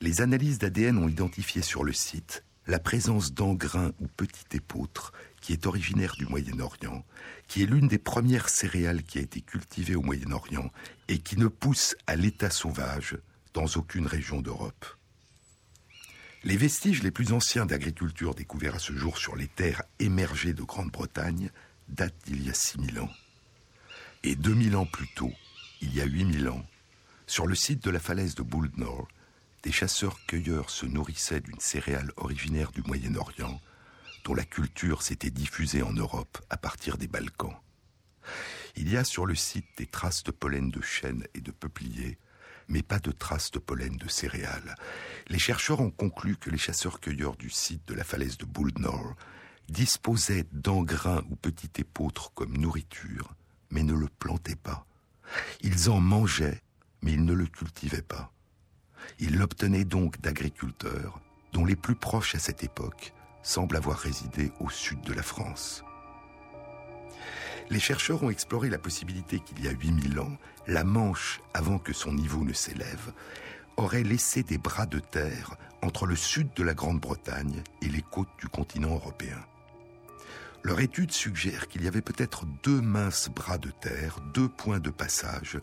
les 0.00 0.20
analyses 0.22 0.58
d'ADN 0.58 0.98
ont 0.98 1.08
identifié 1.08 1.62
sur 1.62 1.84
le 1.84 1.92
site 1.92 2.44
la 2.66 2.78
présence 2.78 3.34
d'engrain 3.34 3.92
ou 4.00 4.06
petit 4.08 4.56
épeautre 4.56 5.12
qui 5.42 5.52
est 5.52 5.66
originaire 5.66 6.14
du 6.16 6.24
Moyen-Orient, 6.24 7.04
qui 7.46 7.62
est 7.62 7.66
l'une 7.66 7.88
des 7.88 7.98
premières 7.98 8.48
céréales 8.48 9.02
qui 9.02 9.18
a 9.18 9.22
été 9.22 9.42
cultivée 9.42 9.94
au 9.94 10.02
Moyen-Orient 10.02 10.70
et 11.08 11.18
qui 11.18 11.36
ne 11.36 11.48
pousse 11.48 11.94
à 12.06 12.16
l'état 12.16 12.48
sauvage 12.48 13.18
dans 13.54 13.66
aucune 13.76 14.06
région 14.06 14.42
d'Europe. 14.42 14.84
Les 16.42 16.58
vestiges 16.58 17.02
les 17.02 17.10
plus 17.10 17.32
anciens 17.32 17.64
d'agriculture 17.64 18.34
découverts 18.34 18.74
à 18.74 18.78
ce 18.78 18.92
jour 18.92 19.16
sur 19.16 19.34
les 19.34 19.48
terres 19.48 19.82
émergées 19.98 20.52
de 20.52 20.62
Grande-Bretagne 20.62 21.50
datent 21.88 22.14
d'il 22.26 22.44
y 22.44 22.50
a 22.50 22.54
6000 22.54 23.00
ans. 23.00 23.10
Et 24.24 24.36
2000 24.36 24.76
ans 24.76 24.86
plus 24.86 25.08
tôt, 25.14 25.32
il 25.80 25.94
y 25.94 26.02
a 26.02 26.04
8000 26.04 26.48
ans, 26.48 26.66
sur 27.26 27.46
le 27.46 27.54
site 27.54 27.82
de 27.82 27.90
la 27.90 28.00
falaise 28.00 28.34
de 28.34 28.42
Bouldnor, 28.42 29.08
des 29.62 29.72
chasseurs-cueilleurs 29.72 30.68
se 30.68 30.84
nourrissaient 30.84 31.40
d'une 31.40 31.60
céréale 31.60 32.12
originaire 32.16 32.70
du 32.70 32.82
Moyen-Orient, 32.82 33.60
dont 34.24 34.34
la 34.34 34.44
culture 34.44 35.02
s'était 35.02 35.30
diffusée 35.30 35.82
en 35.82 35.92
Europe 35.92 36.38
à 36.50 36.58
partir 36.58 36.98
des 36.98 37.08
Balkans. 37.08 37.56
Il 38.76 38.90
y 38.90 38.96
a 38.98 39.04
sur 39.04 39.24
le 39.24 39.34
site 39.34 39.66
des 39.78 39.86
traces 39.86 40.24
de 40.24 40.32
pollen 40.32 40.70
de 40.70 40.82
chêne 40.82 41.26
et 41.34 41.40
de 41.40 41.50
peuplier, 41.50 42.18
mais 42.68 42.82
pas 42.82 42.98
de 42.98 43.10
traces 43.10 43.50
de 43.50 43.58
pollen 43.58 43.96
de 43.96 44.08
céréales. 44.08 44.74
Les 45.28 45.38
chercheurs 45.38 45.80
ont 45.80 45.90
conclu 45.90 46.36
que 46.36 46.50
les 46.50 46.58
chasseurs-cueilleurs 46.58 47.36
du 47.36 47.50
site 47.50 47.86
de 47.86 47.94
la 47.94 48.04
falaise 48.04 48.38
de 48.38 48.44
Buldnor 48.44 49.14
disposaient 49.68 50.46
d'engrains 50.52 51.22
ou 51.30 51.36
petits 51.36 51.70
épeautres 51.78 52.32
comme 52.34 52.56
nourriture, 52.56 53.34
mais 53.70 53.82
ne 53.82 53.94
le 53.94 54.08
plantaient 54.08 54.56
pas. 54.56 54.86
Ils 55.62 55.90
en 55.90 56.00
mangeaient, 56.00 56.62
mais 57.02 57.12
ils 57.12 57.24
ne 57.24 57.32
le 57.32 57.46
cultivaient 57.46 58.02
pas. 58.02 58.32
Ils 59.18 59.36
l'obtenaient 59.36 59.84
donc 59.84 60.20
d'agriculteurs, 60.20 61.20
dont 61.52 61.64
les 61.64 61.76
plus 61.76 61.96
proches 61.96 62.34
à 62.34 62.38
cette 62.38 62.64
époque 62.64 63.12
semblent 63.42 63.76
avoir 63.76 63.98
résidé 63.98 64.52
au 64.60 64.70
sud 64.70 65.00
de 65.02 65.12
la 65.12 65.22
France. 65.22 65.84
Les 67.70 67.80
chercheurs 67.80 68.22
ont 68.22 68.30
exploré 68.30 68.68
la 68.68 68.78
possibilité 68.78 69.40
qu'il 69.40 69.64
y 69.64 69.68
a 69.68 69.72
8000 69.72 70.20
ans, 70.20 70.36
la 70.66 70.84
Manche, 70.84 71.40
avant 71.54 71.78
que 71.78 71.92
son 71.92 72.12
niveau 72.12 72.44
ne 72.44 72.52
s'élève, 72.52 73.12
aurait 73.76 74.02
laissé 74.02 74.42
des 74.42 74.58
bras 74.58 74.86
de 74.86 74.98
terre 74.98 75.56
entre 75.82 76.06
le 76.06 76.16
sud 76.16 76.48
de 76.54 76.62
la 76.62 76.74
Grande-Bretagne 76.74 77.62
et 77.82 77.88
les 77.88 78.02
côtes 78.02 78.28
du 78.38 78.48
continent 78.48 78.94
européen. 78.94 79.40
Leur 80.62 80.80
étude 80.80 81.12
suggère 81.12 81.68
qu'il 81.68 81.84
y 81.84 81.88
avait 81.88 82.00
peut-être 82.00 82.46
deux 82.62 82.80
minces 82.80 83.28
bras 83.28 83.58
de 83.58 83.70
terre, 83.70 84.20
deux 84.32 84.48
points 84.48 84.80
de 84.80 84.90
passage, 84.90 85.60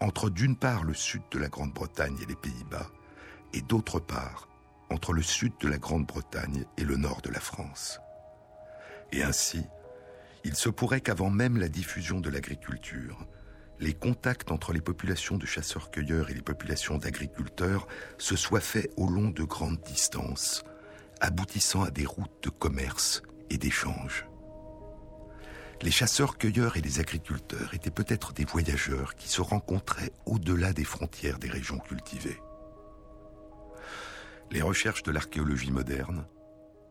entre 0.00 0.28
d'une 0.28 0.56
part 0.56 0.84
le 0.84 0.92
sud 0.92 1.22
de 1.30 1.38
la 1.38 1.48
Grande-Bretagne 1.48 2.18
et 2.22 2.26
les 2.26 2.36
Pays-Bas, 2.36 2.90
et 3.54 3.62
d'autre 3.62 3.98
part 3.98 4.48
entre 4.90 5.14
le 5.14 5.22
sud 5.22 5.52
de 5.60 5.68
la 5.68 5.78
Grande-Bretagne 5.78 6.66
et 6.76 6.84
le 6.84 6.96
nord 6.96 7.22
de 7.22 7.30
la 7.30 7.40
France. 7.40 7.98
Et 9.10 9.22
ainsi, 9.22 9.64
il 10.44 10.54
se 10.54 10.68
pourrait 10.68 11.00
qu'avant 11.00 11.30
même 11.30 11.56
la 11.56 11.68
diffusion 11.68 12.20
de 12.20 12.30
l'agriculture, 12.30 13.26
les 13.80 13.94
contacts 13.94 14.50
entre 14.50 14.72
les 14.72 14.80
populations 14.80 15.38
de 15.38 15.46
chasseurs-cueilleurs 15.46 16.30
et 16.30 16.34
les 16.34 16.42
populations 16.42 16.98
d'agriculteurs 16.98 17.86
se 18.18 18.36
soient 18.36 18.60
faits 18.60 18.92
au 18.96 19.08
long 19.08 19.30
de 19.30 19.42
grandes 19.42 19.80
distances, 19.82 20.64
aboutissant 21.20 21.82
à 21.82 21.90
des 21.90 22.06
routes 22.06 22.42
de 22.44 22.50
commerce 22.50 23.22
et 23.50 23.58
d'échange. 23.58 24.26
Les 25.82 25.90
chasseurs-cueilleurs 25.90 26.76
et 26.76 26.80
les 26.80 27.00
agriculteurs 27.00 27.74
étaient 27.74 27.90
peut-être 27.90 28.32
des 28.32 28.44
voyageurs 28.44 29.16
qui 29.16 29.28
se 29.28 29.40
rencontraient 29.40 30.12
au-delà 30.26 30.72
des 30.72 30.84
frontières 30.84 31.40
des 31.40 31.50
régions 31.50 31.78
cultivées. 31.78 32.40
Les 34.52 34.62
recherches 34.62 35.02
de 35.02 35.10
l'archéologie 35.10 35.72
moderne, 35.72 36.24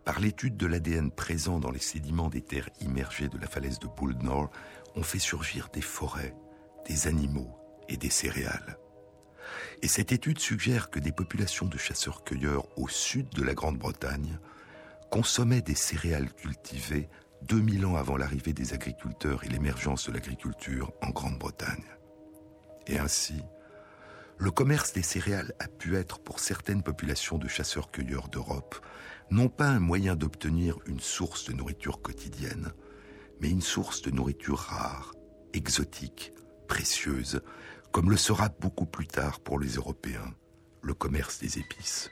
par 0.05 0.19
l'étude 0.19 0.57
de 0.57 0.65
l'ADN 0.65 1.11
présent 1.11 1.59
dans 1.59 1.71
les 1.71 1.79
sédiments 1.79 2.29
des 2.29 2.41
terres 2.41 2.69
immergées 2.81 3.29
de 3.29 3.37
la 3.37 3.47
falaise 3.47 3.79
de 3.79 3.87
Poule 3.87 4.17
Nord, 4.21 4.51
ont 4.95 5.03
fait 5.03 5.19
surgir 5.19 5.69
des 5.71 5.81
forêts, 5.81 6.35
des 6.87 7.07
animaux 7.07 7.55
et 7.87 7.97
des 7.97 8.09
céréales. 8.09 8.77
Et 9.81 9.87
cette 9.87 10.11
étude 10.11 10.39
suggère 10.39 10.89
que 10.89 10.99
des 10.99 11.11
populations 11.11 11.65
de 11.65 11.77
chasseurs-cueilleurs 11.77 12.67
au 12.77 12.87
sud 12.87 13.29
de 13.29 13.43
la 13.43 13.53
Grande-Bretagne 13.53 14.39
consommaient 15.09 15.61
des 15.61 15.75
céréales 15.75 16.31
cultivées 16.33 17.09
2000 17.43 17.85
ans 17.85 17.95
avant 17.95 18.17
l'arrivée 18.17 18.53
des 18.53 18.73
agriculteurs 18.73 19.43
et 19.43 19.49
l'émergence 19.49 20.07
de 20.07 20.13
l'agriculture 20.13 20.93
en 21.01 21.09
Grande-Bretagne. 21.09 21.83
Et 22.87 22.99
ainsi, 22.99 23.41
le 24.37 24.51
commerce 24.51 24.93
des 24.93 25.01
céréales 25.01 25.53
a 25.59 25.67
pu 25.67 25.95
être 25.95 26.19
pour 26.19 26.39
certaines 26.39 26.83
populations 26.83 27.37
de 27.37 27.47
chasseurs-cueilleurs 27.47 28.27
d'Europe 28.29 28.75
non 29.31 29.47
pas 29.47 29.69
un 29.69 29.79
moyen 29.79 30.15
d'obtenir 30.15 30.77
une 30.85 30.99
source 30.99 31.45
de 31.45 31.53
nourriture 31.53 32.01
quotidienne, 32.01 32.73
mais 33.39 33.49
une 33.49 33.61
source 33.61 34.01
de 34.01 34.11
nourriture 34.11 34.59
rare, 34.59 35.15
exotique, 35.53 36.33
précieuse, 36.67 37.41
comme 37.91 38.11
le 38.11 38.17
sera 38.17 38.49
beaucoup 38.49 38.85
plus 38.85 39.07
tard 39.07 39.39
pour 39.39 39.59
les 39.59 39.75
Européens 39.75 40.33
le 40.83 40.93
commerce 40.93 41.39
des 41.39 41.59
épices. 41.59 42.11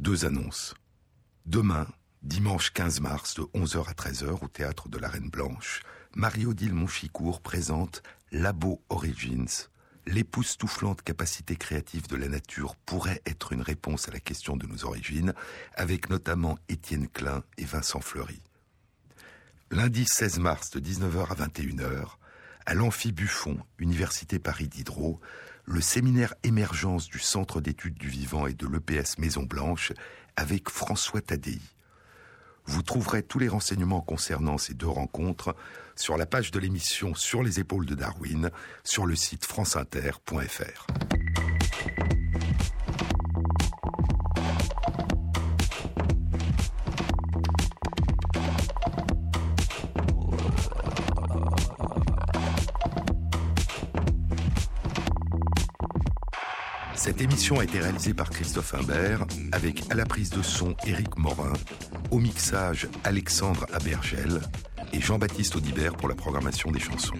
Deux 0.00 0.24
annonces. 0.24 0.74
Demain, 1.46 1.86
dimanche 2.22 2.72
15 2.72 3.00
mars, 3.00 3.34
de 3.36 3.42
11h 3.42 3.88
à 3.88 3.92
13h, 3.92 4.44
au 4.44 4.48
théâtre 4.48 4.88
de 4.88 4.98
la 4.98 5.08
Reine 5.08 5.30
Blanche, 5.30 5.82
Marie-Odile 6.16 6.74
Monchicourt 6.74 7.40
présente 7.42 8.02
Labo 8.32 8.82
Origins. 8.88 9.68
L'époustouflante 10.04 11.02
capacité 11.02 11.54
créative 11.54 12.08
de 12.08 12.16
la 12.16 12.26
nature 12.26 12.74
pourrait 12.74 13.22
être 13.24 13.52
une 13.52 13.62
réponse 13.62 14.08
à 14.08 14.10
la 14.10 14.18
question 14.18 14.56
de 14.56 14.66
nos 14.66 14.84
origines, 14.84 15.32
avec 15.76 16.10
notamment 16.10 16.58
Étienne 16.68 17.06
Klein 17.06 17.44
et 17.56 17.64
Vincent 17.64 18.00
Fleury. 18.00 18.42
Lundi 19.70 20.06
16 20.08 20.40
mars 20.40 20.70
de 20.70 20.80
19h 20.80 21.28
à 21.30 21.46
21h, 21.46 22.17
à 22.68 22.74
l'Amphi 22.74 23.12
Buffon, 23.12 23.56
Université 23.78 24.38
Paris 24.38 24.68
Diderot, 24.68 25.18
le 25.64 25.80
séminaire 25.80 26.34
émergence 26.42 27.08
du 27.08 27.18
Centre 27.18 27.62
d'études 27.62 27.96
du 27.96 28.10
vivant 28.10 28.46
et 28.46 28.52
de 28.52 28.66
l'EPS 28.66 29.16
Maison 29.16 29.44
Blanche 29.44 29.94
avec 30.36 30.68
François 30.68 31.22
Tadei. 31.22 31.62
Vous 32.66 32.82
trouverez 32.82 33.22
tous 33.22 33.38
les 33.38 33.48
renseignements 33.48 34.02
concernant 34.02 34.58
ces 34.58 34.74
deux 34.74 34.86
rencontres 34.86 35.56
sur 35.96 36.18
la 36.18 36.26
page 36.26 36.50
de 36.50 36.58
l'émission 36.58 37.14
Sur 37.14 37.42
les 37.42 37.58
épaules 37.58 37.86
de 37.86 37.94
Darwin 37.94 38.50
sur 38.84 39.06
le 39.06 39.16
site 39.16 39.46
franceinter.fr. 39.46 40.86
Cette 57.08 57.22
émission 57.22 57.58
a 57.58 57.64
été 57.64 57.80
réalisée 57.80 58.12
par 58.12 58.28
Christophe 58.28 58.74
Imbert, 58.74 59.24
avec 59.52 59.82
à 59.88 59.94
la 59.94 60.04
prise 60.04 60.28
de 60.28 60.42
son 60.42 60.76
Éric 60.86 61.16
Morin, 61.16 61.54
au 62.10 62.18
mixage 62.18 62.86
Alexandre 63.02 63.64
Abergel 63.72 64.42
et 64.92 65.00
Jean-Baptiste 65.00 65.56
Audibert 65.56 65.96
pour 65.96 66.10
la 66.10 66.14
programmation 66.14 66.70
des 66.70 66.80
chansons. 66.80 67.16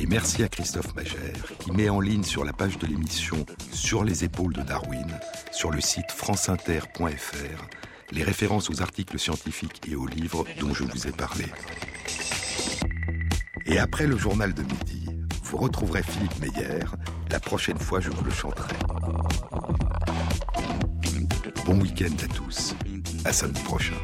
Et 0.00 0.06
merci 0.06 0.42
à 0.42 0.48
Christophe 0.48 0.92
Magère 0.96 1.52
qui 1.60 1.70
met 1.70 1.88
en 1.88 2.00
ligne 2.00 2.24
sur 2.24 2.44
la 2.44 2.52
page 2.52 2.78
de 2.78 2.88
l'émission 2.88 3.46
Sur 3.70 4.02
les 4.02 4.24
épaules 4.24 4.54
de 4.54 4.62
Darwin, 4.62 5.06
sur 5.52 5.70
le 5.70 5.80
site 5.80 6.10
franceinter.fr, 6.10 7.68
les 8.10 8.24
références 8.24 8.70
aux 8.70 8.82
articles 8.82 9.20
scientifiques 9.20 9.82
et 9.88 9.94
aux 9.94 10.08
livres 10.08 10.44
dont 10.58 10.74
je 10.74 10.82
vous 10.82 11.06
ai 11.06 11.12
parlé. 11.12 11.44
Et 13.66 13.78
après 13.78 14.08
le 14.08 14.18
journal 14.18 14.52
de 14.52 14.62
midi, 14.62 15.06
vous 15.44 15.58
retrouverez 15.58 16.02
Philippe 16.02 16.40
Meyer. 16.40 16.86
La 17.30 17.38
prochaine 17.38 17.78
fois, 17.78 18.00
je 18.00 18.10
vous 18.10 18.24
le 18.24 18.30
chanterai. 18.30 18.74
Bon 21.64 21.80
week-end 21.80 22.14
à 22.24 22.34
tous. 22.34 22.74
À 23.24 23.32
samedi 23.32 23.62
prochain. 23.62 23.94